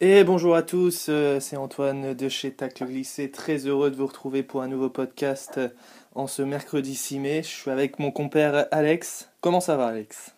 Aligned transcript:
Et 0.00 0.24
bonjour 0.24 0.54
à 0.54 0.62
tous, 0.62 1.06
euh, 1.08 1.40
c'est 1.40 1.56
Antoine 1.56 2.12
de 2.12 2.28
chez 2.28 2.52
Tacle 2.52 2.84
Glissé, 2.84 3.30
très 3.30 3.66
heureux 3.66 3.90
de 3.90 3.96
vous 3.96 4.06
retrouver 4.06 4.42
pour 4.42 4.60
un 4.60 4.68
nouveau 4.68 4.90
podcast 4.90 5.54
euh, 5.56 5.68
en 6.14 6.26
ce 6.26 6.42
mercredi 6.42 6.94
6 6.94 7.18
mai. 7.20 7.42
Je 7.42 7.48
suis 7.48 7.70
avec 7.70 7.98
mon 7.98 8.10
compère 8.10 8.66
Alex. 8.70 9.30
Comment 9.40 9.60
ça 9.60 9.78
va 9.78 9.86
Alex? 9.86 10.33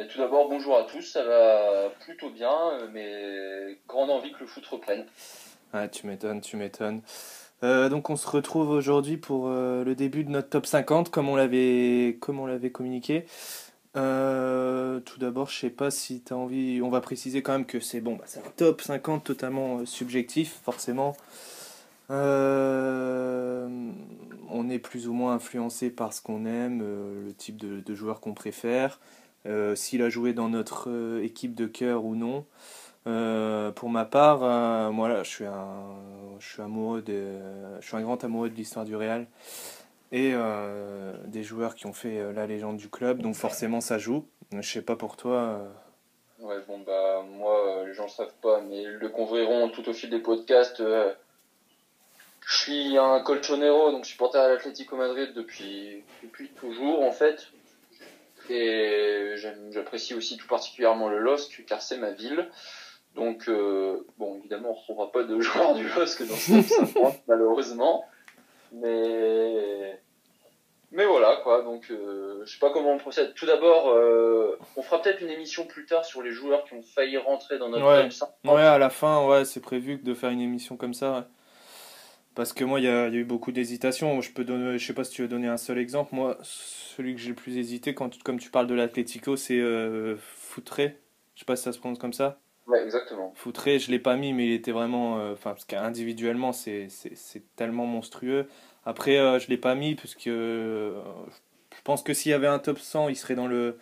Mais 0.00 0.06
tout 0.06 0.18
d'abord, 0.18 0.48
bonjour 0.48 0.78
à 0.78 0.84
tous, 0.84 1.02
ça 1.02 1.22
va 1.22 1.90
plutôt 2.00 2.30
bien, 2.30 2.70
euh, 2.72 2.88
mais 2.90 3.76
grande 3.86 4.08
envie 4.08 4.32
que 4.32 4.40
le 4.40 4.46
foot 4.46 4.64
reprenne. 4.64 5.04
Ouais, 5.74 5.90
tu 5.90 6.06
m'étonnes, 6.06 6.40
tu 6.40 6.56
m'étonnes. 6.56 7.02
Euh, 7.62 7.90
donc 7.90 8.08
on 8.08 8.16
se 8.16 8.26
retrouve 8.26 8.70
aujourd'hui 8.70 9.18
pour 9.18 9.48
euh, 9.48 9.84
le 9.84 9.94
début 9.94 10.24
de 10.24 10.30
notre 10.30 10.48
top 10.48 10.64
50 10.64 11.10
comme 11.10 11.28
on 11.28 11.36
l'avait 11.36 12.16
comme 12.18 12.40
on 12.40 12.46
l'avait 12.46 12.70
communiqué. 12.70 13.26
Tout 13.92 15.18
d'abord, 15.18 15.50
je 15.50 15.58
sais 15.58 15.68
pas 15.68 15.90
si 15.90 16.22
tu 16.22 16.32
as 16.32 16.36
envie, 16.36 16.80
on 16.82 16.88
va 16.88 17.02
préciser 17.02 17.42
quand 17.42 17.52
même 17.52 17.66
que 17.66 17.78
c'est 17.78 18.00
bon, 18.00 18.14
bah, 18.14 18.24
c'est 18.24 18.40
un 18.40 18.50
top 18.56 18.80
50 18.80 19.22
totalement 19.22 19.84
subjectif, 19.84 20.60
forcément. 20.64 21.14
On 22.08 22.16
est 24.70 24.78
plus 24.78 25.08
ou 25.08 25.12
moins 25.12 25.34
influencé 25.34 25.90
par 25.90 26.14
ce 26.14 26.22
qu'on 26.22 26.46
aime, 26.46 26.80
le 26.80 27.34
type 27.34 27.58
de, 27.58 27.94
joueur 27.94 28.20
qu'on 28.20 28.32
préfère, 28.32 28.98
s'il 29.74 30.02
a 30.02 30.08
joué 30.08 30.32
dans 30.32 30.48
notre 30.48 30.90
euh, 30.90 31.22
équipe 31.24 31.54
de 31.54 31.66
cœur 31.66 32.04
ou 32.04 32.14
non. 32.14 32.44
Euh, 33.06 33.70
pour 33.72 33.88
ma 33.88 34.04
part, 34.04 34.42
euh, 34.42 34.90
moi 34.90 35.08
là, 35.08 35.22
je 35.22 35.30
suis 35.30 35.46
un, 35.46 35.96
je 36.38 36.46
suis 36.52 36.62
amoureux 36.62 37.00
de, 37.02 37.38
je 37.80 37.86
suis 37.86 37.96
un 37.96 38.02
grand 38.02 38.22
amoureux 38.24 38.50
de 38.50 38.54
l'histoire 38.54 38.84
du 38.84 38.94
Real 38.94 39.26
et 40.12 40.32
euh, 40.34 41.14
des 41.26 41.42
joueurs 41.42 41.74
qui 41.74 41.86
ont 41.86 41.92
fait 41.92 42.18
euh, 42.18 42.32
la 42.32 42.46
légende 42.46 42.76
du 42.76 42.88
club, 42.90 43.22
donc 43.22 43.36
forcément 43.36 43.80
ça 43.80 43.96
joue. 43.98 44.26
Je 44.52 44.60
sais 44.68 44.82
pas 44.82 44.96
pour 44.96 45.16
toi. 45.16 45.36
euh, 45.36 45.68
Ouais, 46.40 46.56
bon, 46.66 46.78
bah, 46.80 47.22
moi, 47.38 47.78
euh, 47.78 47.86
les 47.86 47.94
gens 47.94 48.04
le 48.04 48.08
savent 48.08 48.34
pas, 48.42 48.60
mais 48.62 48.82
ils 48.82 48.88
le 48.94 49.08
converront 49.10 49.68
tout 49.68 49.88
au 49.88 49.92
fil 49.92 50.10
des 50.10 50.18
podcasts. 50.20 50.80
euh, 50.80 51.12
je 52.46 52.56
suis 52.58 52.98
un 52.98 53.20
colchonero, 53.20 53.92
donc 53.92 54.04
supporter 54.06 54.38
à 54.38 54.48
l'Atlético 54.48 54.96
Madrid 54.96 55.32
depuis, 55.34 56.02
depuis 56.22 56.48
toujours, 56.48 57.02
en 57.02 57.12
fait. 57.12 57.48
Et 58.50 59.34
j'apprécie 59.70 60.14
aussi 60.14 60.36
tout 60.36 60.46
particulièrement 60.48 61.08
le 61.08 61.18
LOSC, 61.18 61.64
car 61.66 61.80
c'est 61.80 61.98
ma 61.98 62.10
ville. 62.10 62.48
Donc, 63.14 63.48
euh, 63.48 64.06
bon, 64.18 64.36
évidemment, 64.38 64.68
on 64.70 64.72
ne 64.72 64.78
retrouvera 64.78 65.10
pas 65.12 65.22
de 65.24 65.40
joueurs 65.40 65.74
du 65.74 65.88
LOSC 65.88 66.26
dans 66.26 66.34
ce 66.34 66.52
top 66.78 66.86
50, 66.94 67.20
malheureusement. 67.28 68.04
Mais, 68.72 70.00
mais 70.92 71.04
voilà, 71.06 71.36
quoi. 71.42 71.62
Donc, 71.62 71.86
euh, 71.90 72.42
je 72.44 72.52
sais 72.52 72.58
pas 72.58 72.70
comment 72.70 72.92
on 72.92 72.98
procède. 72.98 73.34
Tout 73.34 73.46
d'abord, 73.46 73.88
euh, 73.90 74.58
on 74.76 74.82
fera 74.82 75.00
peut-être 75.02 75.20
une 75.22 75.30
émission 75.30 75.64
plus 75.66 75.86
tard 75.86 76.04
sur 76.04 76.22
les 76.22 76.30
joueurs 76.30 76.64
qui 76.64 76.74
ont 76.74 76.82
failli 76.82 77.16
rentrer 77.18 77.58
dans 77.58 77.68
notre 77.68 77.84
Ouais. 77.86 78.02
top 78.02 78.12
50. 78.12 78.34
Ouais, 78.54 78.62
à 78.62 78.78
la 78.78 78.90
fin, 78.90 79.26
ouais, 79.26 79.44
c'est 79.44 79.60
prévu 79.60 79.96
de 79.98 80.14
faire 80.14 80.30
une 80.30 80.40
émission 80.40 80.76
comme 80.76 80.94
ça. 80.94 81.12
ouais. 81.12 81.22
Parce 82.34 82.52
que 82.52 82.64
moi, 82.64 82.80
il 82.80 82.84
y 82.84 82.88
a, 82.88 83.08
il 83.08 83.14
y 83.14 83.16
a 83.18 83.20
eu 83.20 83.24
beaucoup 83.24 83.52
d'hésitations. 83.52 84.20
Je 84.20 84.32
peux 84.32 84.44
donner, 84.44 84.78
je 84.78 84.86
sais 84.86 84.94
pas 84.94 85.04
si 85.04 85.12
tu 85.12 85.22
veux 85.22 85.28
donner 85.28 85.48
un 85.48 85.56
seul 85.56 85.78
exemple. 85.78 86.14
Moi, 86.14 86.38
celui 86.42 87.14
que 87.14 87.20
j'ai 87.20 87.30
le 87.30 87.34
plus 87.34 87.56
hésité, 87.58 87.94
quand, 87.94 88.22
comme 88.22 88.38
tu 88.38 88.50
parles 88.50 88.66
de 88.68 88.74
l'Atlético, 88.74 89.36
c'est 89.36 89.58
euh, 89.58 90.16
Foutré. 90.18 90.98
Je 91.34 91.40
sais 91.40 91.44
pas 91.46 91.56
si 91.56 91.64
ça 91.64 91.72
se 91.72 91.78
prononce 91.78 91.98
comme 91.98 92.12
ça. 92.12 92.40
Ouais, 92.66 92.82
exactement. 92.84 93.32
Foutré, 93.34 93.78
je 93.78 93.90
l'ai 93.90 93.98
pas 93.98 94.16
mis, 94.16 94.32
mais 94.32 94.46
il 94.46 94.52
était 94.52 94.72
vraiment. 94.72 95.18
euh, 95.18 95.32
Enfin, 95.32 95.50
parce 95.50 95.64
qu'individuellement, 95.64 96.52
c'est 96.52 96.88
tellement 97.56 97.86
monstrueux. 97.86 98.48
Après, 98.84 99.18
euh, 99.18 99.38
je 99.38 99.48
l'ai 99.48 99.56
pas 99.58 99.74
mis, 99.74 99.94
parce 99.96 100.14
que 100.14 100.30
euh, 100.30 101.00
je 101.76 101.82
pense 101.82 102.02
que 102.02 102.14
s'il 102.14 102.30
y 102.30 102.34
avait 102.34 102.46
un 102.46 102.58
top 102.58 102.78
100, 102.78 103.08
il 103.08 103.16
serait 103.16 103.34
dans 103.34 103.46
le. 103.48 103.78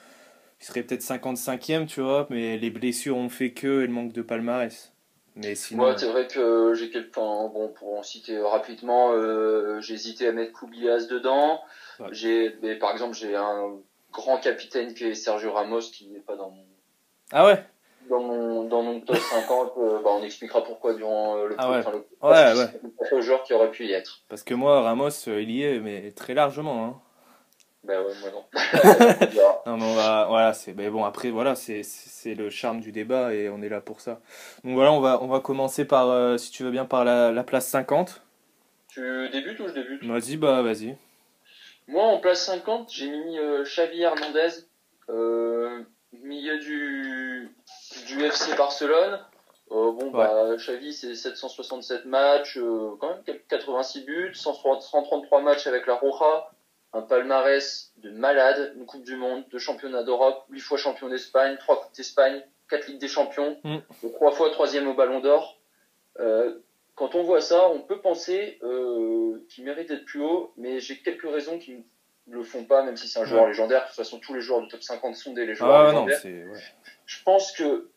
Il 0.61 0.67
serait 0.67 0.83
peut-être 0.85 1.03
55e, 1.03 1.87
tu 1.87 2.01
vois, 2.01 2.27
mais 2.31 2.59
les 2.59 2.71
blessures 2.71 3.17
ont 3.17 3.29
fait 3.29 3.53
que 3.53 3.83
et 3.83 3.87
le 3.87 3.93
manque 3.93 4.13
de 4.13 4.23
palmarès. 4.23 4.93
Mais 5.39 5.55
sinon. 5.55 5.85
Moi, 5.85 5.97
c'est 5.97 6.09
vrai 6.09 6.27
que 6.27 6.75
j'ai 6.75 6.91
quelques. 6.91 7.17
enfin, 7.17 7.49
bon, 7.55 7.69
pour 7.69 7.97
en 7.99 8.03
citer 8.03 8.39
rapidement, 8.41 9.13
euh, 9.13 9.81
j'ai 9.81 9.95
hésité 9.95 10.27
à 10.29 10.33
mettre 10.33 10.53
Kubilas 10.59 11.07
dedans. 11.09 11.61
Ouais. 12.01 12.09
J'ai, 12.11 12.57
mais 12.63 12.75
par 12.75 12.91
exemple, 12.93 13.15
j'ai 13.17 13.37
un 13.37 13.77
grand 14.13 14.39
capitaine 14.39 14.95
qui 14.95 15.05
est 15.05 15.15
Sergio 15.15 15.53
Ramos 15.53 15.81
qui 15.93 16.09
n'est 16.09 16.19
pas 16.21 16.35
dans 16.37 16.51
mon, 16.51 16.65
Ah 17.33 17.47
ouais? 17.47 17.63
dans 18.11 18.21
mon, 18.21 18.65
dans 18.65 18.83
mon 18.83 19.01
top 19.01 19.17
50. 19.17 19.73
euh, 19.79 20.01
bah, 20.03 20.11
on 20.19 20.23
expliquera 20.23 20.65
pourquoi 20.65 20.95
durant 20.95 21.37
euh, 21.37 21.49
le 21.49 21.55
Ah 21.59 21.71
ouais. 21.71 21.79
enfin, 21.79 21.91
le- 21.93 21.99
Ouais, 21.99 22.05
parce 22.99 23.13
ouais. 23.13 23.23
joueur 23.23 23.43
qui 23.43 23.53
aurait 23.53 23.71
pu 23.71 23.87
y 23.87 23.93
être. 23.93 24.23
Parce 24.29 24.43
que 24.43 24.55
moi, 24.55 24.81
Ramos, 24.81 25.11
euh, 25.29 25.43
il 25.43 25.51
y 25.51 25.63
est, 25.63 25.79
mais 25.79 26.11
très 26.13 26.35
largement. 26.35 26.85
Hein. 26.85 27.01
Ben 27.89 28.03
ouais, 28.03 28.13
moi 28.21 28.31
non. 28.31 28.45
Non, 29.67 29.77
mais 29.79 29.85
on 29.85 29.95
va, 29.95 30.27
voilà, 30.29 30.53
c'est, 30.53 30.75
mais 30.75 30.91
bon, 30.91 31.05
après, 31.05 31.31
voilà, 31.31 31.55
c'est, 31.55 31.83
c'est 31.83 32.35
le 32.35 32.51
charme 32.51 32.81
du 32.81 32.93
débat 32.93 33.33
et 33.35 33.49
on 33.49 33.63
est 33.63 33.71
là 33.71 33.81
pour 33.81 34.03
ça. 34.03 34.21
Donc 34.63 34.75
voilà, 34.75 34.93
on 34.93 35.01
va, 35.01 35.23
on 35.23 35.27
va 35.27 35.41
commencer 35.41 35.87
par, 35.87 36.11
euh, 36.11 36.37
si 36.37 36.51
tu 36.51 36.65
veux 36.65 36.71
bien, 36.71 36.85
par 36.85 37.07
la, 37.07 37.33
la 37.33 37.45
place 37.45 37.67
50. 37.67 38.21
tu 38.89 39.29
débutes 39.31 39.59
ou 39.61 39.69
je 39.69 39.73
débute? 39.73 40.05
Vas-y, 40.05 40.37
bah, 40.37 40.61
vas-y. 40.61 40.97
Moi, 41.87 42.05
en 42.05 42.19
place 42.19 42.45
50, 42.45 42.91
j'ai 42.93 43.09
mis 43.09 43.39
euh, 43.39 43.65
Xavi 43.65 44.03
Hernandez, 44.03 44.67
euh, 45.09 45.83
milieu 46.13 46.59
du, 46.59 47.49
du 48.07 48.23
FC 48.23 48.55
Barcelone. 48.55 49.19
Euh, 49.71 49.93
bon, 49.93 50.11
bah, 50.11 50.57
Xavi, 50.57 50.93
c'est 50.93 51.15
767 51.15 52.05
matchs, 52.05 52.59
euh, 52.59 52.91
quand 53.01 53.09
même 53.09 53.39
86 53.49 54.05
buts, 54.05 54.35
103 54.35 54.81
133 54.83 55.41
matchs 55.41 55.67
avec 55.67 55.87
la 55.87 55.95
Roja, 55.95 56.51
un 56.93 57.03
palmarès 57.03 57.93
de 57.99 58.11
malade, 58.11 58.73
une 58.77 58.87
Coupe 58.87 59.05
du 59.05 59.17
Monde, 59.17 59.45
deux 59.51 59.59
championnats 59.59 60.03
d'Europe, 60.03 60.45
8 60.51 60.61
fois 60.61 60.79
champion 60.79 61.09
d'Espagne, 61.09 61.57
3 61.59 61.83
Coupes 61.83 61.95
d'Espagne, 61.95 62.43
4 62.71 62.87
Ligues 62.89 62.99
des 63.01 63.09
Champions, 63.09 63.59
Mm. 63.65 63.79
3 64.15 64.33
fois 64.33 64.51
troisième 64.51 64.89
au 64.89 64.95
Ballon 64.95 65.21
d'Or. 65.21 65.59
Euh, 66.21 66.59
quand 66.95 67.15
on 67.15 67.23
voit 67.23 67.41
ça, 67.41 67.69
on 67.71 67.81
peut 67.81 68.01
penser 68.01 68.59
euh, 68.63 69.45
qu'il 69.49 69.65
mérite 69.65 69.89
d'être 69.89 70.05
plus 70.05 70.21
haut, 70.23 70.53
mais 70.57 70.81
j'ai 70.81 70.99
quelques 70.99 71.31
raisons 71.31 71.59
qui 71.59 71.85
ne 72.27 72.35
le 72.37 72.43
font 72.43 72.65
pas, 72.65 72.83
même 72.83 72.97
si 72.97 73.07
c'est 73.09 73.21
un 73.21 73.25
joueur 73.25 73.43
Ouais. 73.45 73.49
légendaire. 73.51 73.83
De 73.83 73.87
toute 73.87 73.97
façon, 73.97 74.19
tous 74.19 74.35
les 74.35 74.41
joueurs 74.41 74.61
du 74.63 74.69
top 74.69 74.83
50 74.83 75.15
sont 75.15 75.33
des 75.33 75.55
joueurs 75.55 75.71
Ah 75.89 75.93
non, 75.93 76.07
légendaires. 76.07 76.47
ouais. 76.51 76.59
Je 77.07 77.23
pense 77.23 77.53
que 77.53 77.89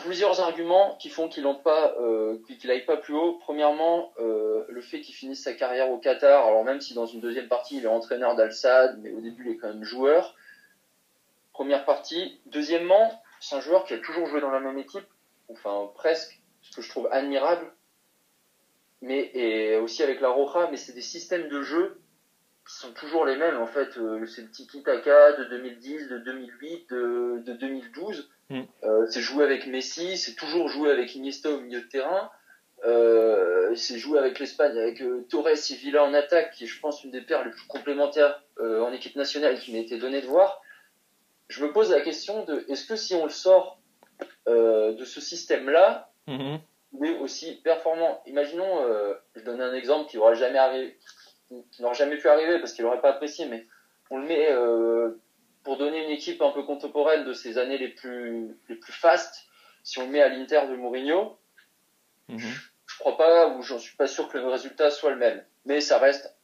plusieurs 0.00 0.40
arguments 0.40 0.96
qui 0.96 1.08
font 1.08 1.28
qu'il 1.28 1.44
n'aille 1.44 1.62
pas, 1.62 1.94
euh, 2.00 2.38
aille 2.68 2.84
pas 2.84 2.96
plus 2.96 3.14
haut. 3.14 3.38
Premièrement, 3.40 4.12
euh, 4.18 4.64
le 4.68 4.80
fait 4.80 5.00
qu'il 5.00 5.14
finisse 5.14 5.42
sa 5.42 5.54
carrière 5.54 5.90
au 5.90 5.98
Qatar, 5.98 6.46
alors 6.46 6.64
même 6.64 6.80
si 6.80 6.94
dans 6.94 7.06
une 7.06 7.20
deuxième 7.20 7.48
partie 7.48 7.78
il 7.78 7.84
est 7.84 7.88
entraîneur 7.88 8.34
d'Al-Sadd, 8.36 8.98
mais 9.02 9.12
au 9.12 9.20
début 9.20 9.44
il 9.46 9.52
est 9.52 9.56
quand 9.56 9.68
même 9.68 9.84
joueur. 9.84 10.34
Première 11.52 11.84
partie. 11.84 12.40
Deuxièmement, 12.46 13.22
c'est 13.40 13.56
un 13.56 13.60
joueur 13.60 13.84
qui 13.84 13.94
a 13.94 13.98
toujours 13.98 14.26
joué 14.26 14.40
dans 14.40 14.50
la 14.50 14.60
même 14.60 14.78
équipe, 14.78 15.06
enfin 15.50 15.90
presque, 15.94 16.40
ce 16.62 16.74
que 16.74 16.82
je 16.82 16.90
trouve 16.90 17.08
admirable. 17.10 17.72
Mais 19.02 19.30
et 19.34 19.76
aussi 19.76 20.02
avec 20.02 20.20
la 20.20 20.30
Roja, 20.30 20.68
mais 20.70 20.76
c'est 20.76 20.94
des 20.94 21.02
systèmes 21.02 21.48
de 21.48 21.62
jeu 21.62 22.00
qui 22.66 22.74
sont 22.74 22.92
toujours 22.92 23.24
les 23.24 23.36
mêmes 23.36 23.60
en 23.60 23.66
fait. 23.66 23.96
Euh, 23.98 24.26
c'est 24.26 24.42
le 24.42 24.50
tiki 24.50 24.82
taka 24.82 25.32
de 25.32 25.44
2010, 25.44 26.08
de 26.08 26.18
2008, 26.18 26.90
de, 26.90 27.42
de 27.44 27.52
2012. 27.52 28.30
Euh, 28.50 29.06
c'est 29.10 29.20
jouer 29.20 29.44
avec 29.44 29.66
Messi, 29.66 30.16
c'est 30.16 30.34
toujours 30.34 30.68
jouer 30.68 30.90
avec 30.90 31.14
Iniesta 31.14 31.50
au 31.50 31.60
milieu 31.60 31.80
de 31.80 31.88
terrain. 31.88 32.30
Euh, 32.84 33.74
c'est 33.74 33.98
jouer 33.98 34.18
avec 34.18 34.38
l'Espagne, 34.38 34.78
avec 34.78 35.00
euh, 35.00 35.26
Torres 35.28 35.48
et 35.48 35.74
Villa 35.74 36.04
en 36.04 36.14
attaque, 36.14 36.52
qui 36.52 36.64
est, 36.64 36.66
je 36.66 36.80
pense, 36.80 37.02
une 37.04 37.10
des 37.10 37.22
paires 37.22 37.44
les 37.44 37.50
plus 37.50 37.66
complémentaires 37.66 38.42
en 38.60 38.90
équipe 38.92 39.16
nationale 39.16 39.58
qui 39.58 39.72
m'a 39.72 39.78
été 39.78 39.98
donné 39.98 40.22
de 40.22 40.26
voir. 40.26 40.62
Je 41.48 41.62
me 41.62 41.72
pose 41.72 41.90
la 41.90 42.00
question 42.00 42.44
de 42.44 42.64
est-ce 42.68 42.86
que 42.86 42.96
si 42.96 43.14
on 43.14 43.24
le 43.24 43.30
sort 43.30 43.80
de 44.46 45.04
ce 45.04 45.20
système-là, 45.20 46.10
Mhm. 46.26 46.58
il 46.94 47.06
est 47.06 47.18
aussi 47.18 47.60
performant? 47.62 48.22
Imaginons, 48.26 48.80
je 49.34 49.42
donne 49.42 49.60
un 49.60 49.74
exemple 49.74 50.08
qui 50.10 50.16
n'aurait 50.16 50.36
jamais 50.36 50.58
arrivé, 50.58 50.96
qui 51.70 51.82
n'aurait 51.82 51.94
jamais 51.94 52.16
pu 52.16 52.28
arriver 52.28 52.58
parce 52.58 52.72
qu'il 52.72 52.84
n'aurait 52.84 53.02
pas 53.02 53.10
apprécié, 53.10 53.46
mais 53.46 53.66
on 54.10 54.18
le 54.18 54.26
met 54.26 54.48
pour 55.66 55.76
donner 55.78 56.04
une 56.04 56.10
équipe 56.10 56.40
un 56.42 56.52
peu 56.52 56.62
contemporaine 56.62 57.24
de 57.24 57.32
ces 57.32 57.58
années 57.58 57.76
les 57.76 57.88
plus 57.88 58.56
les 58.68 58.76
plus 58.76 58.92
fastes. 58.92 59.46
Si 59.82 59.98
on 59.98 60.06
le 60.06 60.12
met 60.12 60.22
à 60.22 60.28
l'Inter 60.28 60.60
de 60.70 60.76
Mourinho, 60.76 61.36
Mhm. 62.28 62.38
je 62.38 62.98
crois 63.00 63.16
pas 63.16 63.48
ou 63.48 63.62
j'en 63.62 63.78
suis 63.80 63.96
pas 63.96 64.06
sûr 64.06 64.28
que 64.28 64.38
le 64.38 64.46
résultat 64.46 64.90
soit 64.92 65.10
le 65.10 65.16
même, 65.16 65.44
mais 65.64 65.80
ça 65.80 65.98
reste 65.98 66.36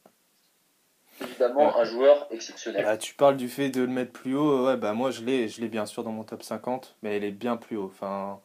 évidemment 1.21 1.67
Ouais. 1.73 1.81
un 1.81 1.85
joueur 1.85 2.27
exceptionnel. 2.31 2.83
Bah, 2.83 2.97
tu 2.97 3.15
parles 3.15 3.37
du 3.37 3.47
fait 3.47 3.69
de 3.69 3.79
le 3.81 3.87
mettre 3.87 4.11
plus 4.11 4.35
haut, 4.35 4.65
ouais, 4.67 4.75
bah 4.75 4.91
moi 4.91 5.09
je 5.09 5.23
l'ai, 5.23 5.47
je 5.47 5.61
l'ai 5.61 5.69
bien 5.69 5.85
sûr 5.85 6.03
dans 6.03 6.11
mon 6.11 6.23
top 6.25 6.43
50, 6.43 6.97
mais 7.01 7.15
elle 7.15 7.23
est 7.23 7.31
bien 7.31 7.55
plus 7.55 7.77
haut. 7.77 7.85
Enfin, 7.85 8.41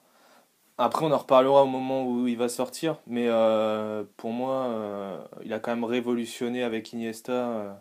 après 0.78 1.04
on 1.04 1.10
en 1.10 1.18
reparlera 1.18 1.64
au 1.64 1.66
moment 1.66 2.04
où 2.06 2.28
il 2.28 2.38
va 2.38 2.48
sortir, 2.48 2.98
mais 3.08 3.26
euh, 3.28 4.04
pour 4.16 4.30
moi, 4.30 4.66
euh, 4.66 5.18
il 5.44 5.52
a 5.52 5.58
quand 5.58 5.72
même 5.72 5.84
révolutionné 5.84 6.62
avec 6.62 6.92
Iniesta, 6.92 7.32
euh, 7.32 7.72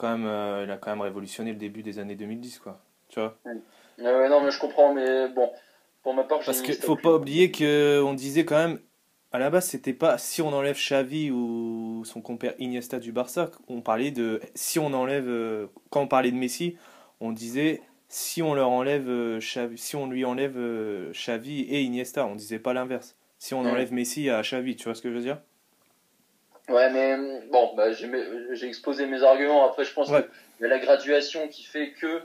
quand 0.00 0.16
même, 0.16 0.26
euh, 0.26 0.64
il 0.64 0.70
a 0.70 0.78
quand 0.78 0.90
même 0.90 1.02
révolutionné 1.02 1.52
le 1.52 1.58
début 1.58 1.82
des 1.82 1.98
années 1.98 2.14
2010, 2.14 2.58
quoi. 2.60 2.80
Tu 3.08 3.20
vois 3.20 3.36
Euh, 3.46 4.28
non, 4.28 4.42
mais 4.42 4.50
je 4.50 4.58
comprends, 4.58 4.94
mais 4.94 5.28
bon, 5.28 5.50
Pour 6.02 6.14
ma 6.14 6.24
part, 6.24 6.40
Parce 6.44 6.62
qu'il 6.62 6.74
faut 6.74 6.96
pas 6.96 7.14
oublier 7.14 7.50
que 7.50 8.02
on 8.02 8.14
disait 8.14 8.46
quand 8.46 8.56
même, 8.56 8.78
à 9.30 9.38
la 9.38 9.50
base, 9.50 9.66
c'était 9.66 9.92
pas 9.92 10.16
si 10.16 10.40
on 10.40 10.48
enlève 10.48 10.76
Xavi 10.76 11.30
ou 11.30 12.02
son 12.06 12.22
compère 12.22 12.54
Iniesta 12.58 12.98
du 12.98 13.12
Barça, 13.12 13.50
on 13.68 13.82
parlait 13.82 14.10
de 14.10 14.40
si 14.54 14.78
on 14.78 14.94
enlève, 14.94 15.28
euh, 15.28 15.66
quand 15.90 16.00
on 16.00 16.08
parlait 16.08 16.30
de 16.30 16.36
Messi, 16.36 16.76
on 17.20 17.32
disait 17.32 17.82
si 18.08 18.42
on 18.42 18.54
leur 18.54 18.70
enlève 18.70 19.08
euh, 19.08 19.38
Xavi, 19.38 19.76
si 19.76 19.96
on 19.96 20.08
lui 20.08 20.24
enlève 20.24 20.58
Xavi 21.12 21.60
et 21.60 21.82
Iniesta, 21.82 22.26
on 22.26 22.34
disait 22.34 22.58
pas 22.58 22.72
l'inverse. 22.72 23.16
Si 23.38 23.52
on 23.54 23.60
enlève 23.60 23.92
Messi 23.92 24.30
à 24.30 24.40
Xavi, 24.40 24.76
tu 24.76 24.84
vois 24.84 24.94
ce 24.94 25.02
que 25.02 25.10
je 25.10 25.14
veux 25.14 25.22
dire? 25.22 25.38
Ouais, 26.70 26.90
mais 26.90 27.12
euh, 27.12 27.40
bon, 27.50 27.74
bah, 27.76 27.92
j'ai 27.92 28.66
exposé 28.68 29.06
mes 29.06 29.22
arguments. 29.22 29.66
Après, 29.68 29.84
je 29.84 29.92
pense 29.92 30.08
Ouais. 30.10 30.22
qu'il 30.58 30.62
y 30.62 30.64
a 30.66 30.68
la 30.68 30.78
graduation 30.78 31.48
qui 31.48 31.64
fait 31.64 31.90
que. 31.92 32.22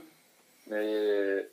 Mais, 0.68 1.46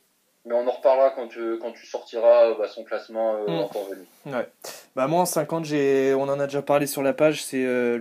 mais 0.46 0.54
on 0.56 0.68
en 0.68 0.72
reparlera 0.72 1.12
quand 1.12 1.28
tu, 1.28 1.58
quand 1.62 1.72
tu 1.72 1.86
sortiras 1.86 2.50
euh, 2.52 2.56
bah, 2.58 2.68
son 2.68 2.84
classement 2.84 3.36
euh, 3.36 3.48
Mm. 3.48 3.60
en 3.60 3.68
temps 3.68 3.84
venu. 3.90 4.06
Ouais. 4.26 4.48
Bah 4.96 5.08
moi 5.08 5.22
en 5.22 5.26
50, 5.26 5.66
j'ai, 5.66 6.14
on 6.14 6.24
en 6.24 6.40
a 6.40 6.46
déjà 6.46 6.62
parlé 6.62 6.88
sur 6.88 7.02
la 7.04 7.14
page, 7.14 7.44
c'est 7.44 7.64
euh. 7.66 7.98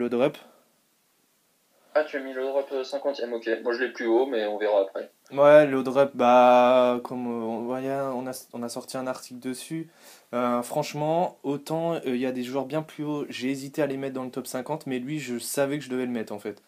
Ah, 1.94 2.04
tu 2.04 2.16
as 2.16 2.20
mis 2.20 2.32
le 2.32 2.42
drop 2.42 2.66
euh, 2.72 2.82
50ème, 2.82 3.32
ok. 3.32 3.50
Moi, 3.62 3.72
je 3.74 3.84
l'ai 3.84 3.92
plus 3.92 4.06
haut, 4.06 4.26
mais 4.26 4.46
on 4.46 4.56
verra 4.56 4.80
après. 4.80 5.10
Ouais, 5.32 5.66
le 5.66 5.82
drop, 5.82 6.10
bah, 6.14 7.00
comme 7.04 7.26
euh, 7.26 7.44
on 7.44 7.62
voyait, 7.64 8.00
on 8.14 8.26
a, 8.26 8.46
on 8.54 8.62
a 8.62 8.68
sorti 8.70 8.96
un 8.96 9.06
article 9.06 9.40
dessus. 9.40 9.90
Euh, 10.34 10.62
franchement, 10.62 11.36
autant 11.42 11.94
euh, 11.94 12.00
il 12.06 12.16
y 12.16 12.24
a 12.26 12.32
des 12.32 12.42
joueurs 12.42 12.64
bien 12.64 12.80
plus 12.80 13.04
hauts, 13.04 13.26
j'ai 13.28 13.50
hésité 13.50 13.82
à 13.82 13.86
les 13.86 13.98
mettre 13.98 14.14
dans 14.14 14.24
le 14.24 14.30
top 14.30 14.46
50, 14.46 14.86
mais 14.86 14.98
lui, 14.98 15.18
je 15.18 15.38
savais 15.38 15.78
que 15.78 15.84
je 15.84 15.90
devais 15.90 16.06
le 16.06 16.12
mettre 16.12 16.32
en 16.32 16.38
fait. 16.38 16.62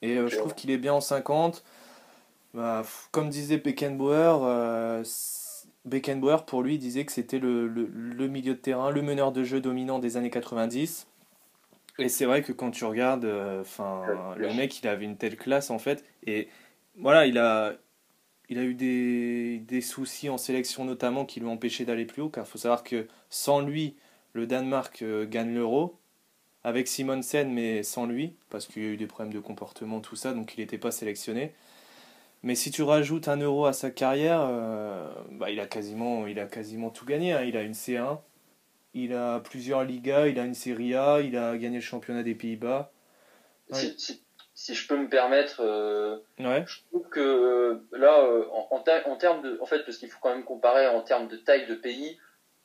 Et 0.00 0.16
euh, 0.16 0.28
je 0.28 0.36
trouve 0.36 0.54
qu'il 0.54 0.70
est 0.70 0.78
bien 0.78 0.94
en 0.94 1.00
50. 1.02 1.62
Bah, 2.54 2.82
comme 3.10 3.28
disait 3.28 3.58
Beckenbauer, 3.58 4.38
euh, 4.44 5.04
Beckenbauer, 5.84 6.44
pour 6.46 6.62
lui, 6.62 6.78
disait 6.78 7.04
que 7.04 7.12
c'était 7.12 7.38
le, 7.38 7.66
le, 7.68 7.86
le 7.92 8.28
milieu 8.28 8.54
de 8.54 8.58
terrain, 8.58 8.90
le 8.90 9.02
meneur 9.02 9.32
de 9.32 9.44
jeu 9.44 9.60
dominant 9.60 9.98
des 9.98 10.16
années 10.16 10.30
90. 10.30 11.06
Et 11.98 12.08
c'est 12.08 12.24
vrai 12.24 12.42
que 12.42 12.52
quand 12.52 12.70
tu 12.70 12.84
regardes, 12.84 13.24
euh, 13.24 13.60
enfin, 13.60 14.34
le 14.36 14.52
mec, 14.54 14.80
il 14.80 14.88
avait 14.88 15.04
une 15.04 15.16
telle 15.16 15.36
classe 15.36 15.70
en 15.70 15.78
fait. 15.78 16.04
Et 16.26 16.48
voilà, 16.98 17.26
il 17.26 17.38
a, 17.38 17.74
il 18.48 18.58
a 18.58 18.64
eu 18.64 18.74
des, 18.74 19.58
des 19.60 19.80
soucis 19.80 20.28
en 20.28 20.38
sélection 20.38 20.84
notamment 20.84 21.24
qui 21.24 21.40
lui 21.40 21.46
ont 21.46 21.52
empêché 21.52 21.84
d'aller 21.84 22.04
plus 22.04 22.22
haut, 22.22 22.28
car 22.30 22.44
il 22.44 22.50
faut 22.50 22.58
savoir 22.58 22.82
que 22.84 23.06
sans 23.30 23.60
lui, 23.60 23.96
le 24.32 24.46
Danemark 24.46 25.02
euh, 25.02 25.26
gagne 25.26 25.54
l'euro, 25.54 25.98
avec 26.64 26.88
Simonsen, 26.88 27.52
mais 27.52 27.82
sans 27.82 28.06
lui, 28.06 28.34
parce 28.50 28.66
qu'il 28.66 28.82
y 28.82 28.86
a 28.86 28.88
eu 28.90 28.96
des 28.96 29.06
problèmes 29.06 29.32
de 29.34 29.38
comportement, 29.40 30.00
tout 30.00 30.16
ça, 30.16 30.32
donc 30.32 30.54
il 30.56 30.60
n'était 30.60 30.78
pas 30.78 30.90
sélectionné. 30.90 31.52
Mais 32.42 32.54
si 32.54 32.70
tu 32.70 32.82
rajoutes 32.82 33.28
un 33.28 33.36
euro 33.38 33.66
à 33.66 33.72
sa 33.72 33.90
carrière, 33.90 34.40
euh, 34.48 35.10
bah, 35.32 35.50
il, 35.50 35.60
a 35.60 35.66
quasiment, 35.66 36.26
il 36.26 36.38
a 36.38 36.46
quasiment 36.46 36.90
tout 36.90 37.04
gagné. 37.06 37.32
hein. 37.32 37.42
Il 37.42 37.56
a 37.56 37.62
une 37.62 37.72
C1, 37.72 38.18
il 38.94 39.12
a 39.12 39.40
plusieurs 39.40 39.84
Ligas, 39.84 40.28
il 40.28 40.38
a 40.38 40.44
une 40.44 40.54
Serie 40.54 40.94
A, 40.94 41.20
il 41.20 41.36
a 41.36 41.56
gagné 41.56 41.76
le 41.76 41.82
championnat 41.82 42.22
des 42.22 42.34
Pays-Bas. 42.34 42.92
Ouais. 43.70 43.78
Si, 43.78 43.94
si, 43.98 44.22
si 44.54 44.74
je 44.74 44.86
peux 44.86 44.96
me 44.96 45.08
permettre, 45.08 45.60
euh, 45.60 46.16
Ouais, 46.38 46.64
je 46.66 46.78
trouve 46.90 47.08
que 47.08 47.20
euh, 47.20 47.86
là, 47.92 48.20
euh, 48.20 48.44
en, 48.52 48.68
en, 48.70 49.16
termes 49.16 49.42
de. 49.42 49.58
En 49.60 49.66
fait, 49.66 49.80
parce 49.84 49.98
qu'il 49.98 50.08
faut 50.08 50.18
quand 50.20 50.34
même 50.34 50.44
comparer 50.44 50.86
en 50.86 51.02
termes 51.02 51.28
de 51.28 51.36
taille 51.36 51.66
de 51.66 51.74
pays, 51.74 52.18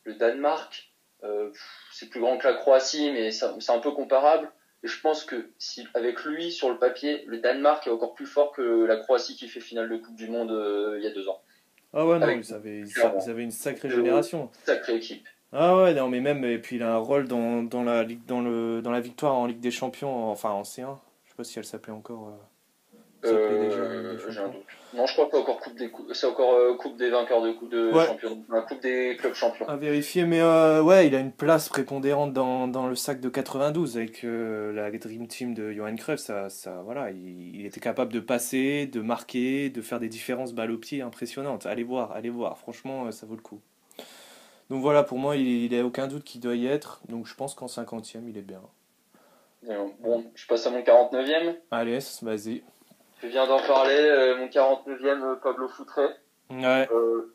le 0.04 0.14
Danemark, 0.14 0.92
euh, 1.24 1.50
c'est 1.92 2.08
plus 2.08 2.20
grand 2.20 2.38
que 2.38 2.46
la 2.46 2.54
Croatie, 2.54 3.10
mais 3.12 3.30
c'est 3.32 3.70
un 3.70 3.80
peu 3.80 3.90
comparable. 3.90 4.50
Et 4.82 4.88
je 4.88 4.98
pense 5.00 5.24
que 5.24 5.50
si, 5.58 5.86
avec 5.92 6.24
lui, 6.24 6.50
sur 6.52 6.70
le 6.70 6.78
papier, 6.78 7.24
le 7.26 7.38
Danemark 7.38 7.86
est 7.86 7.90
encore 7.90 8.14
plus 8.14 8.24
fort 8.26 8.52
que 8.52 8.86
la 8.86 8.96
Croatie 8.96 9.36
qui 9.36 9.46
fait 9.46 9.60
finale 9.60 9.90
de 9.90 9.96
Coupe 9.98 10.16
du 10.16 10.28
Monde 10.28 10.50
il 10.96 11.04
y 11.04 11.06
a 11.06 11.10
deux 11.10 11.28
ans. 11.28 11.42
Ah 11.92 12.06
ouais, 12.06 12.18
non, 12.18 12.26
Avec- 12.26 12.48
ils 12.48 12.54
avaient, 12.54 12.80
ils 12.80 13.30
avaient 13.30 13.42
une 13.42 13.50
sacrée 13.50 13.90
génération. 13.90 14.50
Sacrée 14.64 14.94
équipe. 14.94 15.26
Ah 15.52 15.76
ouais, 15.76 15.94
non, 15.94 16.08
mais 16.08 16.20
même, 16.20 16.44
et 16.44 16.58
puis 16.58 16.76
il 16.76 16.82
a 16.82 16.94
un 16.94 16.98
rôle 16.98 17.26
dans, 17.26 17.62
dans, 17.64 17.82
la, 17.82 18.04
ligue- 18.04 18.24
dans, 18.26 18.40
le, 18.40 18.80
dans 18.82 18.92
la 18.92 19.00
victoire 19.00 19.34
en 19.34 19.46
Ligue 19.46 19.60
des 19.60 19.72
Champions, 19.72 20.30
enfin 20.30 20.50
en 20.50 20.62
C1. 20.62 20.98
Je 21.24 21.30
sais 21.30 21.36
pas 21.36 21.44
si 21.44 21.58
elle 21.58 21.64
s'appelait 21.64 21.92
encore. 21.92 22.28
euh, 22.28 22.36
déjà 23.22 23.80
Euh, 23.82 24.18
j'ai 24.30 24.40
un 24.40 24.48
doute. 24.48 24.62
Non, 24.94 25.06
je 25.06 25.12
crois 25.12 25.28
pas 25.28 25.38
encore 25.38 25.60
Coupe 25.60 25.76
des 25.76 25.90
C'est 26.12 26.26
encore 26.26 26.54
euh, 26.54 26.74
Coupe 26.76 26.96
des 26.96 27.10
vainqueurs 27.10 27.42
de 27.42 27.52
Coupe 27.52 27.70
de 27.70 27.92
Ouais. 27.92 28.62
Coupe 28.68 28.80
des 28.80 29.16
clubs 29.18 29.34
champions. 29.34 29.68
À 29.68 29.76
vérifier, 29.76 30.24
mais 30.24 30.40
euh, 30.40 30.82
ouais, 30.82 31.06
il 31.08 31.14
a 31.16 31.18
une 31.20 31.32
place 31.32 31.68
prépondérante 31.68 32.32
dans, 32.32 32.66
dans 32.68 32.86
le 32.86 32.94
sac 32.94 33.20
de 33.20 33.28
92 33.28 33.96
avec 33.96 34.22
la 34.24 34.90
Dream 34.92 35.26
Team 35.26 35.54
de 35.54 35.72
Johan 35.72 35.94
Cruyff. 35.96 36.20
Ça, 36.20 36.48
ça, 36.48 36.80
voilà, 36.84 37.10
il, 37.10 37.56
il 37.56 37.66
était 37.66 37.80
capable 37.80 38.12
de 38.12 38.20
passer, 38.20 38.86
de 38.86 39.00
marquer, 39.00 39.68
de 39.68 39.82
faire 39.82 39.98
des 40.00 40.08
différences 40.08 40.52
balle 40.54 40.70
au 40.70 40.78
pied 40.78 41.02
impressionnantes. 41.02 41.66
Allez 41.66 41.84
voir, 41.84 42.12
allez 42.12 42.30
voir, 42.30 42.56
franchement, 42.58 43.10
ça 43.10 43.26
vaut 43.26 43.36
le 43.36 43.42
coup. 43.42 43.60
Donc 44.70 44.82
voilà, 44.82 45.02
pour 45.02 45.18
moi, 45.18 45.36
il 45.36 45.76
n'a 45.76 45.84
aucun 45.84 46.06
doute 46.06 46.22
qu'il 46.22 46.40
doit 46.40 46.54
y 46.54 46.66
être. 46.68 47.00
Donc 47.08 47.26
je 47.26 47.34
pense 47.34 47.54
qu'en 47.54 47.66
50e, 47.66 48.28
il 48.28 48.38
est 48.38 48.42
bien. 48.42 48.62
Bon, 49.98 50.24
je 50.34 50.46
passe 50.46 50.66
à 50.66 50.70
mon 50.70 50.80
49e. 50.80 51.56
Allez, 51.70 51.98
vas-y. 52.22 52.62
Je 53.20 53.26
viens 53.26 53.46
d'en 53.46 53.60
parler. 53.60 53.94
euh, 53.94 54.36
mon 54.38 54.46
49e, 54.46 55.22
euh, 55.22 55.34
Pablo 55.36 55.68
Foutré. 55.68 56.06
Ouais, 56.50 56.88
Euh, 56.92 57.34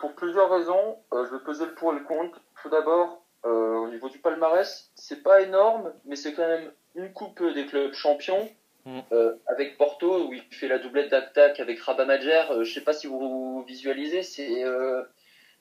pour 0.00 0.14
plusieurs 0.14 0.50
raisons, 0.50 0.96
euh, 1.12 1.26
je 1.26 1.36
vais 1.36 1.44
peser 1.44 1.66
le 1.66 1.74
pour 1.74 1.92
et 1.92 1.98
le 1.98 2.04
contre. 2.04 2.40
Tout 2.62 2.70
d'abord, 2.70 3.22
au 3.44 3.88
niveau 3.90 4.08
du 4.08 4.18
palmarès, 4.18 4.90
c'est 4.94 5.22
pas 5.22 5.42
énorme, 5.42 5.92
mais 6.06 6.16
c'est 6.16 6.32
quand 6.32 6.46
même 6.46 6.72
une 6.94 7.12
coupe 7.12 7.42
des 7.54 7.66
clubs 7.66 7.92
champions. 7.92 8.48
Mm. 8.86 9.00
Avec 9.46 9.76
Porto, 9.76 10.28
où 10.28 10.32
il 10.32 10.42
fait 10.50 10.68
la 10.68 10.78
doublette 10.78 11.10
d'attaque 11.10 11.60
avec 11.60 11.78
Rabat 11.80 12.06
Majer. 12.06 12.42
Je 12.62 12.72
sais 12.72 12.80
pas 12.80 12.94
si 12.94 13.06
vous 13.06 13.62
visualisez, 13.68 14.22
c'est 14.22 14.64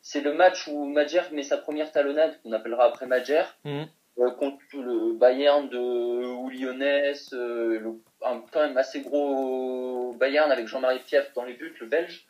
c'est 0.04 0.22
le 0.22 0.34
match 0.34 0.68
où 0.68 0.86
Majer 0.86 1.22
met 1.32 1.42
sa 1.44 1.58
première 1.58 1.92
talonnade, 1.92 2.38
qu'on 2.44 2.52
appellera 2.52 2.86
après 2.86 3.08
Majer, 3.08 3.44
Mhm. 3.66 3.88
euh, 4.20 4.32
contre 4.32 4.60
le 4.74 5.14
Bayern 5.14 5.68
de 5.70 5.80
Oulionès, 5.80 7.34
euh, 7.34 7.80
le- 7.80 7.96
un 8.22 8.44
quand 8.52 8.60
même 8.60 8.78
assez 8.78 9.00
gros 9.02 10.14
Bayern 10.20 10.52
avec 10.52 10.68
Jean-Marie 10.68 11.00
Piaf 11.00 11.34
dans 11.34 11.44
les 11.46 11.54
buts, 11.54 11.74
le 11.80 11.88
Belge. 11.88 12.28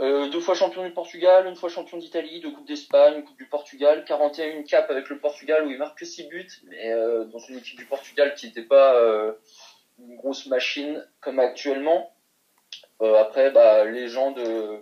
Euh, 0.00 0.28
deux 0.28 0.40
fois 0.40 0.54
champion 0.54 0.82
du 0.84 0.90
Portugal, 0.92 1.46
une 1.46 1.54
fois 1.56 1.68
champion 1.68 1.98
d'Italie, 1.98 2.40
deux 2.40 2.50
coupes 2.52 2.66
d'Espagne, 2.66 3.16
une 3.18 3.24
coupe 3.24 3.36
du 3.38 3.46
Portugal, 3.46 4.04
41 4.04 4.62
cap 4.62 4.90
avec 4.90 5.08
le 5.08 5.18
Portugal 5.18 5.64
où 5.66 5.70
il 5.70 5.78
marque 5.78 5.98
que 5.98 6.04
6 6.04 6.24
buts, 6.28 6.48
mais 6.64 6.90
dans 7.32 7.38
une 7.38 7.58
équipe 7.58 7.76
du 7.78 7.84
Portugal 7.86 8.34
qui 8.34 8.46
n'était 8.46 8.62
pas 8.62 8.96
une 10.00 10.16
grosse 10.16 10.46
machine 10.46 11.04
comme 11.20 11.38
actuellement. 11.38 12.12
Après, 13.00 13.50
bah, 13.52 13.84
les 13.84 14.08
gens 14.08 14.32
de, 14.32 14.78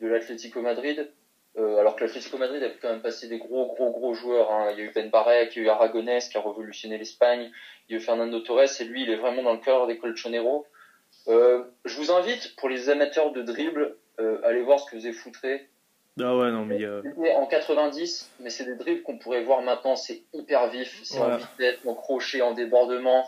de 0.00 0.06
l'Atlético 0.06 0.60
Madrid, 0.60 1.10
euh, 1.58 1.78
alors 1.78 1.96
que 1.96 2.04
l'Atlético 2.04 2.38
Madrid 2.38 2.62
a 2.62 2.70
quand 2.80 2.88
même 2.90 3.02
passé 3.02 3.28
des 3.28 3.38
gros, 3.38 3.66
gros, 3.66 3.90
gros 3.90 4.14
joueurs. 4.14 4.50
hein. 4.50 4.70
Il 4.72 4.78
y 4.78 4.82
a 4.82 4.84
eu 4.84 4.92
Ben 4.94 5.10
Barek, 5.10 5.54
il 5.54 5.58
y 5.58 5.62
a 5.62 5.64
eu 5.66 5.68
Aragonès 5.68 6.28
qui 6.28 6.38
a 6.38 6.40
révolutionné 6.40 6.96
l'Espagne, 6.98 7.50
il 7.88 7.92
y 7.92 7.94
a 7.96 8.00
eu 8.00 8.04
Fernando 8.04 8.40
Torres, 8.40 8.80
et 8.80 8.84
lui, 8.84 9.02
il 9.02 9.10
est 9.10 9.16
vraiment 9.16 9.42
dans 9.42 9.52
le 9.52 9.58
cœur 9.60 9.86
des 9.86 9.98
Colchoneros. 9.98 10.66
Euh, 11.28 11.64
je 11.84 11.94
vous 11.96 12.10
invite, 12.10 12.56
pour 12.56 12.68
les 12.68 12.88
amateurs 12.90 13.32
de 13.32 13.42
dribble, 13.42 13.96
euh, 14.20 14.40
allez 14.44 14.62
voir 14.62 14.80
ce 14.80 14.90
que 14.90 14.96
faisait 14.96 15.12
Foutré. 15.12 15.68
Ah 16.20 16.36
ouais, 16.36 16.50
non, 16.50 16.64
mais 16.66 16.78
C'était 17.02 17.32
en 17.32 17.46
90, 17.46 18.30
mais 18.40 18.50
c'est 18.50 18.64
des 18.64 18.74
dribbles 18.76 19.02
qu'on 19.02 19.16
pourrait 19.18 19.42
voir 19.44 19.62
maintenant, 19.62 19.96
c'est 19.96 20.22
hyper 20.34 20.68
vif, 20.68 21.00
c'est 21.04 21.18
en 21.18 21.30
Ouais. 21.30 21.36
vitesse, 21.38 21.78
en 21.86 21.94
crochet, 21.94 22.42
en 22.42 22.52
débordement, 22.52 23.26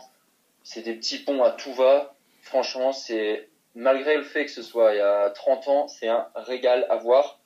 c'est 0.63 0.81
des 0.81 0.93
petits 0.93 1.19
ponts 1.19 1.43
à 1.43 1.51
tout 1.51 1.73
va. 1.73 2.13
Franchement, 2.41 2.91
c'est, 2.91 3.49
malgré 3.73 4.17
le 4.17 4.23
fait 4.23 4.45
que 4.45 4.51
ce 4.51 4.61
soit 4.61 4.93
il 4.93 4.97
y 4.97 5.01
a 5.01 5.29
30 5.31 5.67
ans, 5.67 5.87
c'est 5.87 6.07
un 6.07 6.27
régal 6.35 6.85
à 6.89 6.97
voir. 6.97 7.39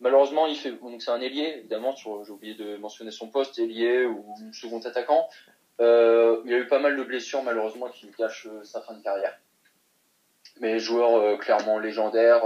Malheureusement, 0.00 0.46
il 0.46 0.56
fait, 0.56 0.70
donc 0.72 1.02
c'est 1.02 1.10
un 1.10 1.20
ailier, 1.20 1.56
évidemment, 1.58 1.94
sur- 1.94 2.24
j'ai 2.24 2.30
oublié 2.32 2.54
de 2.54 2.76
mentionner 2.78 3.10
son 3.10 3.28
poste, 3.28 3.58
ailier 3.58 4.06
ou 4.06 4.24
second 4.52 4.80
attaquant. 4.80 5.28
Euh, 5.80 6.40
il 6.44 6.50
y 6.50 6.54
a 6.54 6.58
eu 6.58 6.66
pas 6.66 6.78
mal 6.78 6.96
de 6.96 7.02
blessures, 7.02 7.42
malheureusement, 7.42 7.88
qui 7.88 8.06
lui 8.06 8.14
cachent 8.14 8.46
euh, 8.46 8.62
sa 8.64 8.80
fin 8.80 8.94
de 8.94 9.02
carrière. 9.02 9.38
Mais 10.60 10.78
joueur 10.78 11.14
euh, 11.16 11.36
clairement 11.36 11.78
légendaire, 11.78 12.42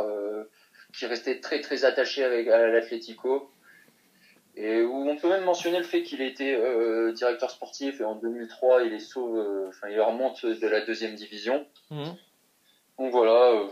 qui 0.97 1.07
restait 1.07 1.41
très 1.41 1.61
très 1.61 1.85
attaché 1.85 2.23
avec, 2.25 2.47
à 2.49 2.69
l'Atlético. 2.69 3.51
Et 4.57 4.83
où 4.83 5.09
on 5.09 5.17
peut 5.17 5.29
même 5.29 5.43
mentionner 5.43 5.79
le 5.79 5.85
fait 5.85 6.05
qu'il 6.05 6.23
a 6.23 6.27
été 6.27 6.55
euh, 6.55 7.11
directeur 7.13 7.51
sportif 7.51 8.01
et 8.01 8.05
en 8.05 8.15
2003 8.15 8.85
il 8.85 8.93
est 8.93 9.01
sauve, 9.01 9.37
euh, 9.37 9.69
enfin 9.69 9.89
il 9.89 10.01
remonte 10.01 10.47
de 10.47 10.69
la 10.69 10.81
deuxième 10.83 11.17
division. 11.17 11.67
Mhm. 11.91 12.15
Donc 13.01 13.11
voilà, 13.11 13.51
euh, 13.51 13.67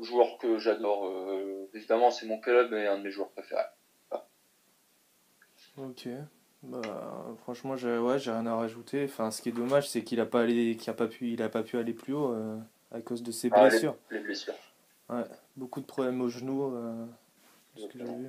joueur 0.00 0.38
que 0.38 0.58
j'adore. 0.58 1.06
euh, 1.06 1.68
évidemment 1.74 2.10
c'est 2.10 2.26
mon 2.26 2.38
club 2.40 2.72
et 2.72 2.86
un 2.86 2.98
de 2.98 3.02
mes 3.04 3.10
joueurs 3.10 3.30
préférés. 3.30 3.62
Ok. 5.76 6.08
Bah, 6.64 7.36
franchement, 7.42 7.76
j'ai 7.76 7.98
ouais, 7.98 8.18
j'ai 8.18 8.32
rien 8.32 8.46
à 8.46 8.56
rajouter. 8.56 9.04
Enfin, 9.04 9.30
ce 9.30 9.40
qui 9.42 9.48
est 9.50 9.52
dommage, 9.52 9.88
c'est 9.88 10.02
qu'il 10.02 10.18
a 10.20 10.26
pas 10.26 10.40
allé, 10.40 10.76
qu'il 10.76 10.90
a 10.90 10.94
pas 10.94 11.06
pu, 11.06 11.28
il 11.32 11.40
a 11.42 11.48
pas 11.48 11.62
pu 11.62 11.76
aller 11.78 11.92
plus 11.92 12.14
haut 12.14 12.32
euh, 12.32 12.58
à 12.90 13.00
cause 13.00 13.22
de 13.22 13.30
ses 13.30 13.48
Ah, 13.52 13.62
les- 13.64 13.68
blessures. 13.68 13.96
Les 14.10 14.18
blessures. 14.18 14.54
Beaucoup 15.56 15.80
de 15.80 15.86
problèmes 15.86 16.20
au 16.20 16.28
genou, 16.28 16.74
euh, 16.74 17.06
ce 17.76 17.86
que 17.86 17.98
j'ai 17.98 18.04
vu. 18.04 18.28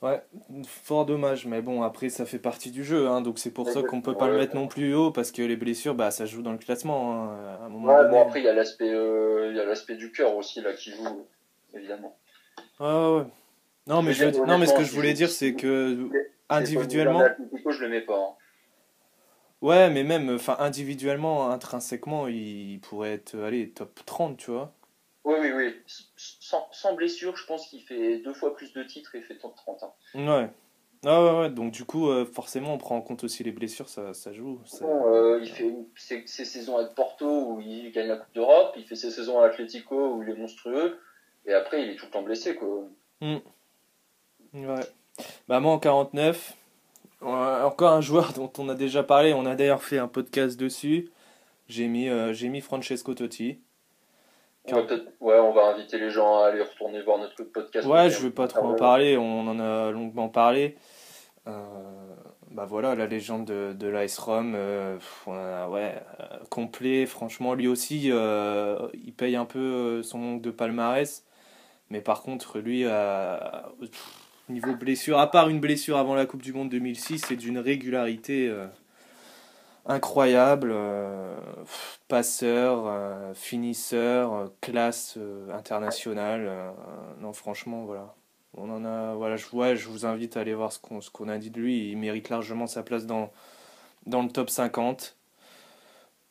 Ouais, 0.00 0.22
fort 0.64 1.06
dommage, 1.06 1.44
mais 1.46 1.60
bon, 1.60 1.82
après, 1.82 2.08
ça 2.08 2.24
fait 2.24 2.38
partie 2.38 2.70
du 2.70 2.84
jeu, 2.84 3.08
hein, 3.08 3.20
donc 3.20 3.40
c'est 3.40 3.50
pour 3.50 3.66
ça 3.66 3.82
qu'on 3.82 4.00
peut 4.00 4.14
pas 4.14 4.26
le 4.28 4.34
Ouais. 4.34 4.38
mettre 4.38 4.54
non 4.54 4.68
plus 4.68 4.94
haut, 4.94 5.10
parce 5.10 5.32
que 5.32 5.42
les 5.42 5.56
blessures, 5.56 5.96
bah, 5.96 6.12
ça 6.12 6.24
joue 6.24 6.40
dans 6.40 6.52
le 6.52 6.58
classement, 6.58 7.14
hein, 7.32 7.56
à 7.60 7.64
un 7.64 7.68
moment 7.68 7.88
Ouais, 7.88 7.96
donné. 8.04 8.10
bon 8.10 8.22
après 8.22 8.40
il 8.40 8.44
y 8.44 8.48
a 8.48 8.52
l'aspect 8.52 8.92
euh, 8.92 9.48
il 9.50 9.56
y 9.56 9.60
a 9.60 9.64
l'aspect 9.64 9.96
du 9.96 10.12
cœur 10.12 10.36
aussi 10.36 10.60
là 10.60 10.72
qui 10.74 10.92
joue 10.92 11.26
évidemment. 11.74 12.16
Ouais, 12.78 12.86
ouais. 12.86 13.26
Non, 13.88 14.02
mais, 14.02 14.12
Je 14.12 14.26
veux 14.26 14.46
non, 14.46 14.56
mais 14.58 14.66
ce 14.66 14.74
que 14.74 14.84
je 14.84 14.92
voulais 14.92 15.14
dire, 15.14 15.30
c'est 15.30 15.54
que 15.54 16.08
individuellement. 16.48 17.24
je 17.70 17.80
le 17.80 17.88
mets 17.88 18.02
pas. 18.02 18.18
hein. 18.18 18.34
Ouais, 19.60 19.90
mais 19.90 20.04
même, 20.04 20.32
enfin, 20.32 20.56
individuellement, 20.60 21.50
intrinsèquement, 21.50 22.28
il 22.28 22.78
pourrait 22.80 23.14
être, 23.14 23.36
allez, 23.40 23.70
top 23.70 23.98
30, 24.06 24.36
tu 24.36 24.52
vois. 24.52 24.72
Oui, 25.24 25.34
oui, 25.40 25.50
oui. 25.52 25.74
Sans, 26.48 26.66
sans 26.72 26.94
blessure, 26.94 27.36
je 27.36 27.44
pense 27.44 27.66
qu'il 27.66 27.82
fait 27.82 28.20
deux 28.20 28.32
fois 28.32 28.56
plus 28.56 28.72
de 28.72 28.82
titres 28.82 29.14
et 29.14 29.18
il 29.18 29.24
fait 29.24 29.36
top 29.36 29.54
30. 29.56 29.82
hein. 29.82 29.92
Ouais. 30.14 30.50
Ah 31.04 31.22
ouais, 31.22 31.38
ouais, 31.40 31.50
donc 31.50 31.72
du 31.72 31.84
coup, 31.84 32.08
euh, 32.08 32.24
forcément, 32.24 32.72
on 32.72 32.78
prend 32.78 32.96
en 32.96 33.02
compte 33.02 33.22
aussi 33.22 33.44
les 33.44 33.52
blessures, 33.52 33.88
ça, 33.90 34.14
ça 34.14 34.32
joue. 34.32 34.58
ça- 34.64 34.86
Bon, 34.86 35.12
euh, 35.12 35.40
il 35.42 35.48
fait 35.50 35.64
une- 35.68 35.84
ses, 35.94 36.26
ses 36.26 36.46
saisons 36.46 36.78
avec 36.78 36.94
Porto 36.94 37.26
où 37.52 37.60
il 37.60 37.92
gagne 37.92 38.08
la 38.08 38.16
Coupe 38.16 38.34
d'Europe, 38.34 38.72
il 38.78 38.84
fait 38.84 38.96
ses 38.96 39.10
saisons 39.10 39.38
à 39.40 39.46
Atlético 39.46 40.14
où 40.14 40.22
il 40.22 40.30
est 40.30 40.34
monstrueux, 40.34 40.98
et 41.44 41.52
après 41.52 41.82
il 41.82 41.90
est 41.90 41.96
tout 41.96 42.06
le 42.06 42.10
temps 42.12 42.22
blessé 42.22 42.54
quoi. 42.56 42.84
Ouais. 44.54 44.80
Bah 45.48 45.60
moi 45.60 45.72
en 45.72 45.78
49, 45.78 46.56
euh, 47.22 47.62
encore 47.64 47.92
un 47.92 48.00
joueur 48.00 48.32
dont 48.32 48.50
on 48.58 48.68
a 48.68 48.74
déjà 48.74 49.02
parlé, 49.02 49.34
on 49.34 49.44
a 49.46 49.54
d'ailleurs 49.54 49.82
fait 49.82 49.98
un 49.98 50.08
podcast 50.08 50.58
dessus. 50.58 51.10
J'ai 51.68 51.86
mis, 51.88 52.08
euh, 52.08 52.32
j'ai 52.32 52.48
mis 52.48 52.60
Francesco 52.62 53.12
Totti. 53.14 53.60
On 54.70 54.82
va 54.82 54.82
ouais, 55.20 55.38
on 55.38 55.52
va 55.52 55.66
inviter 55.74 55.98
les 55.98 56.10
gens 56.10 56.38
à 56.38 56.48
aller 56.48 56.62
retourner 56.62 57.02
voir 57.02 57.18
notre 57.18 57.42
podcast. 57.44 57.86
Ouais, 57.86 58.10
je 58.10 58.18
veux 58.20 58.30
pas 58.30 58.48
trop 58.48 58.66
en 58.66 58.74
parler, 58.74 59.16
on 59.16 59.48
en 59.48 59.58
a 59.58 59.90
longuement 59.90 60.28
parlé. 60.28 60.76
Euh, 61.46 61.52
bah 62.50 62.64
voilà, 62.64 62.94
la 62.94 63.06
légende 63.06 63.44
de, 63.44 63.72
de 63.72 63.88
l'Ice 63.88 64.18
Rom, 64.18 64.54
euh, 64.56 64.98
ouais, 65.26 65.94
euh, 66.20 66.24
complet. 66.50 67.06
Franchement, 67.06 67.54
lui 67.54 67.68
aussi, 67.68 68.10
euh, 68.10 68.88
il 68.94 69.12
paye 69.12 69.36
un 69.36 69.44
peu 69.44 70.02
son 70.02 70.18
manque 70.18 70.42
de 70.42 70.50
palmarès. 70.50 71.24
Mais 71.90 72.00
par 72.00 72.22
contre, 72.22 72.58
lui, 72.58 72.84
niveau 74.48 74.74
blessure, 74.74 75.18
à 75.18 75.30
part 75.30 75.48
une 75.48 75.60
blessure 75.60 75.98
avant 75.98 76.14
la 76.14 76.26
Coupe 76.26 76.42
du 76.42 76.52
Monde 76.52 76.68
2006, 76.70 77.26
c'est 77.28 77.36
d'une 77.36 77.58
régularité 77.58 78.52
incroyable. 79.88 80.70
euh, 80.72 81.34
pff, 81.64 82.00
passeur, 82.08 82.84
euh, 82.86 83.34
finisseur, 83.34 84.32
euh, 84.34 84.46
classe 84.60 85.18
internationale. 85.52 86.50
non, 87.20 87.32
franchement, 87.32 87.84
voilà. 87.84 88.14
On 88.56 88.70
en 88.70 88.84
a, 88.84 89.14
voilà, 89.14 89.36
je, 89.36 89.46
ouais, 89.54 89.76
je 89.76 89.88
vous 89.88 90.06
invite 90.06 90.36
à 90.36 90.40
aller 90.40 90.54
voir 90.54 90.72
ce 90.72 90.78
qu'on 91.10 91.28
a 91.28 91.38
dit 91.38 91.50
de 91.50 91.60
lui. 91.60 91.90
Il 91.90 91.98
mérite 91.98 92.28
largement 92.30 92.66
sa 92.66 92.82
place 92.82 93.06
dans, 93.06 93.30
dans 94.06 94.22
le 94.22 94.28
top 94.30 94.48
50. 94.50 95.16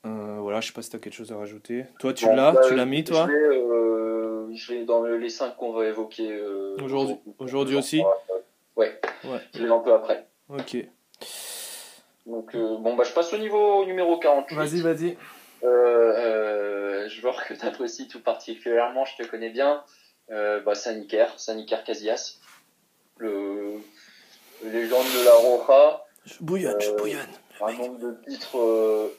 Euh, 0.05 0.37
voilà, 0.39 0.59
je 0.61 0.67
sais 0.67 0.73
pas 0.73 0.81
si 0.81 0.89
tu 0.89 0.95
as 0.95 0.99
quelque 0.99 1.13
chose 1.13 1.31
à 1.31 1.37
rajouter. 1.37 1.85
Toi, 1.99 2.13
tu 2.13 2.25
Bon, 2.25 2.35
l'as 2.35 2.51
bah, 2.53 2.61
Tu 2.67 2.75
l'as 2.75 2.85
mis, 2.85 3.03
toi? 3.03 3.27
Je 3.27 3.31
l'ai 4.73 4.81
euh, 4.81 4.85
dans 4.85 5.03
les 5.03 5.29
5 5.29 5.55
qu'on 5.57 5.73
va 5.73 5.85
évoquer 5.85 6.31
euh, 6.31 6.75
Aujourd'hui- 6.81 7.17
aujourd'hui 7.39 7.75
aussi? 7.75 8.01
Ouais. 8.75 8.99
Ouais. 9.25 9.39
Je 9.53 9.63
l'ai 9.63 9.69
un 9.71 9.79
peu 9.79 9.93
après. 9.93 10.27
Ok. 10.49 10.77
Donc 12.27 12.53
euh, 12.55 12.77
bon 12.77 12.95
bah 12.95 13.05
je 13.05 13.13
passe 13.13 13.33
au 13.33 13.37
niveau 13.37 13.85
numéro 13.85 14.17
48. 14.19 14.55
Vas-y, 14.55 14.81
vas-y. 14.81 15.17
Euh, 15.63 15.67
euh, 15.67 17.09
je 17.09 17.21
vois 17.21 17.33
que 17.33 17.53
tu 17.53 17.65
apprécies 17.65 18.07
tout 18.07 18.21
particulièrement, 18.21 19.05
je 19.05 19.23
te 19.23 19.27
connais 19.27 19.49
bien. 19.49 19.83
Bah, 20.29 20.75
Saniker, 20.75 21.39
Saniker 21.39 21.85
Casillas, 21.85 22.39
le, 23.17 23.75
légende 24.61 25.05
de 25.05 25.25
la 25.25 25.33
Roja, 25.35 26.03
Je 26.25 26.35
bouillonne, 26.41 26.81
je 26.81 26.91
bouillonne. 26.91 27.29
un 27.61 27.71
nombre 27.71 27.97
de 27.97 28.17
titres 28.27 29.09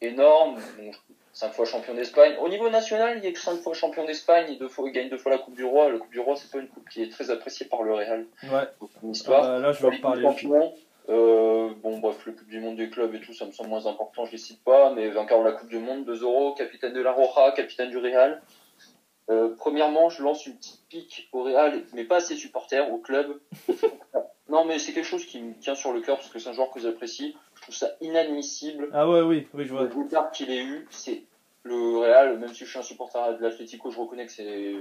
énorme, 0.00 0.60
donc, 0.78 0.94
cinq 1.32 1.52
fois 1.52 1.64
champion 1.64 1.94
d'Espagne. 1.94 2.36
Au 2.40 2.48
niveau 2.48 2.70
national, 2.70 3.18
il 3.18 3.26
est 3.26 3.36
cinq 3.36 3.60
fois 3.60 3.74
champion 3.74 4.04
d'Espagne, 4.04 4.52
et 4.52 4.56
deux 4.56 4.68
fois, 4.68 4.88
il 4.88 4.92
gagne 4.92 5.08
deux 5.08 5.18
fois 5.18 5.32
la 5.32 5.38
Coupe 5.38 5.56
du 5.56 5.64
Roi. 5.64 5.90
La 5.90 5.98
Coupe 5.98 6.12
du 6.12 6.20
Roi, 6.20 6.36
c'est 6.36 6.50
pas 6.52 6.58
une 6.58 6.68
coupe 6.68 6.88
qui 6.88 7.02
est 7.02 7.10
très 7.10 7.30
appréciée 7.30 7.66
par 7.66 7.82
le 7.82 7.92
Real. 7.92 8.24
Ouais. 8.44 8.68
Donc, 8.80 8.90
une 9.02 9.10
histoire. 9.10 9.44
Ah, 9.44 9.58
là, 9.58 9.72
je 9.72 9.84
vais 9.84 10.04
en. 10.04 10.14
Champions, 10.14 10.72
euh, 11.08 11.70
bon, 11.82 11.98
bref, 11.98 12.24
le 12.26 12.32
Coupe 12.32 12.48
du 12.48 12.60
Monde 12.60 12.76
des 12.76 12.90
clubs 12.90 13.14
et 13.14 13.20
tout, 13.20 13.32
ça 13.32 13.46
me 13.46 13.52
semble 13.52 13.70
moins 13.70 13.86
important, 13.86 14.24
je 14.24 14.32
les 14.32 14.38
cite 14.38 14.62
pas, 14.62 14.92
mais 14.94 15.08
vainqueur 15.08 15.40
de 15.40 15.44
la 15.44 15.52
Coupe 15.52 15.68
du 15.68 15.78
Monde, 15.78 16.04
2 16.04 16.22
euros, 16.22 16.54
capitaine 16.54 16.92
de 16.92 17.00
la 17.00 17.12
Roja, 17.12 17.52
capitaine 17.52 17.90
du 17.90 17.98
Real. 17.98 18.42
Euh, 19.30 19.54
premièrement, 19.56 20.10
je 20.10 20.22
lance 20.22 20.46
une 20.46 20.56
petite 20.56 20.80
pique 20.88 21.28
au 21.32 21.42
Real, 21.42 21.82
mais 21.92 22.04
pas 22.04 22.16
à 22.16 22.20
ses 22.20 22.36
supporters, 22.36 22.92
au 22.92 22.98
club. 22.98 23.40
non, 24.48 24.64
mais 24.64 24.78
c'est 24.78 24.92
quelque 24.92 25.06
chose 25.06 25.24
qui 25.24 25.40
me 25.40 25.54
tient 25.54 25.74
sur 25.74 25.92
le 25.92 26.00
cœur 26.00 26.16
parce 26.16 26.28
que 26.28 26.38
c'est 26.38 26.48
un 26.48 26.52
joueur 26.52 26.70
que 26.70 26.80
j'apprécie. 26.80 27.36
Je 27.56 27.62
trouve 27.62 27.74
ça 27.74 27.90
inadmissible. 28.00 28.88
Ah 28.92 29.08
ouais, 29.08 29.22
oui, 29.22 29.48
oui, 29.54 29.64
je 29.64 29.72
vois. 29.72 29.84
Le 29.84 29.88
départ 29.88 30.30
qu'il 30.30 30.50
ait 30.50 30.64
eu, 30.64 30.86
c'est 30.90 31.22
le 31.64 31.98
Real, 31.98 32.38
même 32.38 32.52
si 32.52 32.64
je 32.64 32.70
suis 32.70 32.78
un 32.78 32.82
supporter 32.82 33.38
de 33.38 33.42
l'Atlético, 33.42 33.90
je 33.90 33.98
reconnais 33.98 34.26
que 34.26 34.32
c'est 34.32 34.74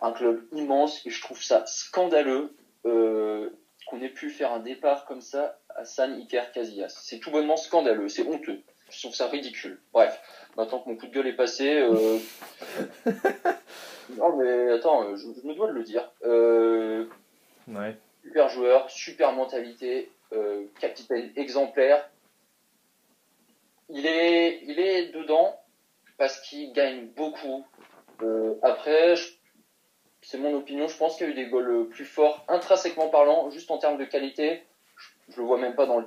un 0.00 0.12
club 0.12 0.44
immense 0.52 1.04
et 1.06 1.10
je 1.10 1.20
trouve 1.20 1.42
ça 1.42 1.64
scandaleux 1.66 2.54
euh, 2.86 3.50
qu'on 3.88 4.00
ait 4.02 4.08
pu 4.08 4.30
faire 4.30 4.52
un 4.52 4.60
départ 4.60 5.04
comme 5.06 5.20
ça 5.20 5.58
à 5.76 5.84
San 5.84 6.12
Iker 6.20 6.52
Casillas. 6.52 6.94
C'est 7.02 7.18
tout 7.18 7.30
bonnement 7.30 7.56
scandaleux, 7.56 8.08
c'est 8.08 8.26
honteux. 8.26 8.60
Je 8.90 8.98
trouve 9.00 9.14
ça 9.14 9.26
ridicule. 9.28 9.80
Bref, 9.92 10.20
maintenant 10.56 10.80
que 10.80 10.88
mon 10.88 10.96
coup 10.96 11.06
de 11.06 11.12
gueule 11.12 11.26
est 11.26 11.32
passé. 11.36 11.68
euh, 11.80 12.18
non 14.16 14.36
mais 14.36 14.72
attends, 14.72 15.04
euh, 15.04 15.16
je, 15.16 15.40
je 15.40 15.46
me 15.46 15.54
dois 15.54 15.68
de 15.68 15.72
le 15.72 15.82
dire. 15.84 16.10
Euh, 16.24 17.06
Ouais. 17.68 17.96
super 18.22 18.48
joueur, 18.48 18.90
super 18.90 19.32
mentalité, 19.32 20.10
euh, 20.32 20.64
capitaine 20.80 21.30
exemplaire. 21.36 22.08
Il 23.90 24.06
est, 24.06 24.60
il 24.64 24.78
est 24.80 25.08
dedans 25.12 25.58
parce 26.16 26.40
qu'il 26.40 26.72
gagne 26.72 27.06
beaucoup. 27.08 27.64
Après, 28.62 29.16
je- 29.16 29.32
c'est 30.30 30.36
mon 30.36 30.54
opinion, 30.54 30.88
je 30.88 30.96
pense 30.98 31.16
qu'il 31.16 31.26
y 31.26 31.30
a 31.30 31.32
eu 31.32 31.34
des 31.34 31.46
goals 31.46 31.88
plus 31.88 32.04
forts, 32.04 32.44
intrinsèquement 32.48 33.08
parlant, 33.08 33.48
juste 33.48 33.70
en 33.70 33.78
termes 33.78 33.96
de 33.96 34.04
qualité. 34.04 34.62
Je, 34.98 35.32
je 35.32 35.40
le 35.40 35.46
vois 35.46 35.58
même 35.58 35.74
pas 35.74 35.86
dans 35.86 36.00
le 36.00 36.04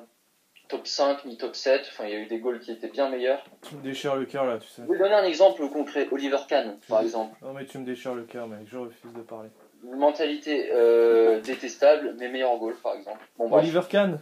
top 0.68 0.86
5 0.86 1.26
ni 1.26 1.38
top 1.38 1.56
7. 1.56 1.82
Enfin, 1.90 2.06
il 2.06 2.12
y 2.12 2.16
a 2.16 2.20
eu 2.20 2.28
des 2.28 2.38
goals 2.38 2.60
qui 2.60 2.72
étaient 2.72 2.90
bien 2.90 3.10
meilleurs. 3.10 3.44
Tu 3.68 3.76
me 3.76 3.82
déchires 3.82 4.16
le 4.16 4.26
cœur 4.26 4.46
là, 4.46 4.60
tu 4.60 4.68
sais. 4.68 4.84
Je 4.86 4.92
vais 4.92 5.00
donner 5.00 5.16
un 5.16 5.24
exemple 5.24 5.68
concret. 5.70 6.08
Oliver 6.12 6.38
Kahn, 6.48 6.78
par 6.88 7.02
exemple. 7.02 7.36
Non, 7.42 7.54
mais 7.54 7.66
tu 7.66 7.80
me 7.80 7.84
déchires 7.84 8.14
le 8.14 8.26
cœur, 8.26 8.48
mec, 8.48 8.60
je 8.68 8.78
refuse 8.78 9.12
de 9.12 9.22
parler. 9.22 9.50
Une 9.84 9.98
mentalité 9.98 10.70
euh, 10.72 11.42
détestable, 11.42 12.16
mais 12.20 12.30
meilleur 12.30 12.56
goal, 12.60 12.76
par 12.76 12.94
exemple. 12.94 13.28
Bon. 13.40 13.52
Oliver 13.52 13.82
Kahn 13.90 14.20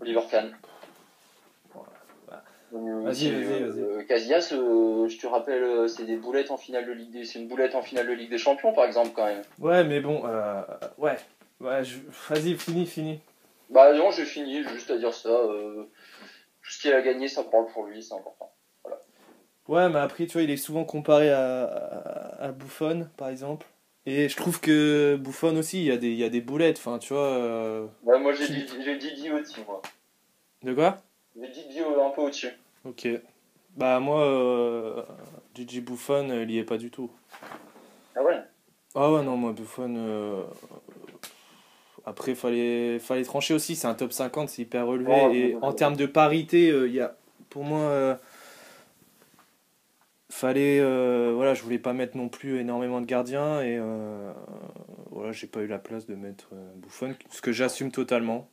Oliver 0.00 0.22
Kahn. 0.30 0.56
Bah, 2.72 2.78
Euh, 2.78 3.00
vas-y, 3.02 3.30
vas-y, 3.30 3.62
vas-y. 3.62 3.80
euh, 3.80 4.02
Casillas, 4.04 4.50
euh, 4.52 5.08
je 5.08 5.18
te 5.18 5.26
rappelle, 5.26 5.88
c'est 5.88 6.04
des 6.04 6.16
boulettes 6.16 6.50
en 6.50 6.56
finale 6.56 6.86
de 6.86 6.92
Ligue 6.92 7.10
des, 7.10 7.24
c'est 7.24 7.38
une 7.40 7.48
boulette 7.48 7.74
en 7.74 7.82
finale 7.82 8.06
de 8.06 8.12
Ligue 8.12 8.30
des 8.30 8.38
Champions, 8.38 8.72
par 8.72 8.84
exemple, 8.84 9.10
quand 9.14 9.26
même. 9.26 9.42
Ouais, 9.58 9.84
mais 9.84 10.00
bon, 10.00 10.22
euh, 10.26 10.62
ouais. 10.98 11.16
Ouais, 11.60 11.84
je... 11.84 11.98
vas-y, 12.28 12.56
fini, 12.56 12.86
fini. 12.86 13.20
Bah 13.68 13.92
non, 13.94 14.10
j'ai 14.10 14.24
fini, 14.24 14.62
j'ai 14.62 14.68
juste 14.70 14.90
à 14.90 14.98
dire 14.98 15.12
ça. 15.14 15.28
Euh, 15.28 15.84
tout 16.62 16.70
ce 16.70 16.80
qu'il 16.80 16.92
a 16.92 17.02
gagné, 17.02 17.28
ça 17.28 17.42
parle 17.44 17.66
pour 17.72 17.86
lui, 17.86 18.02
c'est 18.02 18.14
important. 18.14 18.52
Ouais, 19.68 19.88
mais 19.88 19.98
après, 19.98 20.26
tu 20.26 20.32
vois, 20.32 20.42
il 20.42 20.50
est 20.50 20.56
souvent 20.56 20.84
comparé 20.84 21.30
à, 21.30 21.64
à, 21.64 22.44
à 22.46 22.52
Buffon, 22.52 23.08
par 23.16 23.28
exemple. 23.28 23.66
Et 24.06 24.28
je 24.28 24.36
trouve 24.36 24.60
que 24.60 25.16
Buffon 25.16 25.56
aussi, 25.56 25.78
il 25.80 25.84
y 25.86 25.92
a 25.92 25.96
des, 25.96 26.08
il 26.08 26.18
y 26.18 26.24
a 26.24 26.28
des 26.30 26.40
boulettes, 26.40 26.78
enfin, 26.78 26.98
tu 26.98 27.12
vois. 27.12 27.82
Ouais, 28.02 28.18
moi, 28.18 28.32
j'ai 28.32 28.46
Qui- 28.46 28.64
dit, 28.64 28.98
dit 28.98 29.14
Di 29.14 29.30
au-dessus, 29.30 29.60
moi. 29.66 29.80
De 30.62 30.74
quoi? 30.74 30.98
J'ai 31.38 31.48
dit 31.48 31.68
Di 31.68 31.82
au- 31.82 32.02
un 32.02 32.10
peu 32.10 32.22
au-dessus. 32.22 32.50
Ok. 32.84 33.08
Bah, 33.76 34.00
moi, 34.00 34.22
euh, 34.24 35.02
Gigi 35.54 35.80
Buffon, 35.80 36.28
euh, 36.30 36.42
il 36.42 36.50
y 36.50 36.58
est 36.58 36.64
pas 36.64 36.78
du 36.78 36.90
tout. 36.90 37.10
Ah 38.16 38.22
ouais? 38.22 38.40
Ah 38.94 39.12
ouais, 39.12 39.22
non, 39.22 39.36
moi, 39.36 39.52
Buffon. 39.52 39.94
euh, 39.96 40.44
Après, 42.06 42.34
fallait, 42.34 42.98
fallait 42.98 43.22
trancher 43.24 43.54
aussi, 43.54 43.76
c'est 43.76 43.86
un 43.86 43.94
top 43.94 44.12
50, 44.12 44.48
c'est 44.48 44.62
hyper 44.62 44.86
relevé. 44.86 45.12
Et 45.50 45.56
en 45.62 45.72
termes 45.72 45.96
de 45.96 46.06
parité, 46.06 46.70
euh, 46.70 46.88
il 46.88 46.94
y 46.94 47.00
a, 47.00 47.16
pour 47.50 47.62
moi, 47.62 47.80
euh, 47.80 48.16
fallait. 50.30 50.80
euh, 50.80 51.32
voilà, 51.34 51.54
je 51.54 51.62
voulais 51.62 51.78
pas 51.78 51.92
mettre 51.92 52.16
non 52.16 52.28
plus 52.28 52.58
énormément 52.58 53.00
de 53.00 53.06
gardiens, 53.06 53.60
et 53.62 53.76
euh, 53.78 54.32
voilà, 55.10 55.32
j'ai 55.32 55.46
pas 55.46 55.60
eu 55.60 55.66
la 55.66 55.78
place 55.78 56.06
de 56.06 56.14
mettre 56.14 56.48
euh, 56.54 56.72
Buffon, 56.76 57.14
ce 57.30 57.40
que 57.42 57.52
j'assume 57.52 57.92
totalement. 57.92 58.48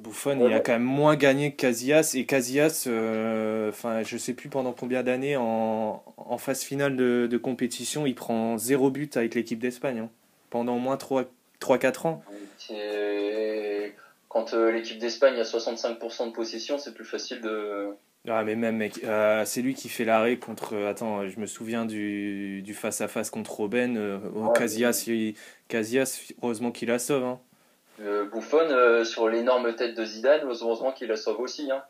Buffon, 0.00 0.38
Ouais, 0.40 0.46
il 0.48 0.52
a 0.52 0.56
ouais. 0.56 0.62
quand 0.64 0.72
même 0.72 0.82
moins 0.82 1.16
gagné 1.16 1.50
que 1.52 1.56
Casillas, 1.56 2.12
et 2.14 2.24
Casillas, 2.26 2.84
euh, 2.86 3.70
enfin, 3.70 4.02
je 4.02 4.16
sais 4.16 4.34
plus 4.34 4.48
pendant 4.48 4.72
combien 4.72 5.02
d'années, 5.02 5.36
en, 5.36 6.02
en 6.16 6.38
phase 6.38 6.62
finale 6.62 6.96
de, 6.96 7.26
de 7.30 7.36
compétition, 7.38 8.06
il 8.06 8.14
prend 8.14 8.58
zéro 8.58 8.90
but 8.90 9.16
avec 9.16 9.34
l'équipe 9.34 9.58
d'Espagne, 9.58 9.98
hein, 10.00 10.10
pendant 10.50 10.76
au 10.76 10.78
moins 10.78 10.96
3-4 10.96 12.06
ans. 12.06 12.22
Quand 14.28 14.52
euh, 14.54 14.70
l'équipe 14.70 14.98
d'Espagne 14.98 15.38
a 15.38 15.44
65% 15.44 16.26
de 16.28 16.32
possession, 16.32 16.78
c'est 16.78 16.92
plus 16.94 17.04
facile 17.04 17.40
de. 17.40 17.88
Ah, 18.28 18.42
mais 18.44 18.56
même, 18.56 18.76
mec, 18.76 19.00
euh, 19.04 19.44
c'est 19.46 19.62
lui 19.62 19.74
qui 19.74 19.88
fait 19.88 20.04
l'arrêt 20.04 20.36
contre. 20.36 20.74
Attends, 20.84 21.26
je 21.28 21.38
me 21.38 21.46
souviens 21.46 21.86
du, 21.86 22.60
du 22.62 22.74
face-à-face 22.74 23.30
contre 23.30 23.52
Robben. 23.52 23.96
Ouais. 24.34 24.48
Casillas, 24.54 25.04
il- 25.06 25.34
Casillas, 25.68 26.32
heureusement 26.42 26.72
qu'il 26.72 26.88
la 26.88 26.98
sauve. 26.98 27.22
Hein. 27.24 27.40
Euh, 28.00 28.28
Buffon, 28.30 28.58
euh, 28.70 29.04
sur 29.04 29.28
l'énorme 29.28 29.74
tête 29.74 29.94
de 29.96 30.04
Zidane, 30.04 30.42
heureusement 30.44 30.92
qu'il 30.92 31.08
la 31.08 31.16
sauve 31.16 31.40
aussi. 31.40 31.70
Hein. 31.70 31.82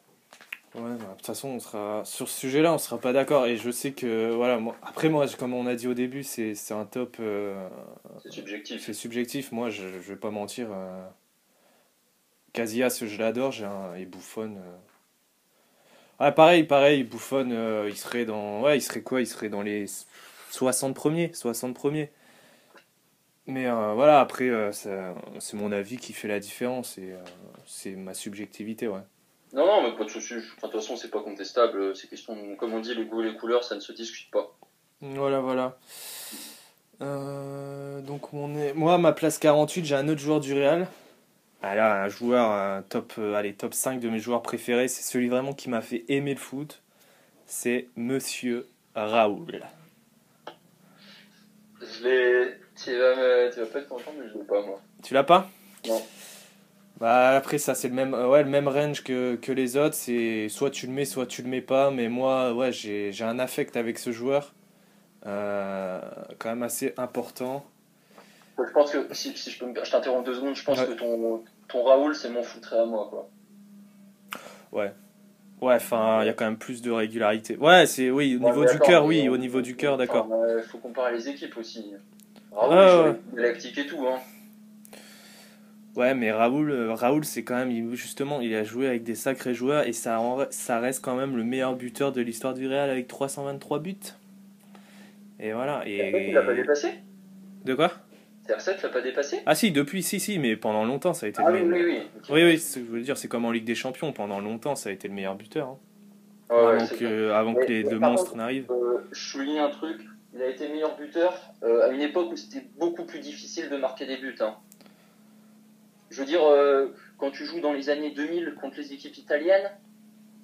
Ouais, 0.75 0.83
bah, 0.83 1.07
de 1.11 1.17
toute 1.17 1.27
façon, 1.27 1.49
on 1.49 1.59
sera 1.59 2.03
sur 2.05 2.29
ce 2.29 2.39
sujet-là, 2.41 2.73
on 2.73 2.79
sera 2.79 2.99
pas 2.99 3.13
d'accord. 3.13 3.47
Et 3.47 3.57
je 3.57 3.71
sais 3.71 3.93
que, 3.93 4.31
voilà, 4.31 4.59
moi, 4.59 4.77
après, 4.83 5.09
moi, 5.09 5.27
comme 5.39 5.55
on 5.55 5.67
a 5.67 5.75
dit 5.75 5.89
au 5.89 5.95
début, 5.95 6.23
c'est 6.23 6.55
c'est 6.55 6.75
un 6.75 6.85
top. 6.85 7.17
euh, 7.19 7.69
C'est 8.23 8.31
subjectif. 8.33 8.85
c'est 8.85 8.93
subjectif. 8.93 9.53
Moi, 9.53 9.71
je, 9.71 9.83
je 9.83 10.13
vais 10.13 10.17
pas 10.17 10.31
mentir. 10.31 10.69
euh, 10.71 11.03
Casillas, 12.53 13.03
je 13.05 13.19
l'adore, 13.19 13.53
j'ai 13.53 13.65
un, 13.65 13.97
il 13.99 14.09
bouffonne. 14.09 14.59
euh. 14.59 16.25
Ouais, 16.25 16.33
pareil, 16.33 16.65
pareil, 16.65 17.07
euh, 17.33 17.87
il 17.89 17.97
serait 17.97 18.25
dans. 18.25 18.63
Ouais, 18.63 18.79
il 18.79 18.81
serait 18.83 19.03
quoi 19.03 19.21
Il 19.21 19.27
serait 19.27 19.49
dans 19.49 19.63
les 19.63 19.87
60 20.51 20.95
premiers. 20.95 21.33
60 21.35 21.75
premiers. 21.75 22.11
Mais 23.47 23.67
euh, 23.67 23.93
voilà, 23.95 24.21
après, 24.21 24.49
euh, 24.49 24.73
ça- 24.73 25.15
c'est 25.39 25.57
mon 25.57 25.71
avis 25.73 25.99
qui 25.99 26.13
fait 26.13 26.29
la 26.29 26.41
différence. 26.41 26.99
Et 26.99 27.13
euh, 27.13 27.19
c'est 27.67 27.93
ma 27.93 28.13
subjectivité, 28.15 28.89
ouais. 28.89 29.01
Non, 29.53 29.65
non, 29.67 29.83
mais 29.83 29.97
pas 29.97 30.05
de 30.05 30.11
soucis. 30.11 30.35
Enfin, 30.57 30.67
de 30.67 30.73
toute 30.73 30.81
façon, 30.81 30.97
c'est 30.97 31.11
pas 31.11 31.23
contestable. 31.23 31.95
C'est 31.95 32.09
question, 32.09 32.57
comme 32.57 32.75
on 32.75 32.81
dit, 32.81 32.95
les 32.95 33.05
goûts 33.05 33.23
et 33.23 33.31
les 33.31 33.37
couleurs, 33.37 33.63
ça 33.65 33.75
ne 33.77 33.81
se 33.81 33.93
discute 33.93 34.31
pas. 34.31 34.57
Voilà, 35.01 35.41
voilà. 35.41 35.79
Euh, 37.03 38.01
donc 38.01 38.33
on 38.33 38.55
est... 38.57 38.73
Moi, 38.73 38.95
à 38.95 38.99
ma 38.99 39.13
place 39.13 39.39
48, 39.39 39.85
j'ai 39.85 39.95
un 39.95 40.09
autre 40.09 40.21
joueur 40.21 40.41
du 40.41 40.53
Real. 40.55 40.89
Ah 41.63 41.75
là, 41.75 42.03
un 42.05 42.09
joueur, 42.09 42.51
un 42.51 42.83
top, 42.83 43.15
euh, 43.19 43.35
allez, 43.35 43.55
top 43.55 43.75
5 43.75 44.01
de 44.01 44.09
mes 44.09 44.19
joueurs 44.19 44.43
préférés. 44.43 44.89
C'est 44.89 45.03
celui 45.03 45.29
vraiment 45.29 45.53
qui 45.53 45.69
m'a 45.71 45.81
fait 45.83 46.05
aimer 46.09 46.33
le 46.35 46.41
foot. 46.41 46.83
C'est 47.47 47.89
Monsieur 47.97 48.67
Raoul. 48.95 49.63
Je 51.81 52.05
l'ai. 52.05 52.55
Tu 52.83 52.97
vas, 52.97 53.17
me... 53.17 53.53
tu 53.53 53.61
vas 53.61 53.67
pas 53.67 53.79
être 53.81 53.89
content, 53.89 54.13
mais 54.19 54.29
je 54.29 54.39
l'ai 54.39 54.45
pas, 54.45 54.61
moi. 54.63 54.81
Tu 55.03 55.15
l'as 55.15 55.25
pas? 55.25 55.49
Non. 55.89 56.03
Bah 56.99 57.37
après 57.37 57.59
ça 57.59 57.75
c'est 57.75 57.89
le 57.89 57.95
même 57.95 58.15
euh, 58.15 58.27
ouais 58.27 58.43
le 58.43 58.49
même 58.49 58.69
range 58.69 59.05
que, 59.05 59.37
que 59.37 59.53
les 59.53 59.77
autres 59.77 59.95
c'est 59.95 60.49
soit 60.49 60.71
tu 60.71 60.87
le 60.87 60.93
mets 60.95 61.05
soit 61.05 61.27
tu 61.27 61.43
le 61.43 61.49
mets 61.49 61.61
pas 61.61 61.91
mais 61.91 62.09
moi 62.09 62.55
ouais 62.55 62.73
j'ai 62.73 63.13
j'ai 63.13 63.25
un 63.25 63.39
affect 63.39 63.77
avec 63.77 63.99
ce 63.99 64.13
joueur 64.13 64.55
euh, 65.27 66.01
quand 66.39 66.49
même 66.49 66.63
assez 66.63 66.95
important 66.97 67.67
Je 68.59 68.73
pense 68.73 68.93
que, 68.93 69.13
si, 69.13 69.37
si 69.37 69.51
je 69.51 69.59
peux 69.59 69.67
me... 69.67 69.85
Je 69.85 69.91
t'interromps 69.91 70.25
deux 70.25 70.35
secondes, 70.37 70.57
je 70.57 70.65
pense 70.65 70.79
Ouais. 70.79 70.87
que 70.87 70.93
ton, 70.93 71.45
ton 71.69 71.83
Raoul, 71.85 72.15
c'est 72.15 72.31
mon 72.31 72.43
foutrait 72.43 72.79
à 72.79 72.87
moi, 72.87 73.09
quoi. 73.11 73.29
Ouais, 74.73 75.75
enfin, 75.75 76.23
il 76.23 76.27
y 76.27 76.29
a 76.29 76.33
quand 76.33 76.45
même 76.45 76.59
plus 76.59 76.81
de 76.83 76.91
régularité. 76.91 77.57
Ouais, 77.57 77.87
c'est 77.87 78.11
oui, 78.11 78.37
au 78.37 78.41
Ouais, 78.45 78.51
niveau 78.51 78.65
du 78.65 78.79
cœur, 78.79 79.05
oui, 79.05 79.29
au 79.29 79.37
niveau 79.37 79.63
du 79.63 79.75
cœur, 79.77 79.97
d'accord. 79.97 80.27
Enfin, 80.27 80.43
euh, 80.45 80.63
faut 80.63 80.79
comparer 80.79 81.13
les 81.13 81.29
équipes 81.29 81.57
aussi. 81.57 81.93
Raoul, 82.57 83.17
Ah, 83.23 83.35
Galactique 83.37 83.79
et 83.79 83.87
tout, 83.87 84.07
hein. 84.07 84.19
Ouais, 85.95 86.15
mais 86.15 86.31
Raoul, 86.31 86.71
euh, 86.71 86.93
Raoul, 86.95 87.25
c'est 87.25 87.43
quand 87.43 87.55
même, 87.57 87.95
justement, 87.95 88.41
il 88.41 88.55
a 88.55 88.65
joué 88.65 88.87
avec 88.87 89.03
des 89.03 89.15
sacrés 89.15 89.55
joueurs 89.55 89.87
et 89.87 89.93
ça, 89.93 90.21
en- 90.21 90.45
ça 90.51 90.79
reste 90.79 91.03
quand 91.03 91.17
même 91.17 91.37
le 91.37 91.45
meilleur 91.45 91.75
buteur 91.75 92.13
de 92.13 92.21
l'histoire 92.21 92.53
du 92.55 92.67
Real 92.69 92.91
avec 92.91 93.09
323 93.09 93.79
buts. 93.79 93.97
Et 95.41 95.53
voilà. 95.53 95.83
Et... 95.87 95.97
Et 95.99 96.29
Il 96.29 96.35
l'a 96.35 96.43
pas 96.43 96.55
dépassé 96.55 96.89
de 97.65 97.75
quoi? 97.75 97.93
CR7 98.47 98.83
l'a 98.83 98.89
pas 98.91 99.01
dépassé 99.01 99.41
Ah 99.47 99.55
si, 99.55 99.73
depuis, 99.73 100.03
si, 100.03 100.21
si, 100.21 100.39
mais 100.39 100.55
pendant 100.57 100.85
longtemps, 100.85 101.15
ça 101.15 101.27
a 101.27 101.29
été 101.31 101.43
Ah 101.45 101.51
le 101.51 101.61
oui, 101.63 101.65
meilleur. 101.65 101.87
oui, 101.89 101.99
oui. 101.99 102.21
Oui, 102.31 102.45
oui, 102.45 102.59
c'est 102.59 102.75
ce 102.75 102.79
que 102.81 102.87
je 102.87 102.91
veux 102.91 103.01
dire, 103.01 103.17
c'est 103.17 103.29
comme 103.29 103.45
en 103.47 103.51
Ligue 103.51 103.65
des 103.65 103.75
Champions, 103.75 104.13
pendant 104.13 104.41
longtemps, 104.41 104.77
ça 104.77 104.91
a 104.91 104.93
été 104.93 105.09
le 105.09 105.15
meilleur 105.15 105.35
buteur. 105.35 105.69
hein. 105.69 105.79
Ouais, 106.51 107.33
avant 107.33 107.55
que, 107.55 107.67
les 107.67 107.83
deux 107.83 107.99
monstres 107.99 108.37
n'arrivent. 108.37 108.67
Euh, 108.71 108.99
je 109.11 109.19
souligne 109.31 109.59
un 109.59 109.69
truc, 109.71 110.01
il 110.37 110.43
a 110.43 110.49
été 110.49 110.69
meilleur 110.69 110.97
buteur 110.97 111.35
euh, 111.63 111.89
à 111.89 111.89
une 111.89 112.03
époque 112.03 112.31
où 112.33 112.37
c'était 112.37 112.65
beaucoup 112.79 113.05
plus 113.05 113.21
difficile 113.21 113.69
de 113.71 113.77
marquer 113.77 114.07
des 114.07 114.19
buts. 114.19 114.37
hein. 114.41 114.55
Je 116.11 116.21
veux 116.21 116.27
dire, 116.27 116.45
euh, 116.47 116.95
quand 117.19 117.31
tu 117.31 117.45
joues 117.45 117.61
dans 117.61 117.73
les 117.73 117.89
années 117.91 118.11
2000 118.11 118.55
contre 118.61 118.77
les 118.79 118.93
équipes 118.93 119.17
italiennes. 119.17 119.71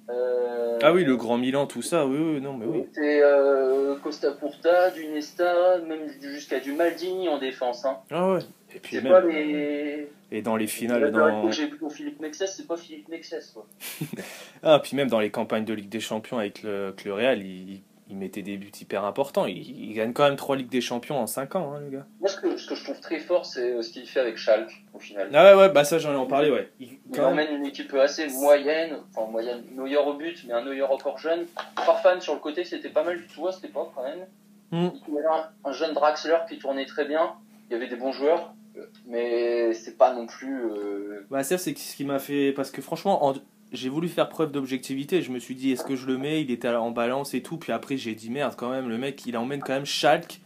euh, 0.09 0.77
Ah 0.81 0.91
oui, 0.91 1.03
le 1.05 1.15
Grand 1.15 1.37
Milan, 1.37 1.67
tout 1.67 1.81
ça, 1.81 2.05
oui, 2.05 2.17
oui, 2.17 2.41
non, 2.41 2.53
mais 2.57 2.65
oui. 2.65 2.85
Euh, 2.97 3.95
Costa 3.99 4.33
Curta, 4.33 4.91
du 4.91 5.07
Nesta, 5.07 5.77
même 5.79 6.09
jusqu'à 6.21 6.59
du 6.59 6.73
Maldini 6.73 7.29
en 7.29 7.37
défense. 7.37 7.85
Hein. 7.85 7.97
Ah 8.11 8.31
ouais. 8.33 8.39
Et 8.75 8.79
puis 8.79 8.99
même, 8.99 9.11
pas 9.13 9.21
les. 9.21 10.09
et 10.31 10.41
dans 10.41 10.55
les 10.55 10.65
finales, 10.67 11.11
dans... 11.11 11.51
j'ai 11.51 11.67
vu 11.67 11.77
Philippe 11.91 12.19
Mexès, 12.19 12.47
c'est 12.47 12.65
pas 12.67 12.75
Philippe 12.75 13.07
Mexès. 13.07 13.55
Ah, 14.63 14.79
puis 14.81 14.95
même 14.97 15.09
dans 15.09 15.19
les 15.19 15.29
campagnes 15.29 15.65
de 15.65 15.73
Ligue 15.73 15.89
des 15.89 15.99
Champions 15.99 16.39
avec 16.39 16.63
le, 16.63 16.87
avec 16.87 17.03
le 17.05 17.13
Real, 17.13 17.41
il, 17.41 17.81
il 18.13 18.19
mettait 18.19 18.43
des 18.43 18.57
buts 18.57 18.71
hyper 18.79 19.03
importants. 19.05 19.47
Il, 19.47 19.57
il 19.57 19.93
gagne 19.95 20.13
quand 20.13 20.23
même 20.23 20.35
3 20.35 20.55
Ligues 20.55 20.69
des 20.69 20.81
Champions 20.81 21.17
en 21.19 21.25
5 21.25 21.55
ans, 21.55 21.73
hein, 21.73 21.79
le 21.79 21.89
gars. 21.89 22.05
Moi, 22.19 22.29
ce 22.29 22.39
que, 22.39 22.55
ce 22.57 22.67
que 22.67 22.75
je 22.75 22.83
trouve 22.83 22.99
très 22.99 23.19
fort, 23.19 23.45
c'est 23.45 23.71
euh, 23.71 23.81
ce 23.81 23.89
qu'il 23.91 24.05
fait 24.07 24.19
avec 24.19 24.37
Schalke, 24.37 24.71
au 24.93 24.99
final. 24.99 25.29
Ah 25.33 25.55
ouais, 25.55 25.61
ouais, 25.63 25.69
bah 25.69 25.83
ça 25.83 25.97
j'en 25.97 26.13
ai 26.13 26.15
en 26.15 26.27
parlé, 26.27 26.51
ouais. 26.51 26.69
Il, 26.79 26.89
Il 27.09 27.17
même- 27.17 27.25
emmène 27.25 27.55
une 27.55 27.65
équipe 27.65 27.91
assez 27.95 28.27
moyenne, 28.27 28.97
enfin 29.15 29.29
moyenne, 29.31 29.63
Neuer 29.75 29.97
au 29.97 30.13
but, 30.13 30.43
mais 30.47 30.53
un 30.53 30.63
Neuer 30.63 30.83
encore 30.83 31.17
jeune. 31.17 31.45
Farfan 31.79 32.19
sur 32.21 32.35
le 32.35 32.39
côté, 32.39 32.63
c'était 32.63 32.89
pas 32.89 33.03
mal 33.03 33.17
du 33.17 33.25
tout 33.27 33.47
à 33.47 33.51
cette 33.51 33.65
époque 33.65 33.91
quand 33.95 34.03
même. 34.03 34.25
Mm. 34.71 34.89
Il 35.07 35.13
y 35.15 35.17
avait 35.17 35.27
un, 35.27 35.69
un 35.69 35.71
jeune 35.73 35.93
Draxler 35.93 36.37
qui 36.47 36.59
tournait 36.59 36.85
très 36.85 37.05
bien. 37.05 37.33
Il 37.69 37.73
y 37.73 37.75
avait 37.75 37.87
des 37.89 37.95
bons 37.95 38.11
joueurs, 38.11 38.53
mais 39.07 39.73
c'est 39.73 39.97
pas 39.97 40.13
non 40.13 40.27
plus. 40.27 40.65
euh, 40.65 41.25
Bah 41.31 41.43
ça 41.43 41.57
c'est 41.57 41.75
ce 41.77 41.95
qui 41.95 42.05
m'a 42.05 42.19
fait... 42.19 42.51
Parce 42.53 42.69
que 42.71 42.81
franchement, 42.81 43.25
en- 43.25 43.33
j'ai 43.73 43.89
voulu 43.89 44.07
faire 44.07 44.29
preuve 44.29 44.51
d'objectivité. 44.51 45.21
Je 45.21 45.31
me 45.31 45.39
suis 45.39 45.55
dit, 45.55 45.71
est-ce 45.71 45.83
que 45.83 45.95
je 45.95 46.05
le 46.07 46.17
mets? 46.17 46.41
Il 46.41 46.51
était 46.51 46.69
en 46.69 46.91
balance 46.91 47.33
et 47.33 47.41
tout. 47.41 47.57
Puis 47.57 47.71
après 47.71 47.97
j'ai 47.97 48.15
dit, 48.15 48.29
merde 48.29 48.53
quand 48.55 48.69
même, 48.69 48.87
le 48.87 48.97
mec 48.97 49.25
il 49.25 49.35
emmène 49.35 49.61
quand 49.61 49.73
même 49.73 49.85
Schalke, 49.85 50.39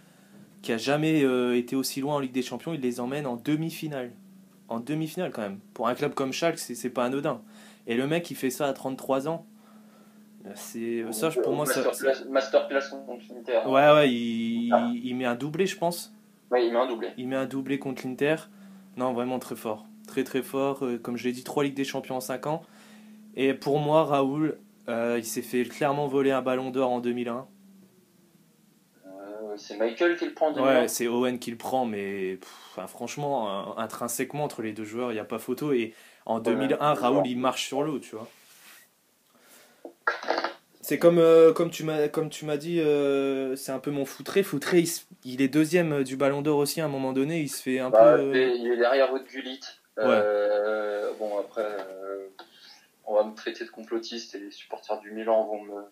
qui 0.62 0.72
a 0.72 0.78
jamais 0.78 1.24
euh, 1.24 1.56
été 1.56 1.76
aussi 1.76 2.02
loin 2.02 2.16
en 2.16 2.20
Ligue 2.20 2.32
des 2.32 2.42
Champions, 2.42 2.74
il 2.74 2.82
les 2.82 3.00
emmène 3.00 3.28
en 3.28 3.36
demi-finale. 3.36 4.12
En 4.70 4.80
demi-finale 4.80 5.32
quand 5.32 5.42
même. 5.42 5.60
Pour 5.74 5.88
un 5.88 5.96
club 5.96 6.14
comme 6.14 6.34
Schalke, 6.34 6.58
c'est 6.58 6.90
pas 6.90 7.06
anodin. 7.06 7.42
Et 7.86 7.96
le 7.96 8.08
mec 8.08 8.32
il 8.32 8.36
fait 8.36 8.50
ça 8.50 8.68
à 8.68 8.74
33 8.74 9.28
ans. 9.28 9.46
C'est 10.56 11.04
ça 11.12 11.30
pour 11.30 11.54
moi 11.54 11.66
ça, 11.66 11.84
masterclass, 12.30 12.90
contre 13.06 13.24
l'Inter. 13.34 13.60
Ouais, 13.68 13.92
ouais, 13.92 14.10
il, 14.10 14.68
il, 14.68 15.02
il 15.04 15.16
met 15.16 15.26
un 15.26 15.36
doublé, 15.36 15.66
je 15.66 15.78
pense. 15.78 16.14
Ouais, 16.52 16.66
il 16.66 16.72
met 16.72 16.80
un 16.80 16.88
doublé. 16.88 17.10
Il 17.18 17.28
met 17.28 17.36
un 17.36 17.46
doublé 17.46 17.80
contre 17.80 18.08
l'Inter. 18.08 18.36
Non, 18.96 19.14
vraiment 19.14 19.40
très 19.40 19.56
fort. 19.56 19.86
Très, 20.08 20.24
très 20.24 20.42
fort. 20.42 20.84
Euh, 20.84 20.98
Comme 20.98 21.18
je 21.18 21.26
l'ai 21.26 21.34
dit, 21.34 21.44
3 21.44 21.66
Ligues 21.66 21.76
des 21.76 21.84
Champions 21.84 22.16
en 22.18 22.22
5 22.22 22.48
ans. 22.48 22.62
Et 23.40 23.54
pour 23.54 23.80
moi, 23.80 24.04
Raoul, 24.04 24.58
euh, 24.90 25.16
il 25.20 25.24
s'est 25.24 25.44
fait 25.44 25.64
clairement 25.64 26.08
voler 26.08 26.32
un 26.32 26.42
ballon 26.42 26.72
d'or 26.72 26.92
en 26.92 27.00
2001. 27.00 27.48
Euh, 29.06 29.54
c'est 29.58 29.78
Michael 29.78 30.18
qui 30.18 30.26
le 30.26 30.34
prend 30.34 30.48
en 30.48 30.54
2001. 30.54 30.82
Ouais, 30.82 30.88
c'est 30.88 31.08
Owen 31.08 31.38
qui 31.38 31.52
le 31.52 31.58
prend, 31.58 31.86
mais 31.86 32.38
pff, 32.38 32.52
enfin, 32.72 32.88
franchement, 32.88 33.78
intrinsèquement, 33.78 34.44
entre 34.44 34.64
les 34.64 34.74
deux 34.74 34.86
joueurs, 34.86 35.12
il 35.12 35.14
n'y 35.14 35.20
a 35.20 35.24
pas 35.24 35.38
photo. 35.38 35.72
Et 35.72 35.94
en 36.26 36.40
2001, 36.40 36.96
Raoul, 36.96 37.28
il 37.28 37.38
marche 37.38 37.68
sur 37.68 37.84
l'eau, 37.84 38.00
tu 38.00 38.16
vois. 38.16 38.28
C'est 40.82 40.98
comme, 41.00 41.20
euh, 41.20 41.52
comme 41.52 41.70
tu 41.70 41.84
m'as 41.84 42.08
comme 42.08 42.30
tu 42.30 42.46
m'as 42.46 42.56
dit, 42.56 42.80
euh, 42.80 43.58
c'est 43.58 43.74
un 43.74 43.80
peu 43.80 43.92
mon 43.92 44.06
foutré. 44.06 44.42
Foutré, 44.42 44.86
il, 45.26 45.42
est 45.42 45.50
deuxième 45.50 46.06
du 46.06 46.16
Ballon 46.16 46.42
d'Or 46.42 46.60
aussi 46.60 46.80
à 46.80 46.86
un 46.86 46.88
moment 46.88 47.12
donné. 47.12 47.42
Il 47.42 47.50
se 47.50 47.62
fait 47.62 47.80
un 47.80 47.90
Bah, 47.90 48.16
peu. 48.16 48.22
euh, 48.22 48.56
il 48.56 48.72
est- 48.72 48.78
derrière 48.78 49.12
votre 49.12 49.26
Gullit. 49.28 49.60
Euh, 50.00 51.12
bon, 51.20 51.40
après, 51.40 51.66
on 53.08 53.16
va 53.16 53.24
me 53.24 53.34
traiter 53.34 53.66
de 53.66 53.70
complotiste 53.70 54.36
et 54.36 54.40
les 54.40 54.52
supporters 54.52 55.00
du 55.00 55.12
Milan 55.12 55.46
vont 55.46 55.62
me, 55.64 55.84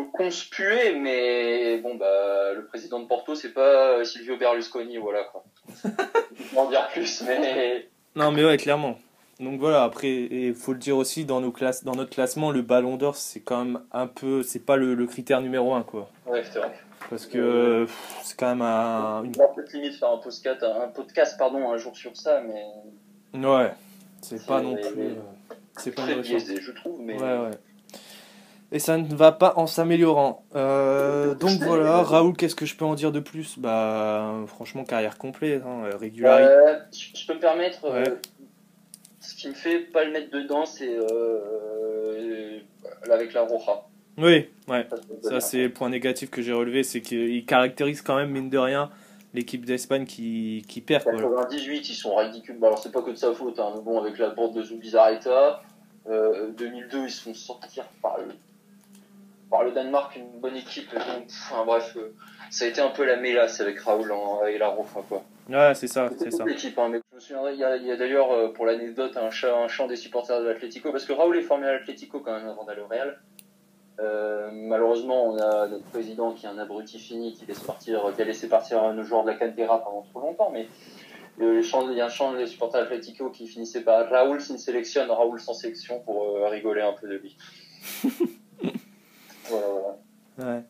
me 0.00 0.04
conspuer, 0.12 0.94
mais 0.98 1.78
bon, 1.78 1.96
bah, 1.96 2.52
le 2.54 2.64
président 2.66 3.00
de 3.00 3.06
Porto, 3.06 3.34
c'est 3.34 3.52
pas 3.52 4.04
Silvio 4.04 4.36
Berlusconi, 4.36 4.96
voilà 4.98 5.24
quoi. 5.24 5.44
Je 5.84 5.88
peux 5.88 6.54
pas 6.54 6.60
en 6.60 6.70
dire 6.70 6.88
plus, 6.88 7.22
mais. 7.22 7.88
Non, 8.14 8.30
mais 8.32 8.44
ouais, 8.44 8.56
clairement. 8.56 8.98
Donc 9.40 9.60
voilà, 9.60 9.84
après, 9.84 10.08
il 10.30 10.54
faut 10.54 10.72
le 10.72 10.78
dire 10.80 10.96
aussi, 10.96 11.24
dans, 11.24 11.40
nos 11.40 11.52
classes, 11.52 11.84
dans 11.84 11.94
notre 11.94 12.10
classement, 12.10 12.50
le 12.50 12.62
ballon 12.62 12.96
d'or, 12.96 13.14
c'est 13.14 13.40
quand 13.40 13.64
même 13.64 13.80
un 13.92 14.08
peu. 14.08 14.42
C'est 14.42 14.64
pas 14.64 14.76
le, 14.76 14.94
le 14.94 15.06
critère 15.06 15.40
numéro 15.40 15.74
un, 15.74 15.82
quoi. 15.82 16.10
Ouais, 16.26 16.42
c'est 16.44 16.58
vrai. 16.58 16.72
Parce 17.08 17.26
que 17.26 17.86
c'est 18.22 18.36
quand 18.36 18.48
même 18.48 18.62
un. 18.62 19.22
On 19.24 19.30
va 19.38 19.48
peut-être 19.48 19.72
limite 19.72 19.94
faire 19.94 20.10
un 20.10 20.18
podcast, 20.18 20.62
un 20.62 20.88
podcast 20.88 21.38
pardon, 21.38 21.70
un 21.70 21.76
jour 21.78 21.96
sur 21.96 22.16
ça, 22.16 22.40
mais 22.40 22.64
une- 23.32 23.46
Ouais, 23.46 23.72
c'est 24.20 24.44
pas 24.44 24.60
non 24.60 24.74
plus. 24.74 25.14
C'est 25.78 25.92
pas 25.92 26.02
très 26.02 26.16
biaisé, 26.16 26.60
je 26.60 26.72
trouve. 26.72 27.00
Mais... 27.00 27.14
Ouais, 27.14 27.38
ouais. 27.38 27.50
Et 28.70 28.78
ça 28.78 28.98
ne 28.98 29.14
va 29.14 29.32
pas 29.32 29.54
en 29.56 29.66
s'améliorant. 29.66 30.44
Euh, 30.54 31.34
donc 31.34 31.58
voilà, 31.62 32.02
Raoul, 32.02 32.36
qu'est-ce 32.36 32.54
que 32.54 32.66
je 32.66 32.76
peux 32.76 32.84
en 32.84 32.94
dire 32.94 33.12
de 33.12 33.20
plus? 33.20 33.58
Bah, 33.58 34.44
franchement, 34.46 34.84
carrière 34.84 35.16
complète, 35.16 35.62
hein, 35.64 35.84
régularité. 35.98 36.52
Euh, 36.52 36.78
je 36.92 37.18
je 37.18 37.26
peux 37.26 37.34
me 37.34 37.40
permettre, 37.40 37.86
euh, 37.86 38.04
ce 39.20 39.34
qui 39.36 39.48
me 39.48 39.54
fait 39.54 39.78
pas 39.78 40.04
le 40.04 40.12
mettre 40.12 40.30
dedans, 40.30 40.66
c'est 40.66 40.98
euh, 40.98 42.58
avec 43.10 43.32
la 43.32 43.42
Roja. 43.42 43.84
Oui, 44.18 44.48
ouais. 44.68 44.86
Ça, 45.22 45.40
c'est 45.40 45.62
le 45.62 45.72
point 45.72 45.88
négatif 45.88 46.28
que 46.28 46.42
j'ai 46.42 46.52
relevé, 46.52 46.82
c'est 46.82 47.00
qu'il 47.00 47.46
caractérise 47.46 48.02
quand 48.02 48.16
même, 48.16 48.30
mine 48.30 48.50
de 48.50 48.58
rien, 48.58 48.90
l'équipe 49.32 49.64
d'Espagne 49.64 50.04
qui, 50.04 50.62
qui 50.68 50.82
perd. 50.82 51.04
Quoi. 51.04 51.14
98, 51.14 51.88
ils 51.88 51.94
sont 51.94 52.16
ridicules. 52.16 52.58
Bon, 52.58 52.66
alors, 52.66 52.80
c'est 52.80 52.92
pas 52.92 53.00
que 53.00 53.12
de 53.12 53.16
sa 53.16 53.32
faute, 53.32 53.58
hein, 53.60 53.72
mais 53.74 53.80
bon, 53.80 53.98
avec 53.98 54.18
la 54.18 54.28
porte 54.30 54.54
de 54.54 54.62
Zubizarreta. 54.62 55.62
Euh, 56.08 56.48
2002, 56.56 57.04
ils 57.04 57.10
se 57.10 57.22
font 57.22 57.34
sortir 57.34 57.84
par 58.02 58.18
le, 58.18 58.26
par 59.50 59.62
le 59.64 59.72
Danemark, 59.72 60.16
une 60.16 60.40
bonne 60.40 60.56
équipe. 60.56 60.92
Donc, 60.94 61.26
enfin, 61.28 61.64
bref, 61.66 61.94
euh, 61.96 62.14
ça 62.50 62.64
a 62.64 62.68
été 62.68 62.80
un 62.80 62.88
peu 62.90 63.04
la 63.04 63.16
mélasse 63.16 63.60
avec 63.60 63.78
Raoul 63.80 64.10
en- 64.12 64.44
et 64.46 64.56
la 64.58 64.70
quoi. 65.08 65.22
Ouais, 65.50 65.74
c'est 65.74 65.86
ça, 65.86 66.10
C'est 66.18 66.30
ça. 66.30 66.44
l'équipe, 66.44 66.78
hein, 66.78 66.88
mais 66.90 67.00
me 67.14 67.20
souviendrai, 67.20 67.54
il 67.54 67.58
y 67.58 67.64
a, 67.64 67.96
d'ailleurs, 67.96 68.30
euh, 68.32 68.52
pour 68.52 68.64
l'anecdote, 68.66 69.16
un, 69.16 69.26
un 69.28 69.68
chant 69.68 69.86
des 69.86 69.96
supporters 69.96 70.40
de 70.40 70.46
l'Atlético, 70.46 70.92
parce 70.92 71.04
que 71.04 71.12
Raoul 71.12 71.36
est 71.36 71.42
formé 71.42 71.66
à 71.66 71.72
l'Atlético 71.72 72.20
quand 72.20 72.32
même 72.32 72.46
avant 72.48 72.64
d'aller 72.64 72.80
au 72.82 72.86
Real. 72.86 73.18
Euh, 74.00 74.50
malheureusement, 74.52 75.24
on 75.24 75.38
a 75.38 75.66
notre 75.66 75.84
président 75.86 76.32
qui 76.32 76.46
est 76.46 76.48
un 76.48 76.58
abruti 76.58 76.98
fini, 77.00 77.32
qui, 77.32 77.46
laisse 77.46 77.58
partir, 77.60 78.12
qui 78.14 78.22
a 78.22 78.24
laissé 78.24 78.48
partir 78.48 78.92
nos 78.94 79.02
joueurs 79.02 79.24
de 79.24 79.30
la 79.30 79.36
Cantera 79.36 79.82
pendant 79.82 80.02
trop 80.02 80.20
longtemps, 80.20 80.50
mais 80.52 80.68
le 81.38 81.62
chant- 81.62 81.90
il 81.90 81.96
y 81.96 82.00
a 82.00 82.06
un 82.06 82.10
chant 82.10 82.34
des 82.34 82.46
supporters 82.46 82.80
de 82.80 82.84
l'Atlético 82.86 83.30
qui 83.30 83.46
finissait 83.46 83.82
par 83.82 84.08
Raoul 84.08 84.40
sin 84.40 84.58
sélection, 84.58 85.06
Raoul 85.08 85.40
sans 85.40 85.54
sélection, 85.54 86.00
pour 86.00 86.22
euh, 86.36 86.48
rigoler 86.48 86.82
un 86.82 86.92
peu 86.92 87.08
de 87.08 87.16
lui. 87.16 87.36
voilà, 89.48 89.66
voilà. 90.36 90.54
Ouais. 90.56 90.62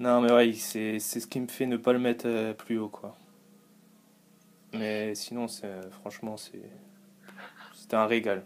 Non, 0.00 0.20
mais 0.20 0.32
ouais, 0.32 0.52
c'est 0.54 0.98
c'est 0.98 1.20
ce 1.20 1.26
qui 1.26 1.40
me 1.40 1.46
fait 1.46 1.66
ne 1.66 1.76
pas 1.76 1.92
le 1.92 1.98
mettre 2.00 2.26
euh, 2.26 2.52
plus 2.52 2.78
haut, 2.78 2.88
quoi. 2.88 3.14
Mais 4.72 5.14
sinon, 5.14 5.46
c'est 5.46 5.68
franchement, 6.00 6.36
c'est 6.36 6.60
c'était 7.74 7.96
un 7.96 8.06
régal. 8.06 8.42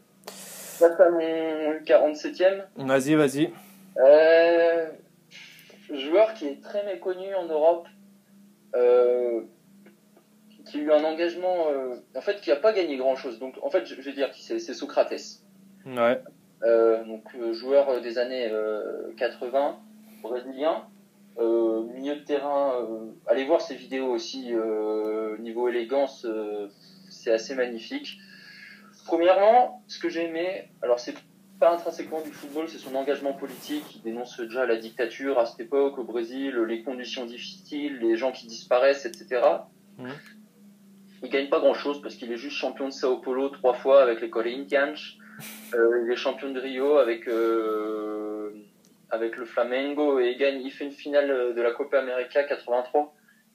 Passe 0.79 1.01
à 1.01 1.11
mon 1.11 1.81
47ème. 1.85 2.65
Vas-y, 2.77 3.15
vas-y. 3.15 3.53
Euh, 3.97 4.87
joueur 5.91 6.35
qui 6.35 6.47
est 6.49 6.63
très 6.63 6.85
méconnu 6.85 7.35
en 7.35 7.47
Europe, 7.47 7.89
euh, 8.77 9.41
qui 10.69 10.79
a 10.79 10.81
eu 10.81 10.93
un 10.93 11.05
engagement, 11.05 11.69
euh, 11.71 11.97
en 12.17 12.21
fait, 12.21 12.41
qui 12.41 12.51
n'a 12.51 12.57
pas 12.57 12.73
gagné 12.73 12.97
grand-chose. 12.97 13.39
Donc, 13.39 13.55
en 13.63 13.71
fait, 13.71 13.87
je 13.87 13.95
je 13.95 14.03
vais 14.03 14.13
dire 14.13 14.31
qui 14.31 14.43
c'est, 14.43 14.59
c'est 14.59 14.75
Socrates. 14.75 15.43
Ouais. 15.87 16.21
Euh, 16.65 17.05
donc, 17.05 17.25
euh, 17.35 17.53
joueur 17.53 18.01
des 18.01 18.19
années 18.19 18.49
euh, 18.51 19.13
80, 19.17 19.79
brésilien, 20.23 20.85
milieu 21.39 22.17
de 22.17 22.25
terrain. 22.25 22.73
allez 23.27 23.45
voir 23.45 23.61
ses 23.61 23.77
vidéos 23.77 24.09
aussi, 24.09 24.53
niveau 25.39 25.69
élégance, 25.69 26.27
c'est 27.09 27.33
assez 27.33 27.55
magnifique. 27.55 28.19
Premièrement, 29.07 29.83
ce 29.87 30.01
que 30.01 30.09
j'ai 30.09 30.25
aimé, 30.25 30.69
alors 30.83 30.99
c'est 30.99 31.15
pas 31.61 31.73
intrinsèquement 31.73 32.21
du 32.23 32.31
football, 32.33 32.69
c'est 32.69 32.79
son 32.79 32.95
engagement 32.97 33.33
politique. 33.35 33.85
Il 33.97 34.03
dénonce 34.03 34.41
déjà 34.41 34.67
la 34.67 34.77
dictature 34.77 35.39
à 35.39 35.47
cette 35.47 35.61
époque 35.61 35.99
au 35.99 36.05
Brésil, 36.05 36.57
les 36.67 36.83
conditions 36.83 37.25
difficiles, 37.25 37.99
les 37.99 38.17
gens 38.17 38.33
qui 38.33 38.49
disparaissent, 38.49 39.07
etc. 39.07 39.41
Il 41.23 41.31
gagne 41.31 41.49
pas 41.49 41.59
grand 41.59 41.75
chose 41.75 42.01
parce 42.03 42.15
qu'il 42.15 42.31
est 42.33 42.37
juste 42.37 42.57
champion 42.57 42.87
de 42.87 42.93
Sao 42.93 43.19
Paulo 43.19 43.49
trois 43.49 43.75
fois 43.75 44.03
avec 44.03 44.21
les 44.21 44.31
Corinthians. 44.31 44.95
Euh, 45.73 46.03
il 46.05 46.11
est 46.11 46.17
champion 46.17 46.51
de 46.51 46.59
Rio 46.59 46.97
avec 46.97 47.29
euh, 47.29 48.51
avec 49.09 49.37
le 49.37 49.45
Flamengo 49.45 50.19
et 50.19 50.31
il 50.31 50.37
gagne. 50.37 50.61
Il 50.63 50.73
fait 50.73 50.85
une 50.85 50.91
finale 50.91 51.55
de 51.55 51.63
la 51.63 51.71
Copa 51.71 52.01
América 52.01 52.43
83. 52.43 53.15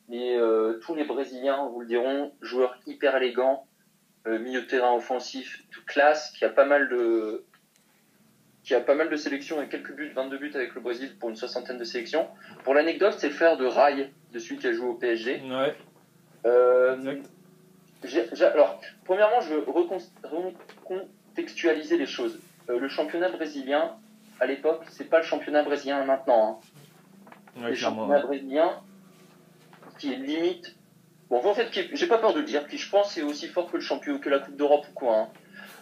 Mais 0.10 0.38
euh, 0.38 0.80
tous 0.86 0.96
les 0.96 1.06
Brésiliens 1.06 1.68
vous 1.72 1.82
le 1.82 1.88
diront, 1.88 2.34
joueur 2.42 2.78
hyper 2.86 3.16
élégant, 3.16 3.66
euh, 4.28 4.38
milieu 4.40 4.62
de 4.62 4.68
terrain 4.68 4.94
offensif 4.94 5.64
de 5.72 5.86
classe, 5.86 6.32
qui 6.32 6.46
a 6.46 6.50
pas 6.50 6.66
mal 6.66 6.90
de 6.90 7.46
qui 8.64 8.74
a 8.74 8.80
pas 8.80 8.96
mal 8.96 9.10
de 9.10 9.16
sélections 9.18 9.62
et 9.62 9.68
quelques 9.68 9.94
buts, 9.94 10.10
22 10.16 10.38
buts 10.38 10.52
avec 10.56 10.74
le 10.74 10.80
Brésil 10.80 11.18
pour 11.20 11.30
une 11.30 11.36
soixantaine 11.36 11.78
de 11.78 11.84
sélections. 11.84 12.30
Pour 12.64 12.74
l'anecdote, 12.74 13.16
c'est 13.18 13.28
le 13.28 13.34
frère 13.34 13.58
de 13.58 13.66
Rai, 13.66 14.10
de 14.32 14.40
celui 14.40 14.58
qui 14.58 14.68
a 14.68 14.72
joué 14.72 14.88
au 14.88 14.94
PSG. 14.94 15.42
Ouais. 15.42 15.76
Euh, 16.46 17.22
Alors, 18.42 18.80
premièrement, 19.06 19.40
je 19.42 19.54
veux 19.54 19.62
recon- 19.62 20.02
recontextualiser 20.24 21.98
les 21.98 22.06
choses. 22.06 22.40
Euh, 22.70 22.80
le 22.80 22.88
championnat 22.88 23.30
brésilien, 23.30 23.96
à 24.40 24.46
l'époque, 24.46 24.84
c'est 24.90 25.10
pas 25.10 25.18
le 25.20 25.24
championnat 25.24 25.64
brésilien 25.64 26.04
maintenant. 26.04 26.60
hein. 27.58 27.62
Ouais, 27.62 27.70
le 27.70 27.76
championnat 27.76 28.16
ouais. 28.20 28.22
brésilien, 28.24 28.82
qui 30.00 30.14
est 30.14 30.18
limite. 30.18 30.76
Bon, 31.30 31.38
en 31.46 31.54
fait, 31.54 31.68
j'ai 31.94 32.08
pas 32.08 32.18
peur 32.18 32.34
de 32.34 32.40
le 32.40 32.46
dire, 32.46 32.68
qui 32.68 32.78
je 32.78 32.90
pense 32.90 33.18
est 33.18 33.22
aussi 33.24 33.48
fort 33.48 33.70
que 33.72 33.78
le 33.78 33.82
champion, 33.84 34.18
que 34.20 34.30
la 34.30 34.40
Coupe 34.40 34.56
d'Europe 34.56 34.86
ou 34.90 34.94
quoi. 34.94 35.18
hein. 35.18 35.28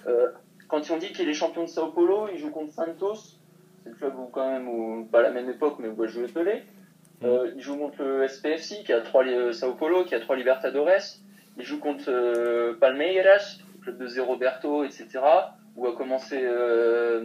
Euh, 0.07 0.27
quand 0.67 0.89
on 0.91 0.97
dit 0.97 1.11
qu'il 1.11 1.27
est 1.27 1.33
champion 1.33 1.63
de 1.63 1.67
Sao 1.69 1.91
Paulo, 1.91 2.27
il 2.31 2.37
joue 2.39 2.49
contre 2.51 2.73
Santos. 2.73 3.15
C'est 3.83 3.89
le 3.89 3.95
club 3.95 4.17
où, 4.17 4.25
quand 4.27 4.49
même, 4.49 4.67
où, 4.69 5.05
pas 5.05 5.19
à 5.19 5.23
la 5.23 5.31
même 5.31 5.49
époque, 5.49 5.77
mais 5.79 5.87
où 5.89 6.01
a 6.03 6.07
joué 6.07 6.27
Pelé. 6.27 6.63
Euh, 7.23 7.51
il 7.55 7.61
joue 7.61 7.77
contre 7.77 8.01
le 8.01 8.27
SPFC, 8.27 8.83
qui 8.83 8.93
a 8.93 9.01
trois, 9.01 9.23
euh, 9.25 9.51
Sao 9.53 9.73
Paulo, 9.73 10.05
qui 10.05 10.15
a 10.15 10.19
trois 10.19 10.35
Libertadores. 10.35 10.89
Il 11.57 11.63
joue 11.65 11.79
contre 11.79 12.05
euh, 12.09 12.73
Palmeiras, 12.79 13.57
club 13.81 13.97
de 13.97 14.07
Zé 14.07 14.21
Roberto, 14.21 14.83
etc. 14.83 15.07
Où 15.75 15.87
a 15.87 15.95
commencé 15.95 16.39
euh, 16.41 17.23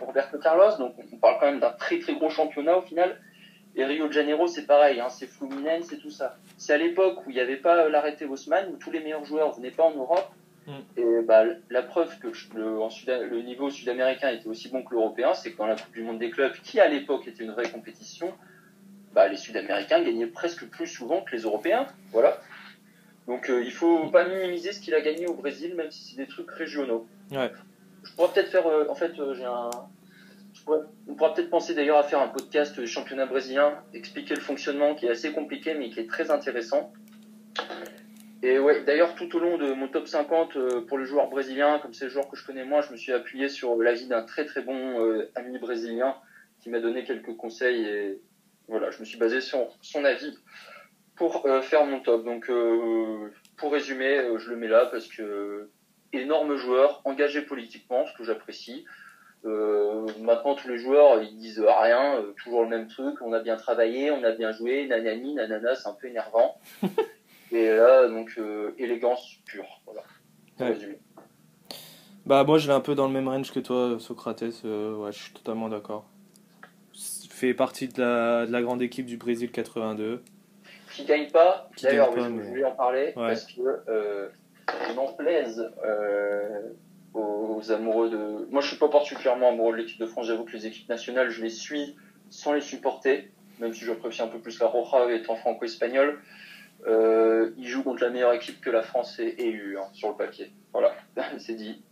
Roberto 0.00 0.38
Carlos. 0.38 0.76
Donc, 0.78 0.94
on 1.12 1.16
parle 1.16 1.36
quand 1.40 1.46
même 1.46 1.60
d'un 1.60 1.72
très 1.72 1.98
très 1.98 2.14
gros 2.14 2.30
championnat 2.30 2.76
au 2.76 2.82
final. 2.82 3.20
Et 3.76 3.84
Rio 3.84 4.06
de 4.06 4.12
Janeiro, 4.12 4.46
c'est 4.46 4.66
pareil, 4.66 5.00
hein, 5.00 5.08
c'est 5.08 5.26
Fluminense, 5.26 5.86
c'est 5.90 5.98
tout 5.98 6.10
ça. 6.10 6.36
C'est 6.56 6.72
à 6.72 6.78
l'époque 6.78 7.26
où 7.26 7.30
il 7.30 7.34
n'y 7.34 7.40
avait 7.40 7.56
pas 7.56 7.88
l'arrêté 7.88 8.24
Haussmann, 8.24 8.68
où 8.72 8.76
tous 8.76 8.92
les 8.92 9.00
meilleurs 9.00 9.24
joueurs 9.24 9.52
venaient 9.52 9.72
pas 9.72 9.82
en 9.82 9.94
Europe. 9.94 10.30
Mm. 10.68 10.72
Et 10.96 11.22
bah, 11.26 11.42
la 11.70 11.82
preuve 11.82 12.16
que 12.20 12.28
le, 12.56 12.80
en 12.80 12.88
Sud- 12.88 13.10
le 13.10 13.42
niveau 13.42 13.70
sud-américain 13.70 14.30
était 14.30 14.46
aussi 14.46 14.68
bon 14.68 14.82
que 14.84 14.94
l'européen, 14.94 15.34
c'est 15.34 15.52
que 15.52 15.58
dans 15.58 15.66
la 15.66 15.74
Coupe 15.74 15.92
du 15.92 16.02
Monde 16.02 16.18
des 16.20 16.30
clubs, 16.30 16.52
qui 16.62 16.78
à 16.78 16.86
l'époque 16.88 17.26
était 17.26 17.42
une 17.42 17.50
vraie 17.50 17.68
compétition, 17.68 18.32
bah, 19.12 19.26
les 19.26 19.36
Sud-Américains 19.36 20.02
gagnaient 20.02 20.26
presque 20.28 20.68
plus 20.70 20.86
souvent 20.86 21.22
que 21.22 21.34
les 21.34 21.42
Européens. 21.42 21.86
Voilà. 22.12 22.38
Donc 23.26 23.48
euh, 23.48 23.62
il 23.64 23.72
faut 23.72 24.08
pas 24.10 24.26
minimiser 24.28 24.72
ce 24.72 24.80
qu'il 24.80 24.94
a 24.94 25.00
gagné 25.00 25.26
au 25.26 25.34
Brésil, 25.34 25.74
même 25.74 25.90
si 25.90 26.04
c'est 26.04 26.16
des 26.16 26.26
trucs 26.26 26.50
régionaux. 26.50 27.06
Ouais. 27.30 27.50
Je 28.02 28.12
pourrais 28.12 28.28
peut-être 28.32 28.50
faire, 28.50 28.66
euh, 28.66 28.86
en 28.90 28.94
fait, 28.94 29.18
euh, 29.18 29.34
j'ai 29.34 29.44
un, 29.44 29.70
je 30.52 30.62
pourrais- 30.62 30.82
on 31.08 31.14
pourra 31.14 31.32
peut-être 31.32 31.48
penser 31.48 31.74
d'ailleurs 31.74 31.96
à 31.98 32.02
faire 32.02 32.20
un 32.20 32.28
podcast 32.28 32.78
euh, 32.78 32.86
championnat 32.86 33.24
brésilien, 33.26 33.82
expliquer 33.94 34.34
le 34.34 34.40
fonctionnement 34.42 34.94
qui 34.94 35.06
est 35.06 35.10
assez 35.10 35.32
compliqué 35.32 35.74
mais 35.74 35.88
qui 35.90 36.00
est 36.00 36.08
très 36.08 36.30
intéressant. 36.30 36.92
Et 38.42 38.58
ouais, 38.58 38.84
d'ailleurs 38.84 39.14
tout 39.14 39.34
au 39.36 39.38
long 39.40 39.56
de 39.56 39.72
mon 39.72 39.88
top 39.88 40.06
50 40.06 40.56
euh, 40.56 40.80
pour 40.82 40.98
les 40.98 41.06
joueurs 41.06 41.30
brésiliens, 41.30 41.78
comme 41.78 41.94
c'est 41.94 42.04
le 42.04 42.10
joueur 42.10 42.28
que 42.28 42.36
je 42.36 42.44
connais 42.44 42.64
moi, 42.66 42.82
je 42.82 42.92
me 42.92 42.98
suis 42.98 43.12
appuyé 43.12 43.48
sur 43.48 43.74
l'avis 43.76 44.06
d'un 44.06 44.22
très 44.22 44.44
très 44.44 44.60
bon 44.60 45.00
euh, 45.00 45.30
ami 45.34 45.58
brésilien 45.58 46.14
qui 46.60 46.68
m'a 46.68 46.80
donné 46.80 47.04
quelques 47.04 47.34
conseils 47.36 47.86
et 47.86 48.20
voilà, 48.68 48.90
je 48.90 48.98
me 49.00 49.04
suis 49.06 49.18
basé 49.18 49.40
sur 49.40 49.68
son 49.80 50.04
avis 50.04 50.36
pour 51.16 51.46
euh, 51.46 51.60
faire 51.62 51.84
mon 51.84 52.00
top. 52.00 52.24
Donc 52.24 52.48
euh, 52.50 53.30
pour 53.56 53.72
résumer, 53.72 54.18
euh, 54.18 54.38
je 54.38 54.50
le 54.50 54.56
mets 54.56 54.68
là 54.68 54.86
parce 54.86 55.06
que 55.06 55.70
énorme 56.12 56.56
joueur, 56.56 57.00
engagé 57.04 57.42
politiquement, 57.42 58.06
ce 58.06 58.16
que 58.16 58.24
j'apprécie. 58.24 58.84
Euh, 59.44 60.06
maintenant, 60.20 60.54
tous 60.54 60.68
les 60.68 60.78
joueurs, 60.78 61.22
ils 61.22 61.36
disent 61.36 61.60
rien, 61.60 62.16
euh, 62.16 62.32
toujours 62.42 62.62
le 62.62 62.68
même 62.68 62.88
truc. 62.88 63.16
On 63.20 63.32
a 63.34 63.40
bien 63.40 63.56
travaillé, 63.56 64.10
on 64.10 64.24
a 64.24 64.32
bien 64.32 64.52
joué, 64.52 64.86
nanani, 64.86 65.34
nanana, 65.34 65.74
c'est 65.74 65.86
un 65.88 65.92
peu 65.92 66.06
énervant. 66.06 66.56
Et 67.52 67.68
là, 67.68 68.08
donc, 68.08 68.32
euh, 68.38 68.70
élégance 68.78 69.36
pure. 69.44 69.66
Voilà. 69.84 70.00
Pour 70.56 70.66
Ouais. 70.66 70.72
résumer. 70.72 70.98
Bah, 72.24 72.42
moi, 72.44 72.56
je 72.56 72.68
l'ai 72.68 72.72
un 72.72 72.80
peu 72.80 72.94
dans 72.94 73.06
le 73.06 73.12
même 73.12 73.28
range 73.28 73.52
que 73.52 73.60
toi, 73.60 73.96
Socrates. 73.98 74.40
ouais, 74.42 75.12
je 75.12 75.18
suis 75.24 75.32
totalement 75.34 75.68
d'accord. 75.68 76.06
Fait 77.28 77.52
partie 77.52 77.88
de 77.88 78.00
la, 78.00 78.46
de 78.46 78.52
la 78.52 78.62
grande 78.62 78.80
équipe 78.80 79.04
du 79.04 79.18
Brésil 79.18 79.50
82. 79.50 80.22
Qui 80.94 81.04
gagne 81.04 81.28
pas, 81.30 81.68
d'ailleurs, 81.82 82.10
je 82.16 82.22
voulais 82.28 82.64
en 82.64 82.72
parler, 82.72 83.06
Ouais. 83.16 83.28
parce 83.28 83.44
que 83.46 83.60
euh, 83.88 84.28
je 84.88 84.94
m'en 84.94 85.12
plaise 85.12 85.68
euh, 85.84 86.60
aux, 87.14 87.56
aux 87.58 87.72
amoureux 87.72 88.10
de. 88.10 88.46
Moi, 88.50 88.60
je 88.62 88.68
suis 88.68 88.76
pas 88.78 88.88
particulièrement 88.88 89.50
amoureux 89.50 89.72
de 89.72 89.78
l'équipe 89.78 89.98
de 90.00 90.06
France. 90.06 90.26
J'avoue 90.26 90.44
que 90.44 90.52
les 90.52 90.66
équipes 90.66 90.88
nationales, 90.88 91.30
je 91.30 91.42
les 91.42 91.50
suis 91.50 91.96
sans 92.30 92.52
les 92.52 92.60
supporter, 92.60 93.30
même 93.60 93.72
si 93.72 93.84
j'apprécie 93.84 94.22
un 94.22 94.28
peu 94.28 94.38
plus 94.38 94.58
la 94.60 94.66
Roja 94.66 95.12
étant 95.12 95.34
franco-espagnol. 95.36 96.18
Euh, 96.86 97.50
ils 97.56 97.66
jouent 97.68 97.82
contre 97.82 98.02
la 98.02 98.10
meilleure 98.10 98.32
équipe 98.34 98.60
que 98.60 98.70
la 98.70 98.82
France 98.82 99.18
ait, 99.18 99.34
ait 99.38 99.48
eue 99.50 99.76
hein, 99.78 99.86
sur 99.94 100.10
le 100.10 100.16
papier. 100.16 100.52
Voilà, 100.72 100.92
c'est 101.38 101.54
dit. 101.54 101.82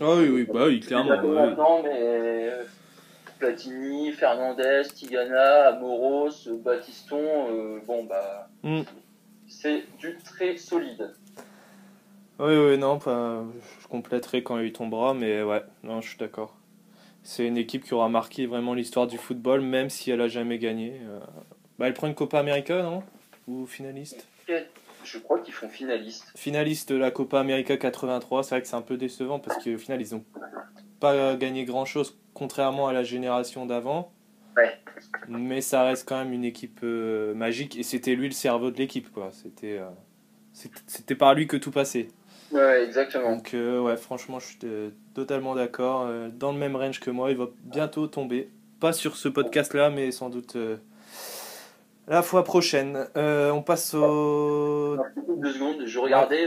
Ah 0.00 0.14
oui, 0.16 0.28
oui, 0.28 0.44
bah 0.44 0.64
oui, 0.66 0.80
Je 0.82 0.86
clairement. 0.86 1.10
l'appelle 1.10 1.30
ouais, 1.30 1.46
maintenant, 1.48 1.82
mais 1.82 1.90
euh, 1.92 2.64
Platini, 3.38 4.12
Fernandez, 4.12 4.82
Tigana, 4.94 5.68
Amoros, 5.68 6.48
Batiston, 6.64 7.20
euh, 7.50 7.80
bon 7.86 8.04
bah, 8.04 8.48
Mm. 8.62 8.82
c'est 9.48 9.84
du 9.98 10.16
très 10.24 10.56
solide. 10.56 11.12
Oui, 12.38 12.54
oui, 12.56 12.76
non, 12.78 12.98
pas, 12.98 13.44
je 13.80 13.86
compléterai 13.88 14.42
quand 14.42 14.58
il 14.58 14.72
tombera, 14.72 15.14
mais 15.14 15.42
ouais, 15.42 15.62
non, 15.82 16.00
je 16.00 16.08
suis 16.08 16.18
d'accord. 16.18 16.54
C'est 17.22 17.46
une 17.46 17.56
équipe 17.56 17.84
qui 17.84 17.94
aura 17.94 18.08
marqué 18.08 18.46
vraiment 18.46 18.74
l'histoire 18.74 19.06
du 19.06 19.16
football, 19.18 19.60
même 19.62 19.88
si 19.90 20.10
elle 20.10 20.20
a 20.20 20.28
jamais 20.28 20.58
gagné. 20.58 21.00
Euh, 21.04 21.18
Bah, 21.78 21.86
elle 21.86 21.94
prend 21.94 22.06
une 22.06 22.14
Copa 22.14 22.38
América, 22.38 22.82
non? 22.82 23.02
Ou 23.48 23.66
finaliste? 23.66 24.26
Je 25.04 25.18
crois 25.18 25.38
qu'ils 25.40 25.54
font 25.54 25.68
finaliste. 25.68 26.32
Finaliste 26.34 26.90
de 26.92 26.96
la 26.98 27.10
Copa 27.10 27.38
América 27.40 27.76
83, 27.76 28.42
c'est 28.42 28.50
vrai 28.56 28.62
que 28.62 28.66
c'est 28.68 28.76
un 28.76 28.82
peu 28.82 28.96
décevant 28.96 29.38
parce 29.38 29.62
qu'au 29.62 29.76
final, 29.78 30.00
ils 30.00 30.14
ont 30.14 30.24
pas 31.00 31.36
gagné 31.36 31.64
grand-chose, 31.64 32.16
contrairement 32.36 32.86
à 32.86 32.92
la 32.92 33.02
génération 33.02 33.64
d'avant. 33.64 34.12
Ouais. 34.56 34.78
Mais 35.28 35.62
ça 35.62 35.84
reste 35.84 36.06
quand 36.06 36.18
même 36.18 36.32
une 36.34 36.44
équipe 36.44 36.80
euh, 36.82 37.34
magique, 37.34 37.78
et 37.78 37.82
c'était 37.82 38.14
lui 38.14 38.26
le 38.26 38.34
cerveau 38.34 38.70
de 38.70 38.76
l'équipe, 38.76 39.10
quoi. 39.12 39.30
C'était 39.32 39.78
euh, 39.78 39.88
c'était- 40.52 41.14
par 41.14 41.34
lui 41.34 41.46
que 41.46 41.56
tout 41.56 41.70
passait. 41.70 42.08
Ouais, 42.52 42.84
exactement. 42.84 43.36
Donc 43.36 43.54
euh, 43.54 43.80
ouais, 43.80 43.96
franchement, 43.96 44.38
je 44.38 44.46
suis 44.46 44.58
totalement 45.14 45.54
d'accord. 45.54 46.08
Dans 46.34 46.52
le 46.52 46.58
même 46.58 46.76
range 46.76 47.00
que 47.00 47.10
moi, 47.10 47.30
il 47.30 47.36
va 47.38 47.48
bientôt 47.64 48.06
tomber. 48.06 48.50
Pas 48.80 48.92
sur 48.92 49.16
ce 49.16 49.28
podcast-là, 49.28 49.88
mais 49.90 50.10
sans 50.10 50.28
doute 50.28 50.56
La 52.06 52.22
fois 52.22 52.44
prochaine. 52.44 53.08
On 53.16 53.62
passe 53.62 53.94
au. 53.94 54.98
Deux 55.38 55.52
secondes, 55.52 55.86
je 55.86 55.98
regardais. 55.98 56.46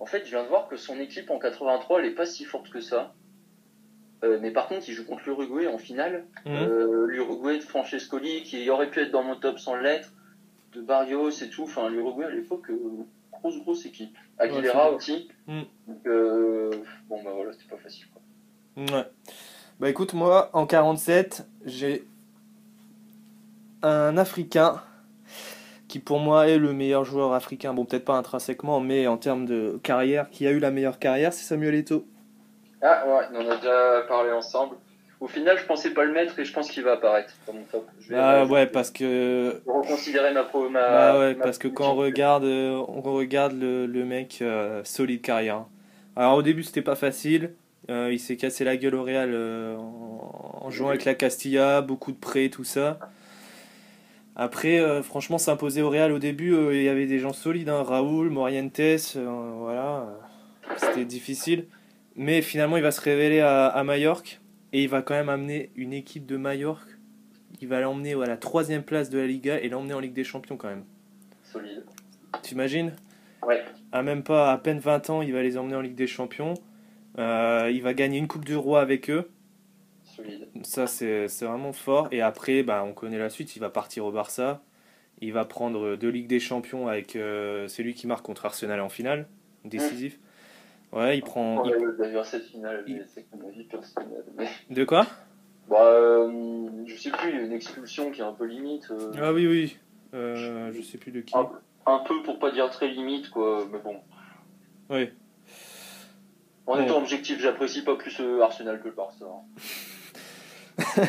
En 0.00 0.06
fait, 0.06 0.24
je 0.24 0.30
viens 0.30 0.42
de 0.42 0.48
voir 0.48 0.66
que 0.68 0.76
son 0.76 0.98
équipe 0.98 1.30
en 1.30 1.38
83, 1.38 2.00
elle 2.00 2.06
est 2.06 2.14
pas 2.14 2.26
si 2.26 2.44
forte 2.44 2.70
que 2.70 2.80
ça. 2.80 3.14
Euh, 4.24 4.38
mais 4.40 4.50
par 4.50 4.68
contre, 4.68 4.88
il 4.88 4.94
joue 4.94 5.04
contre 5.04 5.22
l'Uruguay 5.26 5.66
en 5.66 5.78
finale. 5.78 6.24
Mhm. 6.46 6.52
Euh, 6.54 7.06
L'Uruguay 7.06 7.58
de 7.58 7.62
Francescoli, 7.62 8.42
qui 8.42 8.68
aurait 8.70 8.88
pu 8.90 9.00
être 9.00 9.10
dans 9.10 9.22
mon 9.24 9.36
top 9.36 9.58
sans 9.58 9.74
l'être, 9.74 10.12
de 10.74 10.80
Barrios 10.80 11.30
et 11.30 11.48
tout. 11.48 11.64
Enfin, 11.64 11.88
l'Uruguay 11.90 12.26
à 12.26 12.30
l'époque, 12.30 12.70
euh, 12.70 13.04
grosse, 13.32 13.58
grosse 13.58 13.84
équipe. 13.84 14.16
Aguilera 14.38 14.90
Ouais, 14.90 14.96
aussi. 14.96 15.28
Mhm. 15.46 15.64
Donc, 15.88 16.06
euh, 16.06 16.70
bon, 17.08 17.22
bah 17.22 17.30
voilà, 17.34 17.52
c'était 17.52 17.68
pas 17.68 17.76
facile. 17.76 18.06
Quoi. 18.12 18.96
Ouais. 18.96 19.06
Bah 19.80 19.90
écoute, 19.90 20.14
moi, 20.14 20.50
en 20.52 20.66
47, 20.66 21.44
j'ai 21.64 22.04
un 23.82 24.16
Africain 24.16 24.80
qui 25.88 25.98
pour 25.98 26.20
moi 26.20 26.48
est 26.48 26.56
le 26.56 26.72
meilleur 26.72 27.04
joueur 27.04 27.32
africain. 27.34 27.74
Bon, 27.74 27.84
peut-être 27.84 28.04
pas 28.04 28.16
intrinsèquement, 28.16 28.80
mais 28.80 29.06
en 29.08 29.18
termes 29.18 29.44
de 29.44 29.78
carrière, 29.82 30.30
qui 30.30 30.46
a 30.46 30.52
eu 30.52 30.58
la 30.58 30.70
meilleure 30.70 30.98
carrière, 30.98 31.32
c'est 31.32 31.44
Samuel 31.44 31.74
Eto'o. 31.74 32.06
Ah 32.82 33.04
ouais, 33.06 33.24
on 33.34 33.46
en 33.46 33.50
a 33.50 33.56
déjà 33.56 34.02
parlé 34.08 34.32
ensemble. 34.32 34.76
Au 35.20 35.28
final, 35.28 35.56
je 35.56 35.64
pensais 35.66 35.90
pas 35.90 36.02
le 36.02 36.12
mettre 36.12 36.36
et 36.40 36.44
je 36.44 36.52
pense 36.52 36.68
qu'il 36.68 36.82
va 36.82 36.92
apparaître 36.94 37.32
dans 37.46 37.52
mon 37.52 37.62
top. 37.70 37.86
Je 38.00 38.08
vais, 38.08 38.16
Ah 38.18 38.42
euh, 38.42 38.46
ouais, 38.46 38.66
parce 38.66 38.90
que 38.90 39.62
reconsidérer 39.66 40.32
ma 40.34 40.42
pro. 40.42 40.68
Ma, 40.68 40.80
Bah 40.80 41.18
ouais, 41.20 41.34
ma 41.34 41.44
parce 41.44 41.58
que 41.58 41.68
quand 41.68 41.92
on 41.92 41.94
regarde, 41.94 42.42
euh, 42.44 42.82
on 42.88 43.00
regarde 43.02 43.52
le, 43.52 43.86
le 43.86 44.04
mec, 44.04 44.38
euh, 44.42 44.82
solide 44.82 45.22
carrière. 45.22 45.64
Alors 46.16 46.34
au 46.34 46.42
début 46.42 46.62
c'était 46.64 46.82
pas 46.82 46.96
facile, 46.96 47.54
Euh, 47.90 48.10
il 48.12 48.18
s'est 48.20 48.36
cassé 48.36 48.64
la 48.64 48.76
gueule 48.76 48.94
au 48.94 49.02
Real 49.02 49.34
en, 49.34 50.60
en 50.66 50.70
jouant 50.70 50.88
avec 50.90 51.04
la 51.04 51.14
Castilla, 51.14 51.80
beaucoup 51.82 52.12
de 52.12 52.16
prêts, 52.16 52.48
tout 52.48 52.64
ça. 52.64 52.98
Après, 54.36 54.80
franchement, 55.02 55.36
s'imposer 55.36 55.82
au 55.82 55.90
Real 55.90 56.10
au 56.12 56.18
début, 56.18 56.56
il 56.72 56.82
y 56.82 56.88
avait 56.88 57.06
des 57.06 57.18
gens 57.18 57.32
solides, 57.32 57.68
hein, 57.68 57.82
Raoul, 57.82 58.30
Morientes, 58.30 58.80
voilà, 59.14 60.06
c'était 60.76 61.04
difficile. 61.04 61.66
Mais 62.16 62.42
finalement, 62.42 62.76
il 62.76 62.82
va 62.82 62.90
se 62.90 63.00
révéler 63.00 63.40
à, 63.40 63.66
à 63.66 63.84
Majorque 63.84 64.40
et 64.72 64.82
il 64.82 64.88
va 64.88 65.02
quand 65.02 65.14
même 65.14 65.28
amener 65.28 65.70
une 65.76 65.92
équipe 65.92 66.26
de 66.26 66.36
Majorque. 66.36 66.88
Il 67.60 67.68
va 67.68 67.80
l'emmener 67.80 68.14
à 68.14 68.26
la 68.26 68.36
troisième 68.36 68.82
place 68.82 69.08
de 69.10 69.18
la 69.18 69.26
Liga 69.26 69.58
et 69.60 69.68
l'emmener 69.68 69.94
en 69.94 70.00
Ligue 70.00 70.12
des 70.14 70.24
Champions 70.24 70.56
quand 70.56 70.68
même. 70.68 70.84
Solide. 71.44 71.84
T'imagines? 72.42 72.92
Ouais. 73.46 73.62
À 73.92 74.02
même 74.02 74.22
pas 74.22 74.52
à 74.52 74.58
peine 74.58 74.78
20 74.78 75.10
ans, 75.10 75.22
il 75.22 75.32
va 75.32 75.42
les 75.42 75.56
emmener 75.58 75.76
en 75.76 75.80
Ligue 75.80 75.94
des 75.94 76.06
Champions. 76.06 76.54
Euh, 77.18 77.70
il 77.72 77.82
va 77.82 77.94
gagner 77.94 78.18
une 78.18 78.26
Coupe 78.28 78.44
du 78.44 78.56
Roi 78.56 78.80
avec 78.80 79.10
eux. 79.10 79.30
Solide. 80.04 80.48
Ça, 80.62 80.86
c'est 80.86 81.26
vraiment 81.42 81.72
fort. 81.72 82.08
Et 82.10 82.20
après, 82.20 82.62
bah, 82.62 82.84
on 82.86 82.92
connaît 82.92 83.18
la 83.18 83.30
suite. 83.30 83.54
Il 83.56 83.60
va 83.60 83.70
partir 83.70 84.04
au 84.04 84.12
Barça. 84.12 84.62
Il 85.20 85.32
va 85.32 85.44
prendre 85.44 85.96
deux 85.96 86.08
Ligues 86.08 86.26
des 86.26 86.40
Champions 86.40 86.88
avec. 86.88 87.16
euh, 87.16 87.68
c'est 87.68 87.82
lui 87.82 87.94
qui 87.94 88.06
marque 88.06 88.24
contre 88.24 88.44
Arsenal 88.46 88.80
en 88.80 88.88
finale. 88.88 89.28
Décisif. 89.64 90.18
Ouais, 90.92 91.16
il 91.18 91.22
prend. 91.22 91.64
Il- 91.64 91.94
d'ailleurs 91.98 92.26
cette 92.26 92.44
finale, 92.44 92.84
il- 92.86 93.04
c'est 93.14 93.24
mon 93.34 93.48
avis 93.48 93.64
personnel. 93.64 94.24
Mais... 94.36 94.48
De 94.70 94.84
quoi? 94.84 95.06
Bah, 95.68 95.82
euh, 95.84 96.68
je 96.86 96.96
sais 96.96 97.10
plus, 97.10 97.30
il 97.30 97.36
y 97.36 97.38
a 97.38 97.42
une 97.42 97.52
expulsion 97.52 98.10
qui 98.10 98.20
est 98.20 98.24
un 98.24 98.32
peu 98.32 98.44
limite. 98.44 98.90
euh, 98.90 99.12
Ah 99.20 99.32
oui, 99.32 99.46
oui. 99.46 99.78
Euh, 100.14 100.70
je 100.74 100.82
sais 100.82 100.98
plus 100.98 101.12
de 101.12 101.20
qui. 101.22 101.34
un, 101.36 101.48
un 101.86 101.98
peu 102.00 102.22
pour 102.22 102.38
pas 102.38 102.50
dire 102.50 102.68
très 102.70 102.88
limite, 102.88 103.30
quoi. 103.30 103.66
Mais 103.72 103.78
bon. 103.78 103.96
Oui. 104.90 105.10
En 106.66 106.78
étant 106.78 106.98
objectif, 106.98 107.40
j'apprécie 107.40 107.82
pas 107.82 107.96
plus 107.96 108.20
Arsenal 108.42 108.80
que 108.80 108.88
le 108.88 108.94
Barça. 108.94 109.24
hein. 109.24 109.42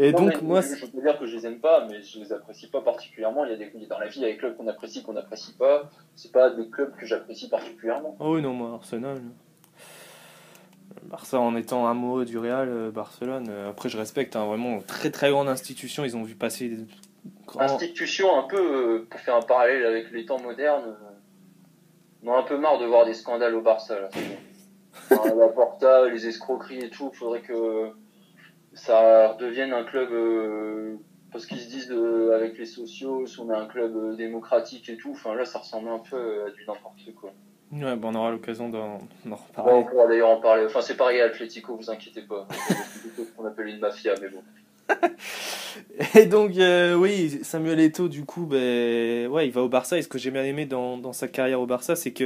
Et 0.00 0.12
Non, 0.12 0.20
donc, 0.26 0.34
mais 0.36 0.40
moi. 0.42 0.60
je, 0.60 0.86
peux 0.86 1.00
dire 1.00 1.18
que 1.18 1.26
je 1.26 1.36
les 1.36 1.46
aime 1.46 1.58
pas, 1.58 1.84
mais 1.90 2.00
je 2.00 2.20
les 2.20 2.32
apprécie 2.32 2.68
pas 2.70 2.80
particulièrement. 2.80 3.44
Il 3.44 3.50
y 3.50 3.54
a 3.54 3.56
des 3.56 3.86
dans 3.86 3.98
la 3.98 4.06
vie, 4.06 4.20
il 4.20 4.22
y 4.22 4.26
a 4.26 4.28
des 4.28 4.36
clubs 4.36 4.56
qu'on 4.56 4.68
apprécie, 4.68 5.02
qu'on 5.02 5.12
n'apprécie 5.12 5.54
pas. 5.54 5.90
C'est 6.14 6.30
pas 6.30 6.50
des 6.50 6.68
clubs 6.68 6.94
que 6.96 7.04
j'apprécie 7.04 7.48
particulièrement. 7.48 8.16
Oh 8.20 8.36
oui, 8.36 8.42
non, 8.42 8.52
moi, 8.52 8.74
Arsenal. 8.74 9.20
Barça 11.02 11.40
en 11.40 11.56
étant 11.56 11.88
amoureux 11.88 12.24
du 12.24 12.38
Real, 12.38 12.68
euh, 12.68 12.90
Barcelone. 12.90 13.48
euh, 13.50 13.70
Après, 13.70 13.88
je 13.88 13.98
respecte 13.98 14.36
hein, 14.36 14.46
vraiment 14.46 14.80
très 14.80 15.10
très 15.10 15.30
grande 15.30 15.48
institution. 15.48 16.04
Ils 16.04 16.16
ont 16.16 16.22
vu 16.22 16.34
passer 16.34 16.68
des 16.68 16.84
grands. 17.46 17.60
Institution 17.60 18.38
un 18.38 18.44
peu, 18.44 18.56
euh, 18.58 19.06
pour 19.10 19.20
faire 19.20 19.36
un 19.36 19.42
parallèle 19.42 19.84
avec 19.84 20.10
les 20.12 20.24
temps 20.26 20.40
modernes, 20.40 20.96
on 22.22 22.32
a 22.32 22.38
un 22.38 22.42
peu 22.42 22.56
marre 22.56 22.78
de 22.78 22.86
voir 22.86 23.04
des 23.04 23.14
scandales 23.14 23.54
au 23.54 23.62
Barça. 23.62 23.98
Là, 24.00 24.08
la 25.36 25.48
Porta, 25.48 26.08
les 26.08 26.26
escroqueries 26.26 26.84
et 26.84 26.90
tout, 26.90 27.10
faudrait 27.12 27.40
que 27.42 27.90
ça 28.78 29.32
redevienne 29.32 29.72
un 29.72 29.84
club, 29.84 30.10
euh, 30.12 30.96
parce 31.32 31.46
qu'ils 31.46 31.60
se 31.60 31.68
disent 31.68 31.90
euh, 31.90 32.34
avec 32.34 32.58
les 32.58 32.64
sociaux, 32.64 33.26
si 33.26 33.38
on 33.40 33.50
est 33.50 33.56
un 33.56 33.66
club 33.66 33.94
euh, 33.96 34.16
démocratique 34.16 34.88
et 34.88 34.96
tout, 34.96 35.10
enfin 35.12 35.34
là 35.34 35.44
ça 35.44 35.58
ressemble 35.58 35.88
un 35.88 35.98
peu 35.98 36.16
euh, 36.16 36.46
à 36.46 36.50
du 36.50 36.64
n'importe 36.66 37.14
quoi. 37.20 37.32
Ouais, 37.70 37.96
bon, 37.96 38.12
on 38.12 38.14
aura 38.14 38.30
l'occasion 38.30 38.70
d'en 38.70 38.98
reparler. 39.24 39.72
on 39.74 39.84
pourra 39.84 40.06
d'ailleurs 40.06 40.30
en 40.30 40.40
parler, 40.40 40.64
enfin 40.64 40.80
c'est 40.80 40.96
pareil 40.96 41.20
à 41.20 41.26
Atletico, 41.26 41.76
vous 41.76 41.90
inquiétez 41.90 42.22
pas. 42.22 42.46
C'est 43.14 43.36
qu'on 43.36 43.44
appelle 43.44 43.68
une 43.68 43.78
mafia, 43.78 44.14
mais 44.20 44.28
bon. 44.28 44.42
Et 46.14 46.24
donc, 46.24 46.52
oui, 46.98 47.40
Samuel 47.42 47.78
Eto'o, 47.80 48.08
du 48.08 48.24
coup, 48.24 48.46
ben, 48.46 49.26
ouais, 49.28 49.46
il 49.46 49.52
va 49.52 49.62
au 49.62 49.68
Barça. 49.68 49.98
Et 49.98 50.02
ce 50.02 50.08
que 50.08 50.16
j'ai 50.18 50.30
bien 50.30 50.44
aimé 50.44 50.64
dans, 50.64 50.96
dans 50.96 51.12
sa 51.12 51.28
carrière 51.28 51.60
au 51.60 51.66
Barça, 51.66 51.94
c'est 51.94 52.12
que 52.12 52.24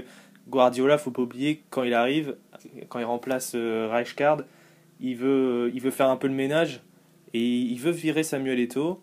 Guardiola, 0.49 0.97
faut 0.97 1.11
pas 1.11 1.23
oublier, 1.23 1.65
quand 1.71 1.83
il 1.83 1.93
arrive, 1.93 2.37
quand 2.89 3.01
il 3.01 3.05
remplace 3.05 3.57
Rijkaard, 3.57 4.45
il 5.01 5.17
veut, 5.17 5.71
il 5.75 5.81
veut 5.81 5.91
faire 5.91 6.09
un 6.09 6.17
peu 6.17 6.29
le 6.29 6.35
ménage 6.35 6.83
et 7.35 7.41
il 7.41 7.79
veut 7.79 7.91
virer 7.91 8.23
Samuel 8.23 8.61
Eto'o. 8.61 9.03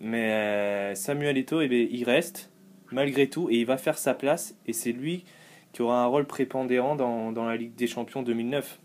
Mais 0.00 0.30
euh, 0.32 0.94
Samuel 0.94 1.36
Eto'o, 1.38 1.60
eh 1.60 1.66
il 1.66 2.04
reste 2.04 2.50
malgré 2.90 3.28
tout 3.28 3.50
et 3.50 3.56
il 3.56 3.66
va 3.66 3.76
faire 3.76 3.98
sa 3.98 4.14
place. 4.14 4.56
Et 4.66 4.72
c'est 4.72 4.92
lui 4.92 5.24
qui 5.72 5.82
aura 5.82 6.02
un 6.02 6.06
rôle 6.06 6.26
prépondérant 6.26 6.96
dans, 6.96 7.32
dans 7.32 7.44
la 7.44 7.56
Ligue 7.56 7.74
des 7.74 7.86
Champions 7.86 8.22
2009. 8.22 8.78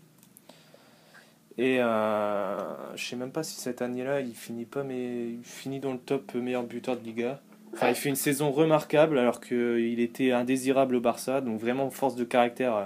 Et 1.56 1.78
euh, 1.80 2.96
je 2.96 3.04
sais 3.04 3.16
même 3.16 3.30
pas 3.30 3.42
si 3.42 3.60
cette 3.60 3.80
année-là, 3.80 4.20
il 4.20 4.34
finit 4.34 4.64
pas, 4.64 4.82
mais 4.82 5.28
il 5.28 5.44
finit 5.44 5.78
dans 5.78 5.92
le 5.92 5.98
top 5.98 6.34
meilleur 6.34 6.64
buteur 6.64 6.96
de 6.96 7.04
Liga. 7.04 7.40
Enfin, 7.72 7.88
il 7.88 7.94
fait 7.94 8.08
une 8.08 8.16
saison 8.16 8.50
remarquable 8.50 9.18
alors 9.18 9.40
qu'il 9.40 10.00
était 10.00 10.32
indésirable 10.32 10.96
au 10.96 11.00
Barça, 11.00 11.40
donc 11.40 11.60
vraiment 11.60 11.90
force 11.90 12.16
de 12.16 12.24
caractère 12.24 12.76
euh, 12.76 12.84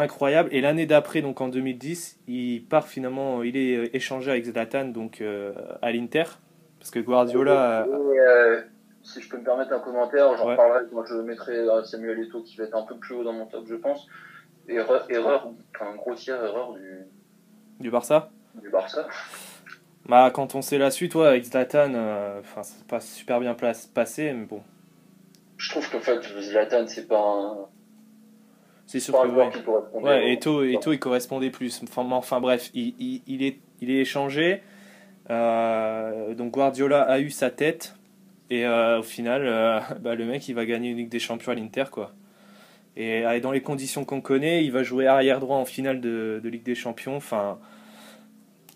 incroyable. 0.00 0.48
Et 0.52 0.60
l'année 0.60 0.86
d'après, 0.86 1.22
donc 1.22 1.40
en 1.40 1.48
2010, 1.48 2.18
il 2.28 2.64
part 2.64 2.86
finalement, 2.88 3.42
il 3.42 3.56
est 3.56 3.76
euh, 3.76 3.96
échangé 3.96 4.30
avec 4.30 4.44
Zlatan 4.44 4.86
donc 4.86 5.20
euh, 5.20 5.52
à 5.82 5.92
l'Inter, 5.92 6.24
parce 6.78 6.90
que 6.90 6.98
Guardiola. 7.00 7.82
euh, 7.86 8.14
Et, 8.14 8.18
euh, 8.20 8.60
si 9.02 9.20
je 9.22 9.28
peux 9.28 9.38
me 9.38 9.44
permettre 9.44 9.72
un 9.72 9.80
commentaire, 9.80 10.36
j'en 10.36 10.48
Ouais. 10.48 10.56
parlerai 10.56 10.84
quand 10.92 11.04
je 11.06 11.14
mettrai 11.16 11.56
Samuel 11.84 12.18
Eto'o 12.20 12.42
qui 12.42 12.56
va 12.56 12.64
être 12.64 12.76
un 12.76 12.82
peu 12.84 12.96
plus 12.96 13.14
haut 13.14 13.24
dans 13.24 13.32
mon 13.32 13.46
top, 13.46 13.64
je 13.68 13.74
pense. 13.76 14.06
Erreur, 14.68 15.06
erreur 15.10 15.48
enfin, 15.74 15.94
grossière 15.96 16.44
erreur 16.44 16.74
du, 16.74 16.98
du 17.80 17.90
Barça. 17.90 18.30
du 18.60 18.68
Barça. 18.68 19.06
Bah, 20.06 20.30
quand 20.32 20.54
on 20.54 20.62
sait 20.62 20.78
la 20.78 20.90
suite, 20.90 21.14
ouais, 21.14 21.26
avec 21.26 21.44
Zlatan, 21.44 21.92
euh, 21.94 22.40
enfin, 22.40 22.62
c'est 22.62 22.86
pas 22.86 23.00
super 23.00 23.40
bien 23.40 23.54
place, 23.54 23.86
passé, 23.86 24.32
mais 24.32 24.44
bon, 24.44 24.60
Je 25.56 25.70
trouve 25.70 25.88
qu'en 25.90 26.00
fait, 26.00 26.20
Zlatan, 26.22 26.86
c'est 26.86 27.06
pas 27.08 27.20
un, 27.20 27.56
c'est 28.90 29.00
sûr 29.00 29.14
que 29.22 29.28
ouais. 29.36 29.44
Ouais, 30.02 30.32
Eto, 30.32 30.64
Eto, 30.64 30.92
il 30.92 30.98
correspondait 30.98 31.50
plus. 31.50 31.80
Enfin, 31.96 32.40
bref, 32.40 32.70
il, 32.74 32.94
il, 32.98 33.22
il 33.26 33.42
est, 33.44 33.58
il 33.80 33.90
est 33.90 34.00
échangé. 34.00 34.62
Euh, 35.30 36.34
donc 36.34 36.52
Guardiola 36.52 37.02
a 37.02 37.20
eu 37.20 37.30
sa 37.30 37.50
tête. 37.50 37.94
Et 38.50 38.66
euh, 38.66 38.98
au 38.98 39.02
final, 39.02 39.42
euh, 39.46 39.78
bah, 40.00 40.14
le 40.16 40.24
mec, 40.26 40.48
il 40.48 40.54
va 40.54 40.66
gagner 40.66 40.90
une 40.90 40.96
Ligue 40.96 41.08
des 41.08 41.20
Champions 41.20 41.52
à 41.52 41.54
l'Inter, 41.54 41.84
quoi. 41.90 42.12
Et 42.96 43.22
dans 43.40 43.52
les 43.52 43.62
conditions 43.62 44.04
qu'on 44.04 44.20
connaît, 44.20 44.64
il 44.64 44.72
va 44.72 44.82
jouer 44.82 45.06
arrière 45.06 45.38
droit 45.38 45.56
en 45.56 45.64
finale 45.64 46.00
de, 46.00 46.40
de 46.42 46.48
Ligue 46.48 46.64
des 46.64 46.74
Champions. 46.74 47.16
Enfin, 47.16 47.58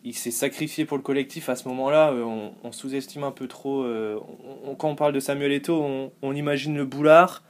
il 0.04 0.14
s'est 0.14 0.30
sacrifié 0.30 0.84
pour 0.84 0.96
le 0.96 1.02
collectif 1.02 1.48
à 1.48 1.56
ce 1.56 1.66
moment-là. 1.68 2.12
On, 2.14 2.52
on 2.62 2.72
sous-estime 2.72 3.24
un 3.24 3.32
peu 3.32 3.48
trop. 3.48 3.84
on- 3.84 4.22
on- 4.70 4.74
quand 4.76 4.88
on 4.88 4.94
parle 4.94 5.12
de 5.12 5.20
Samuel 5.20 5.50
Eto, 5.52 5.82
on, 5.82 6.12
on 6.22 6.34
imagine 6.34 6.76
le 6.76 6.84
boulard. 6.84 7.42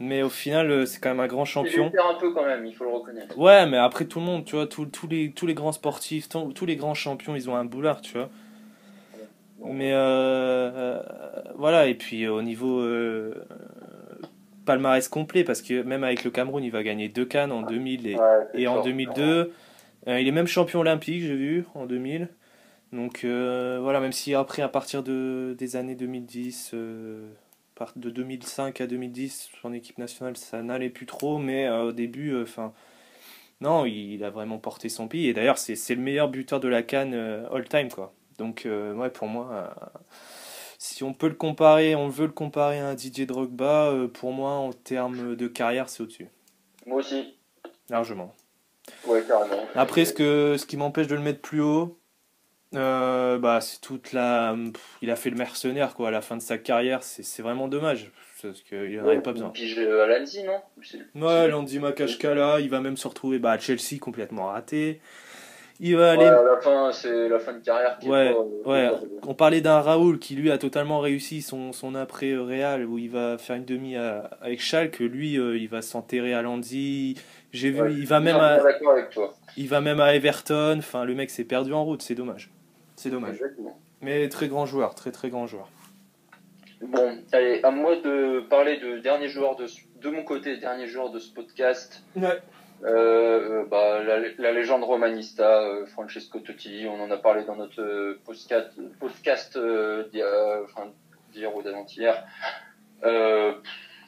Mais 0.00 0.22
au 0.22 0.28
final, 0.28 0.70
euh, 0.70 0.86
c'est 0.86 1.00
quand 1.00 1.08
même 1.08 1.20
un 1.20 1.26
grand 1.26 1.44
champion. 1.44 1.90
Il 1.92 1.98
un 1.98 2.14
peu 2.18 2.32
quand 2.32 2.44
même, 2.44 2.64
il 2.66 2.74
faut 2.74 2.84
le 2.84 2.90
reconnaître. 2.90 3.36
Ouais, 3.36 3.66
mais 3.66 3.78
après 3.78 4.04
tout 4.04 4.20
le 4.20 4.26
monde, 4.26 4.44
tu 4.44 4.54
vois, 4.56 4.66
tous 4.66 4.88
les, 5.08 5.32
tous 5.32 5.46
les 5.46 5.54
grands 5.54 5.72
sportifs, 5.72 6.28
tous 6.28 6.52
tous 6.52 6.66
les 6.66 6.76
grands 6.76 6.94
champions, 6.94 7.34
ils 7.34 7.50
ont 7.50 7.56
un 7.56 7.64
boulard, 7.64 8.00
tu 8.00 8.12
vois. 8.12 8.28
Mais 9.64 9.92
euh, 9.92 9.96
euh, 9.98 11.02
voilà, 11.56 11.88
et 11.88 11.94
puis 11.94 12.28
au 12.28 12.42
niveau 12.42 12.80
palmarès 14.68 15.08
complet, 15.08 15.44
parce 15.44 15.62
que 15.62 15.82
même 15.82 16.04
avec 16.04 16.24
le 16.24 16.30
Cameroun, 16.30 16.62
il 16.62 16.70
va 16.70 16.82
gagner 16.82 17.08
deux 17.08 17.24
cannes 17.24 17.52
en 17.52 17.62
2000 17.62 18.06
et, 18.06 18.16
Ouais, 18.16 18.66
en 18.66 18.74
fort. 18.74 18.84
2002. 18.84 19.52
Euh, 20.06 20.20
il 20.20 20.28
est 20.28 20.32
même 20.32 20.46
champion 20.46 20.80
olympique, 20.80 21.22
j'ai 21.22 21.34
vu, 21.34 21.64
en 21.74 21.86
2000. 21.86 22.28
Donc 22.92 23.24
euh, 23.24 23.78
voilà, 23.82 24.00
même 24.00 24.12
si 24.12 24.34
après, 24.34 24.62
à 24.62 24.68
partir 24.68 25.02
de, 25.02 25.56
des 25.58 25.76
années 25.76 25.94
2010, 25.94 26.70
euh, 26.74 27.28
par- 27.30 27.47
de 27.96 28.10
2005 28.10 28.80
à 28.80 28.86
2010, 28.86 29.50
son 29.62 29.72
équipe 29.72 29.98
nationale, 29.98 30.36
ça 30.36 30.62
n'allait 30.62 30.90
plus 30.90 31.06
trop, 31.06 31.38
mais 31.38 31.66
euh, 31.66 31.84
au 31.84 31.92
début, 31.92 32.32
euh, 32.32 32.42
enfin. 32.42 32.72
non, 33.60 33.84
il 33.86 34.22
a 34.24 34.30
vraiment 34.30 34.58
porté 34.58 34.88
son 34.88 35.08
pays. 35.08 35.28
Et 35.28 35.34
d'ailleurs, 35.34 35.58
c'est 35.58 35.76
c'est 35.76 35.94
le 35.94 36.00
meilleur 36.00 36.28
buteur 36.28 36.60
de 36.60 36.68
la 36.68 36.82
Cannes 36.82 37.14
euh, 37.14 37.48
all-time, 37.50 37.88
quoi. 37.88 38.12
Donc, 38.38 38.68
ouais, 38.68 39.10
pour 39.10 39.26
moi, 39.26 39.74
si 40.78 41.02
on 41.02 41.12
peut 41.12 41.26
le 41.26 41.34
comparer, 41.34 41.96
on 41.96 42.08
veut 42.08 42.26
le 42.26 42.32
comparer 42.32 42.78
à 42.78 42.86
un 42.86 42.94
Didier 42.94 43.26
Drogba, 43.26 43.92
pour 44.14 44.32
moi, 44.32 44.52
en 44.52 44.72
termes 44.72 45.34
de 45.34 45.48
carrière, 45.48 45.88
c'est 45.88 46.04
au-dessus. 46.04 46.28
Moi 46.86 46.98
aussi. 46.98 47.34
Largement. 47.90 48.32
Ouais, 49.08 49.24
carrément. 49.26 49.60
Après, 49.74 50.04
ce, 50.04 50.12
que, 50.12 50.54
ce 50.56 50.66
qui 50.66 50.76
m'empêche 50.76 51.08
de 51.08 51.16
le 51.16 51.20
mettre 51.20 51.40
plus 51.40 51.60
haut, 51.60 51.97
euh, 52.74 53.38
bah, 53.38 53.60
c'est 53.60 53.80
toute 53.80 54.12
la. 54.12 54.54
Il 55.02 55.10
a 55.10 55.16
fait 55.16 55.30
le 55.30 55.36
mercenaire 55.36 55.94
quoi, 55.94 56.08
à 56.08 56.10
la 56.10 56.20
fin 56.20 56.36
de 56.36 56.42
sa 56.42 56.58
carrière, 56.58 57.02
c'est 57.02 57.22
c'est 57.22 57.42
vraiment 57.42 57.68
dommage. 57.68 58.10
Parce 58.40 58.60
qu'il 58.62 59.00
n'en 59.00 59.08
avait 59.08 59.20
pas 59.20 59.32
besoin. 59.32 59.48
Puis 59.50 59.76
à 59.80 60.06
Lanzi, 60.06 60.44
non? 60.44 60.60
Ouais, 61.26 61.48
Landy 61.48 61.80
Makashkala, 61.80 62.60
il 62.60 62.70
va 62.70 62.80
même 62.80 62.96
se 62.96 63.08
retrouver 63.08 63.40
bah, 63.40 63.50
à 63.52 63.58
Chelsea 63.58 63.98
complètement 64.00 64.46
raté. 64.46 65.00
Il 65.80 65.96
va 65.96 66.12
aller. 66.12 66.22
Ouais, 66.24 66.28
à 66.30 66.42
la 66.42 66.60
fin, 66.60 66.92
c'est 66.92 67.28
la 67.28 67.38
fin 67.40 67.52
de 67.52 67.58
carrière 67.64 67.98
qui 67.98 68.06
est 68.06 68.10
Ouais, 68.10 68.32
pas, 68.32 68.38
euh, 68.40 68.90
ouais. 68.90 68.90
pas- 68.90 69.26
On 69.28 69.34
parlait 69.34 69.60
d'un 69.60 69.80
Raoul 69.80 70.18
qui 70.20 70.34
lui 70.34 70.50
a 70.50 70.58
totalement 70.58 70.98
réussi 71.00 71.40
son, 71.42 71.72
son 71.72 71.94
après 71.96 72.36
Real 72.36 72.84
où 72.84 72.98
il 72.98 73.10
va 73.10 73.38
faire 73.38 73.56
une 73.56 73.64
demi 73.64 73.96
à- 73.96 74.28
avec 74.40 74.60
Schalke. 74.60 74.98
Lui, 75.00 75.36
euh, 75.38 75.56
il 75.56 75.68
va 75.68 75.82
s'enterrer 75.82 76.34
à 76.34 76.42
Landy. 76.42 77.16
J'ai 77.52 77.70
vu, 77.70 77.80
Ouais, 77.80 77.92
il 77.92 78.06
va 78.06 78.18
je 78.18 78.24
même 78.24 78.36
à, 78.36 78.54
avec 78.54 79.10
toi. 79.10 79.34
il 79.56 79.68
va 79.68 79.80
même 79.80 80.00
à 80.00 80.14
Everton. 80.14 80.76
Enfin, 80.78 81.04
le 81.04 81.14
mec 81.14 81.30
s'est 81.30 81.44
perdu 81.44 81.72
en 81.72 81.84
route. 81.84 82.02
C'est 82.02 82.14
dommage. 82.16 82.50
C'est 82.98 83.10
dommage. 83.10 83.36
Exactement. 83.36 83.78
Mais 84.00 84.28
très 84.28 84.48
grand 84.48 84.66
joueur, 84.66 84.96
très 84.96 85.12
très 85.12 85.30
grand 85.30 85.46
joueur. 85.46 85.68
Bon, 86.82 87.16
allez, 87.32 87.60
à 87.62 87.70
moi 87.70 87.94
de 87.94 88.40
parler 88.50 88.78
de 88.78 88.98
dernier 88.98 89.28
joueur 89.28 89.54
de, 89.54 89.66
de 90.00 90.10
mon 90.10 90.24
côté, 90.24 90.56
dernier 90.56 90.88
joueur 90.88 91.10
de 91.10 91.20
ce 91.20 91.32
podcast. 91.32 92.02
Ouais. 92.16 92.40
Euh, 92.84 93.62
euh, 93.62 93.64
bah, 93.66 94.02
la, 94.02 94.18
la 94.36 94.52
légende 94.52 94.82
romanista, 94.82 95.62
euh, 95.62 95.86
Francesco 95.86 96.40
Totti, 96.40 96.86
on 96.88 97.00
en 97.00 97.10
a 97.12 97.16
parlé 97.16 97.44
dans 97.44 97.54
notre 97.54 97.80
euh, 97.80 98.20
podcast, 98.24 98.72
podcast 98.98 99.56
d'hier 100.12 101.56
ou 101.56 101.62
d'avant-hier. 101.62 102.24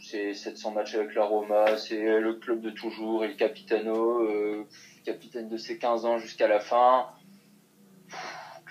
C'est 0.00 0.34
700 0.34 0.72
matchs 0.72 0.96
avec 0.96 1.14
la 1.14 1.24
Roma, 1.24 1.76
c'est 1.76 2.18
le 2.18 2.34
club 2.34 2.60
de 2.60 2.70
toujours, 2.70 3.22
et 3.22 3.28
le 3.28 3.34
capitano, 3.34 4.66
capitaine 5.04 5.48
de 5.48 5.56
ses 5.56 5.78
15 5.78 6.06
ans 6.06 6.18
jusqu'à 6.18 6.48
la 6.48 6.58
fin. 6.58 7.06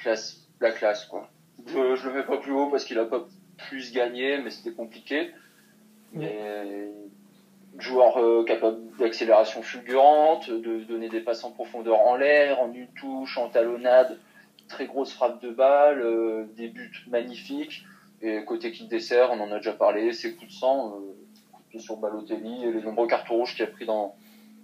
Classe, 0.01 0.47
la 0.59 0.71
classe 0.71 1.05
quoi. 1.05 1.29
Je, 1.67 1.95
je 1.95 2.07
le 2.07 2.13
mets 2.13 2.23
pas 2.23 2.38
plus 2.38 2.53
haut 2.53 2.69
parce 2.69 2.85
qu'il 2.85 2.97
a 2.99 3.05
pas 3.05 3.27
plus 3.57 3.91
gagné, 3.91 4.39
mais 4.41 4.49
c'était 4.49 4.71
compliqué. 4.71 5.31
Mais 6.13 6.89
joueur 7.77 8.17
euh, 8.17 8.43
capable 8.43 8.79
d'accélération 8.97 9.62
fulgurante, 9.62 10.49
de 10.49 10.83
donner 10.83 11.09
des 11.09 11.21
passes 11.21 11.43
en 11.43 11.51
profondeur 11.51 11.99
en 11.99 12.15
l'air, 12.15 12.59
en 12.59 12.73
une 12.73 12.88
touche, 12.88 13.38
en 13.38 13.49
talonnade, 13.49 14.19
très 14.67 14.85
grosse 14.85 15.13
frappe 15.13 15.41
de 15.41 15.49
balle, 15.49 16.01
euh, 16.01 16.45
des 16.57 16.67
buts 16.67 17.05
magnifiques. 17.09 17.83
Et 18.21 18.43
côté 18.43 18.71
kick 18.71 18.89
dessert, 18.89 19.31
on 19.31 19.39
en 19.39 19.51
a 19.51 19.57
déjà 19.57 19.73
parlé, 19.73 20.12
ses 20.13 20.35
coups 20.35 20.47
de 20.47 20.53
sang, 20.53 20.95
euh, 20.95 20.99
coups 21.51 21.65
de 21.65 21.69
pied 21.69 21.79
sur 21.79 21.97
Balotelli 21.97 22.65
et 22.65 22.71
les 22.71 22.81
nombreux 22.81 23.07
cartons 23.07 23.35
rouges 23.35 23.55
qu'il 23.55 23.63
a 23.63 23.67
pris 23.67 23.85
dans, 23.85 24.15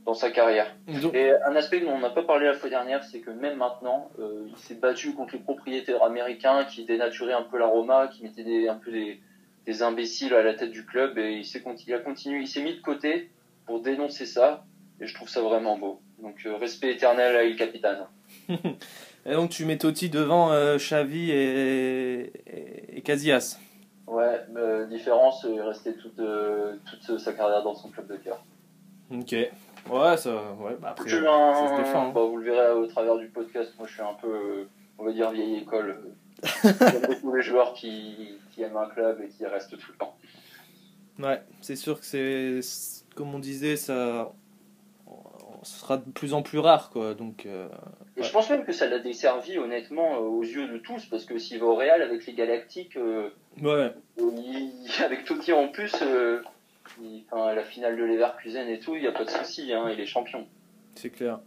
dans 0.05 0.13
sa 0.13 0.29
carrière. 0.29 0.75
Donc, 0.87 1.15
Et 1.15 1.31
un 1.31 1.55
aspect 1.55 1.79
dont 1.81 1.91
on 1.91 1.99
n'a 1.99 2.11
pas 2.11 2.23
parlé 2.23 2.45
la 2.45 2.53
fois 2.53 2.69
dernière, 2.69 3.03
c'est 3.03 3.19
que 3.19 3.31
même 3.31 3.57
maintenant, 3.57 4.11
euh, 4.19 4.45
il 4.47 4.57
s'est 4.57 4.75
battu 4.75 5.13
contre 5.13 5.33
les 5.33 5.39
propriétaires 5.39 6.03
américains 6.03 6.65
qui 6.65 6.85
dénaturaient 6.85 7.33
un 7.33 7.41
peu 7.41 7.57
la 7.57 7.65
Roma, 7.65 8.07
qui 8.07 8.23
mettaient 8.23 8.43
des, 8.43 8.67
un 8.67 8.75
peu 8.75 8.91
des, 8.91 9.19
des 9.65 9.81
imbéciles 9.81 10.33
à 10.35 10.43
la 10.43 10.53
tête 10.53 10.71
du 10.71 10.85
club, 10.85 11.17
et 11.17 11.33
il, 11.33 11.45
s'est, 11.45 11.63
il 11.87 11.93
a 11.93 11.99
continué, 11.99 12.41
il 12.41 12.47
s'est 12.47 12.61
mis 12.61 12.75
de 12.75 12.81
côté 12.81 13.31
pour 13.65 13.81
dénoncer 13.81 14.27
ça, 14.27 14.63
et 15.01 15.07
je 15.07 15.13
trouve 15.15 15.27
ça 15.27 15.41
vraiment 15.41 15.77
beau. 15.77 15.99
Donc 16.21 16.35
euh, 16.45 16.55
respect 16.55 16.91
éternel 16.91 17.35
à 17.35 17.43
Il 17.43 17.55
Capitane. 17.55 18.05
et 18.49 19.33
donc 19.33 19.49
tu 19.49 19.65
mets 19.65 19.77
Totti 19.77 20.09
devant 20.09 20.51
euh, 20.51 20.77
Xavi 20.77 21.31
et, 21.31 22.31
et, 22.45 22.97
et 22.97 23.01
Casillas. 23.01 23.59
Ouais, 24.05 24.39
euh, 24.55 24.85
différence, 24.85 25.45
il 25.49 25.57
est 25.57 25.61
resté 25.61 25.95
toute, 25.95 26.21
toute 26.85 27.19
sa 27.19 27.33
carrière 27.33 27.63
dans 27.63 27.73
son 27.73 27.89
club 27.89 28.07
de 28.07 28.17
cœur. 28.17 28.43
Ok. 29.11 29.35
Ouais, 29.89 30.17
ça. 30.17 30.33
Ouais, 30.59 30.75
bah 30.81 30.89
après, 30.91 31.07
Je 31.07 31.17
ça 31.17 31.69
se 31.77 31.81
défend. 31.81 32.07
hein. 32.07 32.11
bah, 32.13 32.21
vous 32.21 32.37
le 32.37 32.45
verrez 32.51 32.73
au 32.73 32.87
travers 32.87 33.17
du 33.17 33.27
podcast, 33.27 33.73
moi 33.77 33.87
je 33.87 33.93
suis 33.93 34.01
un 34.01 34.13
peu, 34.15 34.27
euh, 34.27 34.67
on 34.97 35.05
va 35.05 35.11
dire, 35.11 35.31
vieille 35.31 35.57
école. 35.57 36.01
J'aime 36.63 37.01
beaucoup 37.07 37.35
les 37.35 37.41
joueurs 37.43 37.73
qui, 37.73 38.37
qui 38.51 38.63
aiment 38.63 38.77
un 38.77 38.87
club 38.89 39.21
et 39.23 39.29
qui 39.29 39.45
restent 39.45 39.77
tout 39.77 39.91
le 39.91 39.97
temps. 39.97 40.17
Ouais, 41.19 41.41
c'est 41.61 41.75
sûr 41.75 41.99
que 41.99 42.05
c'est. 42.05 42.59
Comme 43.15 43.33
on 43.33 43.39
disait, 43.39 43.75
ça. 43.77 44.31
Ce 45.63 45.79
sera 45.79 45.97
de 45.97 46.11
plus 46.11 46.33
en 46.35 46.43
plus 46.43 46.59
rare, 46.59 46.89
quoi. 46.91 47.13
Donc. 47.15 47.45
euh, 47.47 47.67
Et 48.17 48.21
Ouais. 48.21 48.27
je 48.27 48.31
pense 48.31 48.49
même 48.51 48.65
que 48.65 48.71
ça 48.71 48.87
l'a 48.87 48.99
desservi 48.99 49.57
honnêtement 49.57 50.15
euh, 50.15 50.19
aux 50.19 50.43
yeux 50.43 50.67
de 50.67 50.77
tous, 50.77 51.05
parce 51.07 51.25
que 51.25 51.39
s'il 51.39 51.59
va 51.59 51.65
au 51.65 51.75
Real 51.75 52.01
avec 52.03 52.25
les 52.27 52.33
Galactiques, 52.33 52.97
euh, 52.97 53.29
Ouais. 53.63 53.91
il- 54.19 54.71
avec 55.03 55.23
Totti 55.25 55.53
en 55.53 55.69
plus, 55.69 55.95
euh, 56.03 56.41
enfin, 57.31 57.53
la 57.53 57.63
finale 57.63 57.97
de 57.97 58.03
Leverkusen 58.03 58.67
et 58.69 58.79
tout, 58.79 58.95
il 58.95 59.01
n'y 59.01 59.07
a 59.07 59.11
pas 59.11 59.25
de 59.25 59.29
souci, 59.29 59.71
hein, 59.73 59.89
il 59.91 59.99
est 59.99 60.05
champion. 60.05 60.45
C'est 60.95 61.09
clair. 61.09 61.39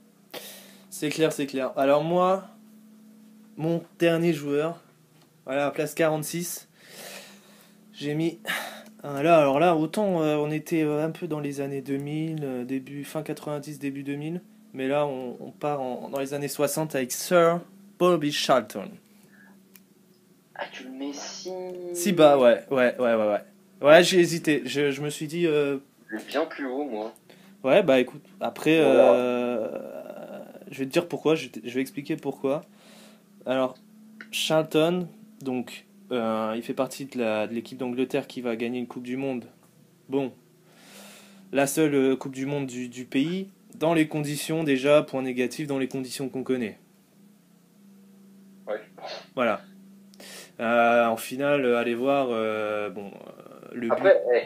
C'est 0.91 1.09
clair, 1.11 1.33
c'est 1.33 1.47
clair. 1.47 1.73
Alors 1.77 2.03
moi, 2.05 2.49
mon 3.57 3.83
dernier 3.99 4.33
joueur, 4.33 4.81
voilà, 5.45 5.71
place 5.71 5.95
46, 5.95 6.69
j'ai 7.93 8.15
mis... 8.15 8.39
Ah, 9.05 9.23
Là, 9.23 9.39
alors 9.39 9.61
là, 9.61 9.77
autant 9.77 10.23
euh, 10.23 10.35
on 10.37 10.51
était 10.51 10.83
euh, 10.83 11.05
un 11.05 11.11
peu 11.13 11.29
dans 11.29 11.39
les 11.39 11.61
années 11.61 11.83
2000, 11.83 12.41
euh, 12.43 12.65
début, 12.65 13.05
fin 13.05 13.23
90, 13.23 13.79
début 13.79 14.03
2000, 14.03 14.41
mais 14.75 14.89
là 14.89 15.07
on, 15.07 15.37
on 15.41 15.51
part 15.53 15.81
en- 15.81 16.09
dans 16.09 16.19
les 16.19 16.35
années 16.35 16.49
60 16.49 16.97
avec 16.97 17.13
Sir 17.13 17.61
Bobby 17.99 18.33
Charlton. 18.33 18.89
Ah, 20.57 20.65
tu 20.73 20.83
le 20.83 20.91
mets 20.91 21.13
si. 21.13 21.53
Si 21.95 22.13
bas, 22.13 22.37
ouais, 22.39 22.65
ouais, 22.73 22.97
ouais, 22.99 23.15
ouais, 23.15 23.29
ouais. 23.29 23.45
Ouais, 23.81 24.03
j'ai 24.03 24.19
hésité, 24.19 24.63
je, 24.65 24.91
je 24.91 25.01
me 25.03 25.11
suis 25.11 25.27
dit... 25.27 25.47
euh, 25.47 25.79
bien 26.29 26.45
plus 26.47 26.67
haut, 26.67 26.85
moi. 26.85 27.15
Ouais, 27.63 27.83
bah 27.83 28.01
écoute, 28.01 28.23
après, 28.41 28.79
Voilà. 28.83 29.13
euh, 29.13 29.69
je 30.71 30.79
vais 30.79 30.87
te 30.87 30.91
dire 30.91 31.07
pourquoi, 31.07 31.35
je, 31.35 31.49
vais 31.65 31.81
expliquer 31.81 32.17
pourquoi. 32.17 32.65
Alors, 33.47 33.77
Charlton, 34.31 35.09
donc, 35.43 35.87
euh, 36.13 36.55
il 36.57 36.63
fait 36.63 36.75
partie 36.75 37.07
de 37.07 37.19
la- 37.19 37.47
de 37.47 37.55
l'équipe 37.55 37.79
d'Angleterre 37.79 38.27
qui 38.27 38.41
va 38.41 38.57
gagner 38.57 38.79
une 38.79 38.87
Coupe 38.87 39.03
du 39.05 39.17
Monde. 39.17 39.45
Bon, 40.09 40.33
la 41.53 41.67
seule 41.67 41.95
euh, 41.95 42.17
Coupe 42.17 42.35
du 42.35 42.47
Monde 42.47 42.67
du, 42.67 42.89
du 42.89 43.05
pays, 43.05 43.49
dans 43.77 43.95
les 43.95 44.09
conditions, 44.09 44.65
déjà, 44.65 45.03
point 45.03 45.23
négatif, 45.23 45.67
dans 45.67 45.79
les 45.79 45.89
conditions 45.89 46.29
qu'on 46.29 46.43
connaît. 46.43 46.79
Ouais. 48.67 48.81
Voilà. 49.35 49.63
Euh, 50.61 51.07
en 51.07 51.17
finale, 51.17 51.65
allez 51.77 51.95
voir, 51.95 52.29
euh, 52.31 52.91
bon, 52.91 53.11
but. 53.75 53.93
Après, 53.93 54.23
eh, 54.35 54.43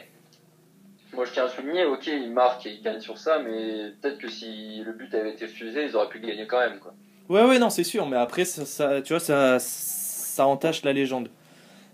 moi 1.16 1.24
je 1.24 1.32
tiens 1.32 1.44
à 1.44 1.48
souligner, 1.48 1.84
ok, 1.84 2.06
il 2.06 2.30
marque 2.32 2.66
et 2.66 2.70
il 2.74 2.82
gagne 2.82 3.00
sur 3.00 3.18
ça, 3.18 3.38
mais 3.40 3.90
peut-être 4.00 4.18
que 4.18 4.28
si 4.28 4.82
le 4.84 4.92
but 4.92 5.14
avait 5.14 5.32
été 5.32 5.46
refusé, 5.46 5.84
ils 5.84 5.96
auraient 5.96 6.08
pu 6.08 6.20
gagner 6.20 6.46
quand 6.46 6.60
même, 6.60 6.78
quoi. 6.78 6.94
Ouais, 7.28 7.44
ouais, 7.44 7.58
non, 7.58 7.70
c'est 7.70 7.84
sûr, 7.84 8.06
mais 8.06 8.16
après, 8.16 8.44
ça, 8.44 8.64
ça- 8.66 9.00
tu 9.02 9.12
vois, 9.12 9.20
ça, 9.20 9.58
ça 9.58 10.46
entache 10.46 10.82
la 10.84 10.92
légende. 10.92 11.28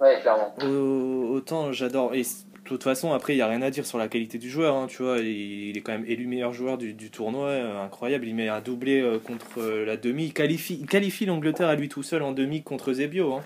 Ouais, 0.01 0.19
clairement. 0.21 0.55
Au- 0.62 1.35
Autant 1.35 1.73
j'adore. 1.73 2.14
Et 2.14 2.23
de 2.23 2.27
toute 2.64 2.83
façon, 2.83 3.12
après, 3.12 3.33
il 3.35 3.37
n'y 3.37 3.43
a 3.43 3.47
rien 3.49 3.62
à 3.62 3.71
dire 3.71 3.87
sur 3.87 3.99
la 3.99 4.09
qualité 4.09 4.38
du 4.38 4.49
joueur. 4.51 4.75
hein, 4.77 4.87
tu 4.88 5.03
vois, 5.03 5.19
il, 5.19 5.77
est 5.77 5.81
quand 5.81 5.93
même 5.93 6.05
élu 6.07 6.27
meilleur 6.27 6.53
joueur 6.53 6.79
du, 6.79 6.95
du 6.95 7.11
tournoi. 7.11 7.49
euh, 7.49 7.83
incroyable. 7.85 8.27
Il 8.27 8.35
met 8.35 8.49
un 8.49 8.61
doublé 8.61 9.01
euh, 9.01 9.19
contre 9.19 9.61
euh, 9.61 9.85
la 9.85 9.97
demi. 9.97 10.27
Il 10.27 10.33
qualifie, 10.33 10.79
il 10.81 10.87
qualifie 10.87 11.27
l'Angleterre 11.27 11.69
à 11.69 11.75
lui 11.75 11.88
tout 11.88 12.03
seul 12.03 12.23
en 12.23 12.33
demi 12.33 12.62
contre 12.62 12.93
Zebio. 12.93 13.35
hein. 13.35 13.43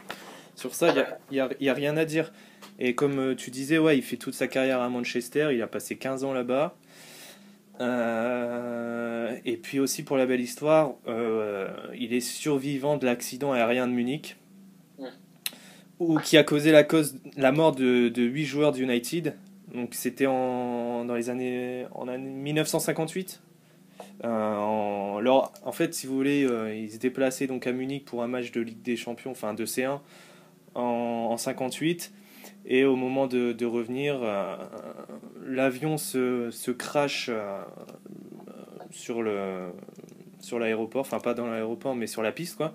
Sur 0.54 0.74
ça, 0.74 0.94
il 1.30 1.46
n'y 1.60 1.68
a, 1.68 1.74
rien 1.74 1.96
à 1.96 2.04
dire. 2.04 2.32
Et 2.78 2.94
comme 2.94 3.18
euh, 3.18 3.34
tu 3.34 3.50
disais, 3.50 3.78
ouais, 3.78 3.96
il 3.98 4.02
fait 4.02 4.16
toute 4.16 4.34
sa 4.34 4.48
carrière 4.48 4.80
à 4.80 4.88
Manchester. 4.88 5.48
Il 5.52 5.62
a 5.62 5.66
passé 5.66 5.96
15 5.96 6.24
ans 6.24 6.32
là-bas. 6.32 6.76
Euh, 7.80 9.34
et 9.44 9.56
puis 9.56 9.80
aussi 9.80 10.02
pour 10.04 10.16
la 10.16 10.26
belle 10.26 10.40
histoire, 10.40 10.92
euh, 11.08 11.68
il 11.98 12.12
est 12.12 12.20
survivant 12.20 12.96
de 12.96 13.06
l'accident 13.06 13.52
aérien 13.52 13.86
de 13.88 13.92
Munich 13.92 14.36
ou 15.98 16.18
qui 16.18 16.36
a 16.36 16.44
causé 16.44 16.70
la, 16.72 16.84
cause, 16.84 17.16
la 17.36 17.52
mort 17.52 17.74
de, 17.74 18.08
de 18.08 18.22
8 18.22 18.44
joueurs 18.44 18.72
d'United. 18.72 19.34
Donc 19.74 19.94
c'était 19.94 20.26
en, 20.26 21.04
dans 21.04 21.14
les 21.14 21.30
années, 21.30 21.86
en 21.94 22.08
année 22.08 22.30
1958. 22.30 23.40
Euh, 24.24 24.28
en, 24.56 25.20
leur- 25.20 25.52
en 25.64 25.72
fait, 25.72 25.94
si 25.94 26.06
vous 26.06 26.14
voulez, 26.14 26.46
ils 26.76 26.90
se 26.92 26.98
déplaçaient 26.98 27.46
donc 27.46 27.66
à 27.66 27.72
Munich 27.72 28.04
pour 28.04 28.22
un 28.22 28.28
match 28.28 28.52
de 28.52 28.60
Ligue 28.60 28.82
des 28.82 28.96
Champions, 28.96 29.30
enfin 29.30 29.54
de 29.54 29.64
C1, 29.64 30.00
en, 30.74 31.28
en 31.30 31.36
58. 31.36 32.12
Et 32.64 32.84
au 32.84 32.96
moment 32.96 33.26
de, 33.26 33.64
revenir, 33.64 34.20
euh, 34.22 34.56
l'avion 35.44 35.98
se, 35.98 36.50
se 36.50 36.70
crache 36.70 37.28
euh, 37.28 37.62
sur 38.90 39.22
le 39.22 39.70
sur 40.38 40.58
l'aéroport, 40.58 41.02
enfin 41.02 41.20
pas 41.20 41.34
dans 41.34 41.46
l'aéroport, 41.46 41.94
mais 41.94 42.08
sur 42.08 42.22
la 42.22 42.32
piste, 42.32 42.56
quoi. 42.56 42.74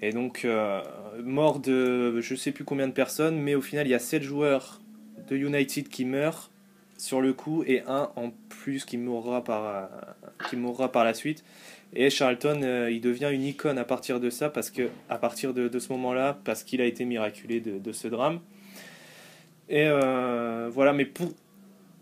Et 0.00 0.12
donc, 0.12 0.44
euh, 0.44 0.82
mort 1.22 1.60
de 1.60 2.20
je 2.20 2.34
sais 2.34 2.52
plus 2.52 2.64
combien 2.64 2.88
de 2.88 2.92
personnes, 2.92 3.38
mais 3.38 3.54
au 3.54 3.60
final, 3.60 3.86
il 3.86 3.90
y 3.90 3.94
a 3.94 3.98
7 3.98 4.22
joueurs 4.22 4.80
de 5.28 5.36
United 5.36 5.88
qui 5.88 6.04
meurent 6.04 6.50
sur 6.98 7.20
le 7.20 7.34
coup 7.34 7.62
et 7.66 7.82
un 7.86 8.10
en 8.16 8.30
plus 8.48 8.86
qui 8.86 8.96
mourra 8.96 9.44
par, 9.44 9.90
qui 10.48 10.56
mourra 10.56 10.90
par 10.90 11.04
la 11.04 11.12
suite. 11.12 11.44
Et 11.98 12.10
Charlton, 12.10 12.60
euh, 12.62 12.90
il 12.90 13.00
devient 13.00 13.30
une 13.32 13.42
icône 13.42 13.78
à 13.78 13.84
partir 13.84 14.20
de 14.20 14.28
ça, 14.28 14.50
parce 14.50 14.70
que 14.70 14.90
à 15.08 15.16
partir 15.16 15.54
de, 15.54 15.66
de 15.66 15.78
ce 15.78 15.90
moment-là, 15.94 16.38
parce 16.44 16.62
qu'il 16.62 16.82
a 16.82 16.84
été 16.84 17.06
miraculé 17.06 17.60
de, 17.60 17.78
de 17.78 17.92
ce 17.92 18.06
drame. 18.06 18.40
Et 19.70 19.86
euh, 19.86 20.68
voilà, 20.70 20.92
mais 20.92 21.06
pour 21.06 21.32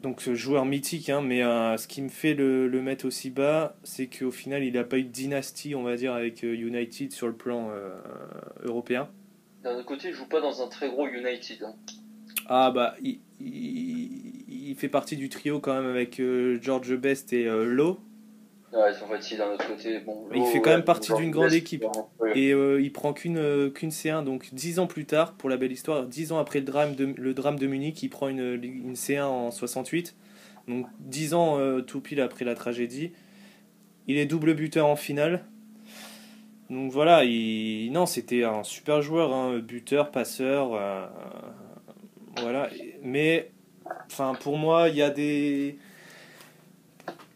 donc 0.02 0.20
ce 0.20 0.34
joueur 0.34 0.66
mythique, 0.66 1.10
hein, 1.10 1.22
mais 1.22 1.44
euh, 1.44 1.76
ce 1.76 1.86
qui 1.86 2.02
me 2.02 2.08
fait 2.08 2.34
le, 2.34 2.66
le 2.66 2.82
mettre 2.82 3.06
aussi 3.06 3.30
bas, 3.30 3.76
c'est 3.84 4.08
qu'au 4.08 4.32
final, 4.32 4.64
il 4.64 4.72
n'a 4.72 4.82
pas 4.82 4.98
eu 4.98 5.04
de 5.04 5.08
dynastie, 5.08 5.76
on 5.76 5.84
va 5.84 5.94
dire, 5.94 6.12
avec 6.12 6.42
United 6.42 7.12
sur 7.12 7.28
le 7.28 7.34
plan 7.34 7.70
européen. 8.64 9.08
D'un 9.62 9.76
autre 9.76 9.86
côté, 9.86 10.08
il 10.08 10.14
joue 10.14 10.26
pas 10.26 10.40
dans 10.40 10.60
un 10.60 10.66
très 10.66 10.88
gros 10.90 11.06
United. 11.06 11.62
Hein. 11.62 11.74
Ah 12.46 12.72
bah, 12.72 12.96
il, 13.00 13.20
il, 13.40 14.70
il, 14.70 14.74
fait 14.74 14.88
partie 14.88 15.16
du 15.16 15.28
trio 15.28 15.60
quand 15.60 15.80
même 15.80 15.88
avec 15.88 16.20
George 16.60 16.96
Best 16.96 17.32
et 17.32 17.44
Lowe. 17.44 18.00
Ouais, 18.74 18.90
en 19.02 19.06
fait, 19.06 19.36
d'un 19.36 19.52
autre 19.52 19.68
côté, 19.68 20.00
bon, 20.00 20.26
il 20.34 20.44
fait 20.46 20.60
quand 20.60 20.70
même 20.70 20.82
partie 20.82 21.14
d'une 21.14 21.30
grande 21.30 21.52
équipe. 21.52 21.84
Et 22.34 22.52
euh, 22.52 22.80
il 22.82 22.92
prend 22.92 23.12
qu'une 23.12 23.38
euh, 23.38 23.70
qu'une 23.70 23.90
C1. 23.90 24.24
Donc, 24.24 24.48
dix 24.52 24.80
ans 24.80 24.88
plus 24.88 25.04
tard, 25.04 25.34
pour 25.34 25.48
la 25.48 25.56
belle 25.56 25.70
histoire, 25.70 26.06
dix 26.06 26.32
ans 26.32 26.38
après 26.38 26.58
le 26.58 26.64
drame 26.64 26.96
de, 26.96 27.14
le 27.16 27.34
drame 27.34 27.56
de 27.56 27.68
Munich, 27.68 28.02
il 28.02 28.08
prend 28.08 28.26
une, 28.26 28.60
une 28.62 28.94
C1 28.94 29.22
en 29.22 29.50
68. 29.52 30.16
Donc, 30.66 30.86
dix 30.98 31.34
ans 31.34 31.58
euh, 31.58 31.82
tout 31.82 32.00
pile 32.00 32.20
après 32.20 32.44
la 32.44 32.56
tragédie. 32.56 33.12
Il 34.08 34.18
est 34.18 34.26
double 34.26 34.54
buteur 34.54 34.86
en 34.86 34.96
finale. 34.96 35.44
Donc 36.68 36.90
voilà, 36.90 37.24
il... 37.24 37.92
non, 37.92 38.06
c'était 38.06 38.42
un 38.42 38.64
super 38.64 39.02
joueur, 39.02 39.32
hein, 39.32 39.58
buteur, 39.58 40.10
passeur. 40.10 40.70
voilà. 42.40 42.70
Mais, 43.02 43.52
enfin, 44.06 44.32
pour 44.40 44.58
moi, 44.58 44.88
il 44.88 44.96
y 44.96 45.02
a 45.02 45.10
des 45.10 45.78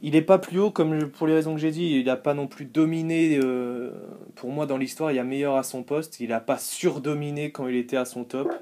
il 0.00 0.12
n'est 0.12 0.22
pas 0.22 0.38
plus 0.38 0.60
haut, 0.60 0.70
comme 0.70 1.10
pour 1.10 1.26
les 1.26 1.34
raisons 1.34 1.54
que 1.54 1.60
j'ai 1.60 1.70
dit. 1.70 1.98
Il 1.98 2.06
n'a 2.06 2.16
pas 2.16 2.34
non 2.34 2.46
plus 2.46 2.64
dominé. 2.64 3.38
Euh, 3.42 3.90
pour 4.36 4.50
moi, 4.50 4.66
dans 4.66 4.76
l'histoire, 4.76 5.10
il 5.10 5.16
y 5.16 5.18
a 5.18 5.24
meilleur 5.24 5.56
à 5.56 5.62
son 5.64 5.82
poste. 5.82 6.20
Il 6.20 6.28
n'a 6.28 6.40
pas 6.40 6.58
surdominé 6.58 7.50
quand 7.50 7.66
il 7.66 7.76
était 7.76 7.96
à 7.96 8.04
son 8.04 8.24
top, 8.24 8.52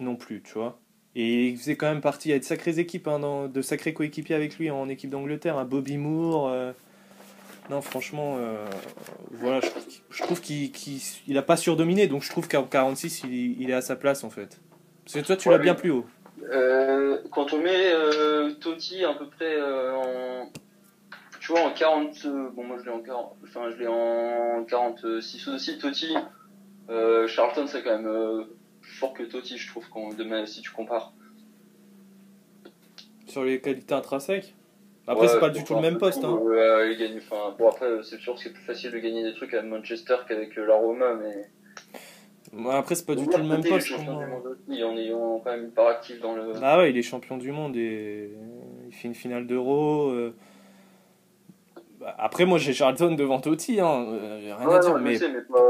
non 0.00 0.14
plus, 0.14 0.42
tu 0.42 0.54
vois. 0.54 0.78
Et 1.16 1.48
il 1.48 1.58
faisait 1.58 1.76
quand 1.76 1.88
même 1.88 2.00
partie. 2.00 2.28
Il 2.28 2.32
y 2.32 2.34
a 2.34 2.38
de 2.38 2.44
sacrées 2.44 2.78
équipes, 2.78 3.08
hein, 3.08 3.18
dans, 3.18 3.48
de 3.48 3.62
sacrés 3.62 3.94
coéquipiers 3.94 4.36
avec 4.36 4.58
lui 4.58 4.70
en 4.70 4.88
équipe 4.88 5.10
d'Angleterre. 5.10 5.58
Hein, 5.58 5.64
Bobby 5.64 5.96
Moore. 5.96 6.50
Euh. 6.50 6.72
non, 7.68 7.80
franchement, 7.80 8.36
euh, 8.38 8.64
voilà, 9.32 9.60
je, 10.10 10.22
trouve 10.22 10.40
qu'il 10.40 10.70
n'a 11.26 11.42
pas 11.42 11.56
surdominé. 11.56 12.06
Donc 12.06 12.22
je 12.22 12.30
trouve 12.30 12.46
qu'en 12.46 12.62
46, 12.62 13.24
il, 13.24 13.60
il, 13.60 13.70
est 13.70 13.74
à 13.74 13.80
sa 13.80 13.96
place, 13.96 14.22
en 14.22 14.30
fait. 14.30 14.60
Parce 15.04 15.14
que 15.14 15.26
toi, 15.26 15.36
tu 15.36 15.48
l'as 15.48 15.58
bien 15.58 15.74
plus 15.74 15.90
haut. 15.90 16.06
quand 17.32 17.52
on 17.52 17.58
met 17.60 17.90
Totti 18.60 19.04
à 19.04 19.14
peu 19.14 19.26
près 19.26 19.60
en 19.60 20.48
tu 21.46 21.52
vois, 21.52 21.60
en 21.62 21.70
40, 21.72 22.24
euh, 22.24 22.48
bon, 22.56 22.64
moi 22.64 22.76
je 22.80 22.84
l'ai 22.86 22.90
en 22.90 23.00
40, 23.00 23.36
enfin, 23.44 23.70
je 23.70 23.76
l'ai 23.76 23.86
en 23.86 24.64
46 24.64 25.46
aussi, 25.46 25.78
Totti. 25.78 26.12
Euh, 26.90 27.28
Charlton, 27.28 27.68
c'est 27.68 27.84
quand 27.84 27.96
même 27.96 28.08
euh, 28.08 28.42
plus 28.80 28.90
fort 28.90 29.12
que 29.12 29.22
Totti, 29.22 29.56
je 29.56 29.68
trouve, 29.68 29.88
quand, 29.88 30.12
demain, 30.16 30.44
si 30.44 30.60
tu 30.60 30.72
compares. 30.72 31.12
Sur 33.28 33.44
les 33.44 33.60
qualités 33.60 33.94
intrinsèques 33.94 34.56
Après, 35.06 35.28
c'est 35.28 35.38
pas 35.38 35.50
du 35.50 35.62
tout 35.62 35.76
le 35.76 35.82
même 35.82 35.98
poste. 35.98 36.24
Hein. 36.24 36.36
il 36.90 36.96
gagne, 36.98 37.18
enfin, 37.18 37.54
bon, 37.56 37.68
après, 37.68 38.02
c'est 38.02 38.18
sûr 38.18 38.34
que 38.34 38.40
c'est 38.40 38.52
plus 38.52 38.64
facile 38.64 38.90
de 38.90 38.98
gagner 38.98 39.22
des 39.22 39.34
trucs 39.34 39.54
à 39.54 39.62
Manchester 39.62 40.16
qu'avec 40.26 40.56
la 40.56 40.74
Roma, 40.74 41.14
mais. 41.14 42.72
après, 42.72 42.96
c'est 42.96 43.06
pas 43.06 43.14
du 43.14 43.24
tout 43.24 43.38
le 43.38 43.44
même 43.44 43.62
poste. 43.62 43.92
Il 44.66 44.84
en 44.84 44.96
est 44.96 45.10
quand 45.10 45.52
même 45.52 45.68
hyper 45.68 45.86
actif 45.86 46.20
dans 46.20 46.34
le. 46.34 46.54
Ah 46.60 46.78
ouais, 46.78 46.90
il 46.90 46.98
est 46.98 47.02
champion 47.02 47.36
du 47.36 47.52
monde 47.52 47.76
et 47.76 48.32
il 48.88 48.92
fait 48.92 49.06
une 49.06 49.14
finale 49.14 49.46
d'Euro. 49.46 50.12
Après, 52.18 52.44
moi, 52.44 52.58
j'ai 52.58 52.72
Charlton 52.72 53.14
devant 53.14 53.40
Totti, 53.40 53.80
hein, 53.80 54.06
rien 54.58 54.68
à 54.68 54.78
dire, 54.78 54.98
mais, 54.98 55.18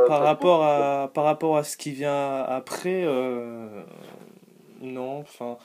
par, 0.07 0.23
rapport 0.23 0.65
à, 0.65 1.11
par 1.13 1.25
rapport 1.25 1.57
à 1.57 1.65
ce 1.65 1.77
qui 1.77 1.93
vient 1.93 2.43
après, 2.43 3.05
euh, 3.05 3.83
non. 4.81 5.21
Enfin, 5.21 5.57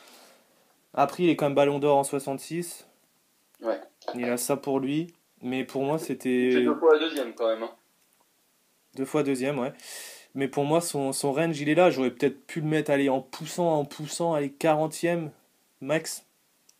après, 0.93 1.24
il 1.24 1.30
est 1.30 1.36
quand 1.36 1.45
même 1.45 1.55
Ballon 1.55 1.80
d'Or 1.80 1.97
en 1.97 2.03
66. 2.03 2.88
Ouais. 3.61 3.80
Il 4.15 4.26
a 4.26 4.38
ça 4.38 4.55
pour 4.55 4.80
lui, 4.80 5.13
mais 5.41 5.63
pour 5.63 5.84
moi, 5.84 5.97
c'était. 5.97 6.49
C'est 6.53 6.63
deux 6.63 6.76
fois 6.76 6.97
deuxième 6.97 7.34
quand 7.34 7.47
même. 7.47 7.63
Hein. 7.63 7.72
Deux 8.95 9.05
fois 9.05 9.24
deuxième, 9.24 9.59
ouais. 9.59 9.74
Mais 10.34 10.47
pour 10.47 10.63
moi, 10.63 10.80
son, 10.80 11.11
son 11.11 11.34
range, 11.34 11.59
il 11.59 11.69
est 11.69 11.76
là. 11.76 11.89
J'aurais 11.89 12.11
peut-être 12.11 12.45
pu 12.47 12.61
le 12.61 12.67
mettre 12.67 12.91
aller 12.91 13.09
en 13.09 13.22
poussant, 13.22 13.74
en 13.74 13.86
poussant, 13.86 14.34
aller 14.34 14.49
40e 14.49 15.30
max. 15.82 16.26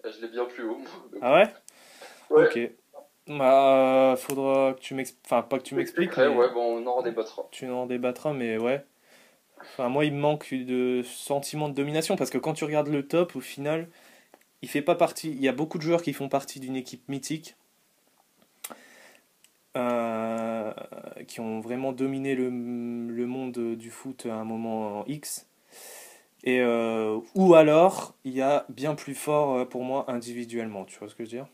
Je 0.04 0.22
l'ai 0.22 0.30
bien 0.30 0.46
plus 0.46 0.64
haut. 0.64 0.80
Ah 1.22 1.34
ouais, 1.34 1.54
ouais. 2.30 2.46
Ok. 2.48 2.72
Bah, 3.38 4.16
faudra 4.18 4.74
que 4.74 4.80
tu 4.80 4.94
m'expliques. 4.94 5.26
Enfin, 5.26 5.42
pas 5.42 5.58
que 5.58 5.64
tu 5.64 5.76
m'expliques. 5.76 6.18
Ouais, 6.18 6.52
bon, 6.54 6.84
on 6.84 6.88
en 6.88 7.02
débattra. 7.02 7.48
Tu 7.52 7.70
en 7.70 7.86
débattras, 7.86 8.34
mais 8.34 8.58
ouais. 8.58 8.84
Enfin, 9.60 9.90
moi, 9.90 10.06
il 10.06 10.14
me 10.14 10.20
manque 10.20 10.54
de 10.54 11.04
sentiment 11.04 11.70
de 11.70 11.74
domination 11.74 12.16
parce 12.16 12.30
que 12.30 12.38
quand 12.38 12.54
tu 12.54 12.64
regardes 12.64 12.88
le 12.88 13.08
top, 13.08 13.36
au 13.36 13.42
final, 13.42 13.88
il 14.62 14.70
fait 14.70 14.82
pas 14.82 14.96
partie. 14.96 15.30
Il 15.32 15.42
y 15.42 15.48
a 15.48 15.54
beaucoup 15.54 15.78
de 15.78 15.84
joueurs 15.84 16.02
qui 16.02 16.14
font 16.14 16.30
partie 16.30 16.60
d'une 16.60 16.76
équipe 16.76 17.08
mythique. 17.08 17.56
Euh, 19.78 20.74
qui 21.28 21.40
ont 21.40 21.62
vraiment 21.62 21.94
dominé 21.94 22.36
le, 22.36 22.50
le, 22.50 23.26
monde 23.26 23.78
du 23.78 23.90
foot 23.90 24.26
à 24.26 24.36
un 24.36 24.44
moment 24.44 25.06
X. 25.08 25.48
Et, 26.44 26.60
euh, 26.60 27.20
ou 27.36 27.54
alors, 27.54 28.16
il 28.26 28.34
y 28.34 28.42
a 28.42 28.66
bien 28.68 28.96
plus 28.96 29.16
fort 29.16 29.56
euh, 29.56 29.66
pour 29.66 29.86
moi 29.86 30.06
individuellement. 30.10 30.84
Tu 30.84 31.00
vois 31.00 31.08
ce 31.08 31.16
que 31.16 31.24
je 31.24 31.30
veux 31.30 31.38
dire? 31.38 31.48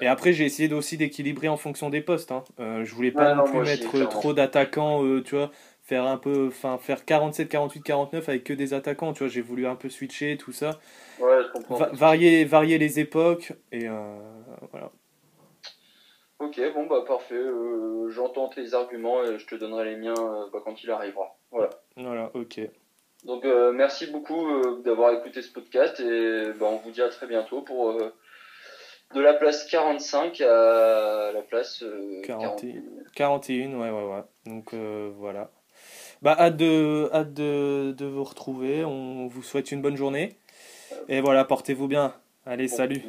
Et 0.00 0.06
après, 0.06 0.32
j'ai 0.32 0.44
essayé 0.44 0.72
aussi 0.72 0.96
d'équilibrer 0.96 1.48
en 1.48 1.56
fonction 1.56 1.90
des 1.90 2.00
postes. 2.00 2.32
Hein. 2.32 2.44
Euh, 2.60 2.84
je 2.84 2.94
voulais 2.94 3.10
pas 3.10 3.34
non, 3.34 3.44
plus 3.44 3.60
mettre 3.60 4.08
trop 4.08 4.32
d'attaquants, 4.32 5.04
euh, 5.04 5.22
tu 5.22 5.36
vois, 5.36 5.50
faire 5.82 6.04
un 6.04 6.16
peu, 6.16 6.48
enfin, 6.48 6.78
faire 6.78 7.04
47, 7.04 7.48
48, 7.48 7.82
49 7.82 8.28
avec 8.28 8.44
que 8.44 8.52
des 8.52 8.74
attaquants, 8.74 9.12
tu 9.12 9.20
vois. 9.20 9.28
J'ai 9.28 9.42
voulu 9.42 9.66
un 9.66 9.76
peu 9.76 9.88
switcher, 9.88 10.36
tout 10.36 10.52
ça. 10.52 10.70
Ouais, 11.20 11.42
je 11.42 11.52
comprends. 11.52 11.86
varier, 11.92 12.44
varier 12.44 12.78
les 12.78 13.00
époques, 13.00 13.52
et 13.72 13.88
euh, 13.88 14.16
voilà. 14.70 14.90
Ok, 16.38 16.60
bon, 16.74 16.86
bah 16.86 17.02
parfait. 17.06 17.34
Euh, 17.34 18.08
j'entends 18.10 18.48
tes 18.48 18.74
arguments 18.74 19.24
et 19.24 19.38
je 19.38 19.46
te 19.46 19.54
donnerai 19.54 19.86
les 19.86 19.96
miens 19.96 20.14
bah, 20.52 20.60
quand 20.64 20.82
il 20.82 20.90
arrivera. 20.90 21.36
Voilà. 21.50 21.70
Voilà, 21.96 22.30
ok. 22.34 22.60
Donc, 23.24 23.44
merci 23.74 24.06
beaucoup 24.06 24.46
d'avoir 24.84 25.12
écouté 25.12 25.42
ce 25.42 25.50
podcast 25.50 25.98
et 25.98 26.52
bah, 26.60 26.66
on 26.70 26.76
vous 26.76 26.90
dit 26.90 27.02
à 27.02 27.08
très 27.08 27.26
bientôt 27.26 27.62
pour 27.62 27.98
de 29.14 29.20
la 29.20 29.34
place 29.34 29.64
45 29.64 30.40
à 30.40 31.32
la 31.32 31.42
place 31.42 31.84
41. 32.24 32.68
Euh, 32.68 32.80
41, 33.14 33.72
ouais, 33.72 33.90
ouais, 33.90 33.90
ouais. 33.90 34.22
Donc 34.46 34.74
euh, 34.74 35.10
voilà. 35.16 35.50
Bah, 36.22 36.36
hâte 36.38 36.56
de, 36.56 37.10
hâte 37.12 37.32
de, 37.34 37.94
de, 37.96 38.06
vous 38.06 38.24
retrouver. 38.24 38.84
On 38.84 39.26
vous 39.26 39.42
souhaite 39.42 39.70
une 39.70 39.82
bonne 39.82 39.96
journée. 39.96 40.36
Et 41.08 41.20
voilà, 41.20 41.44
portez-vous 41.44 41.88
bien. 41.88 42.14
Allez, 42.46 42.68
salut. 42.68 43.02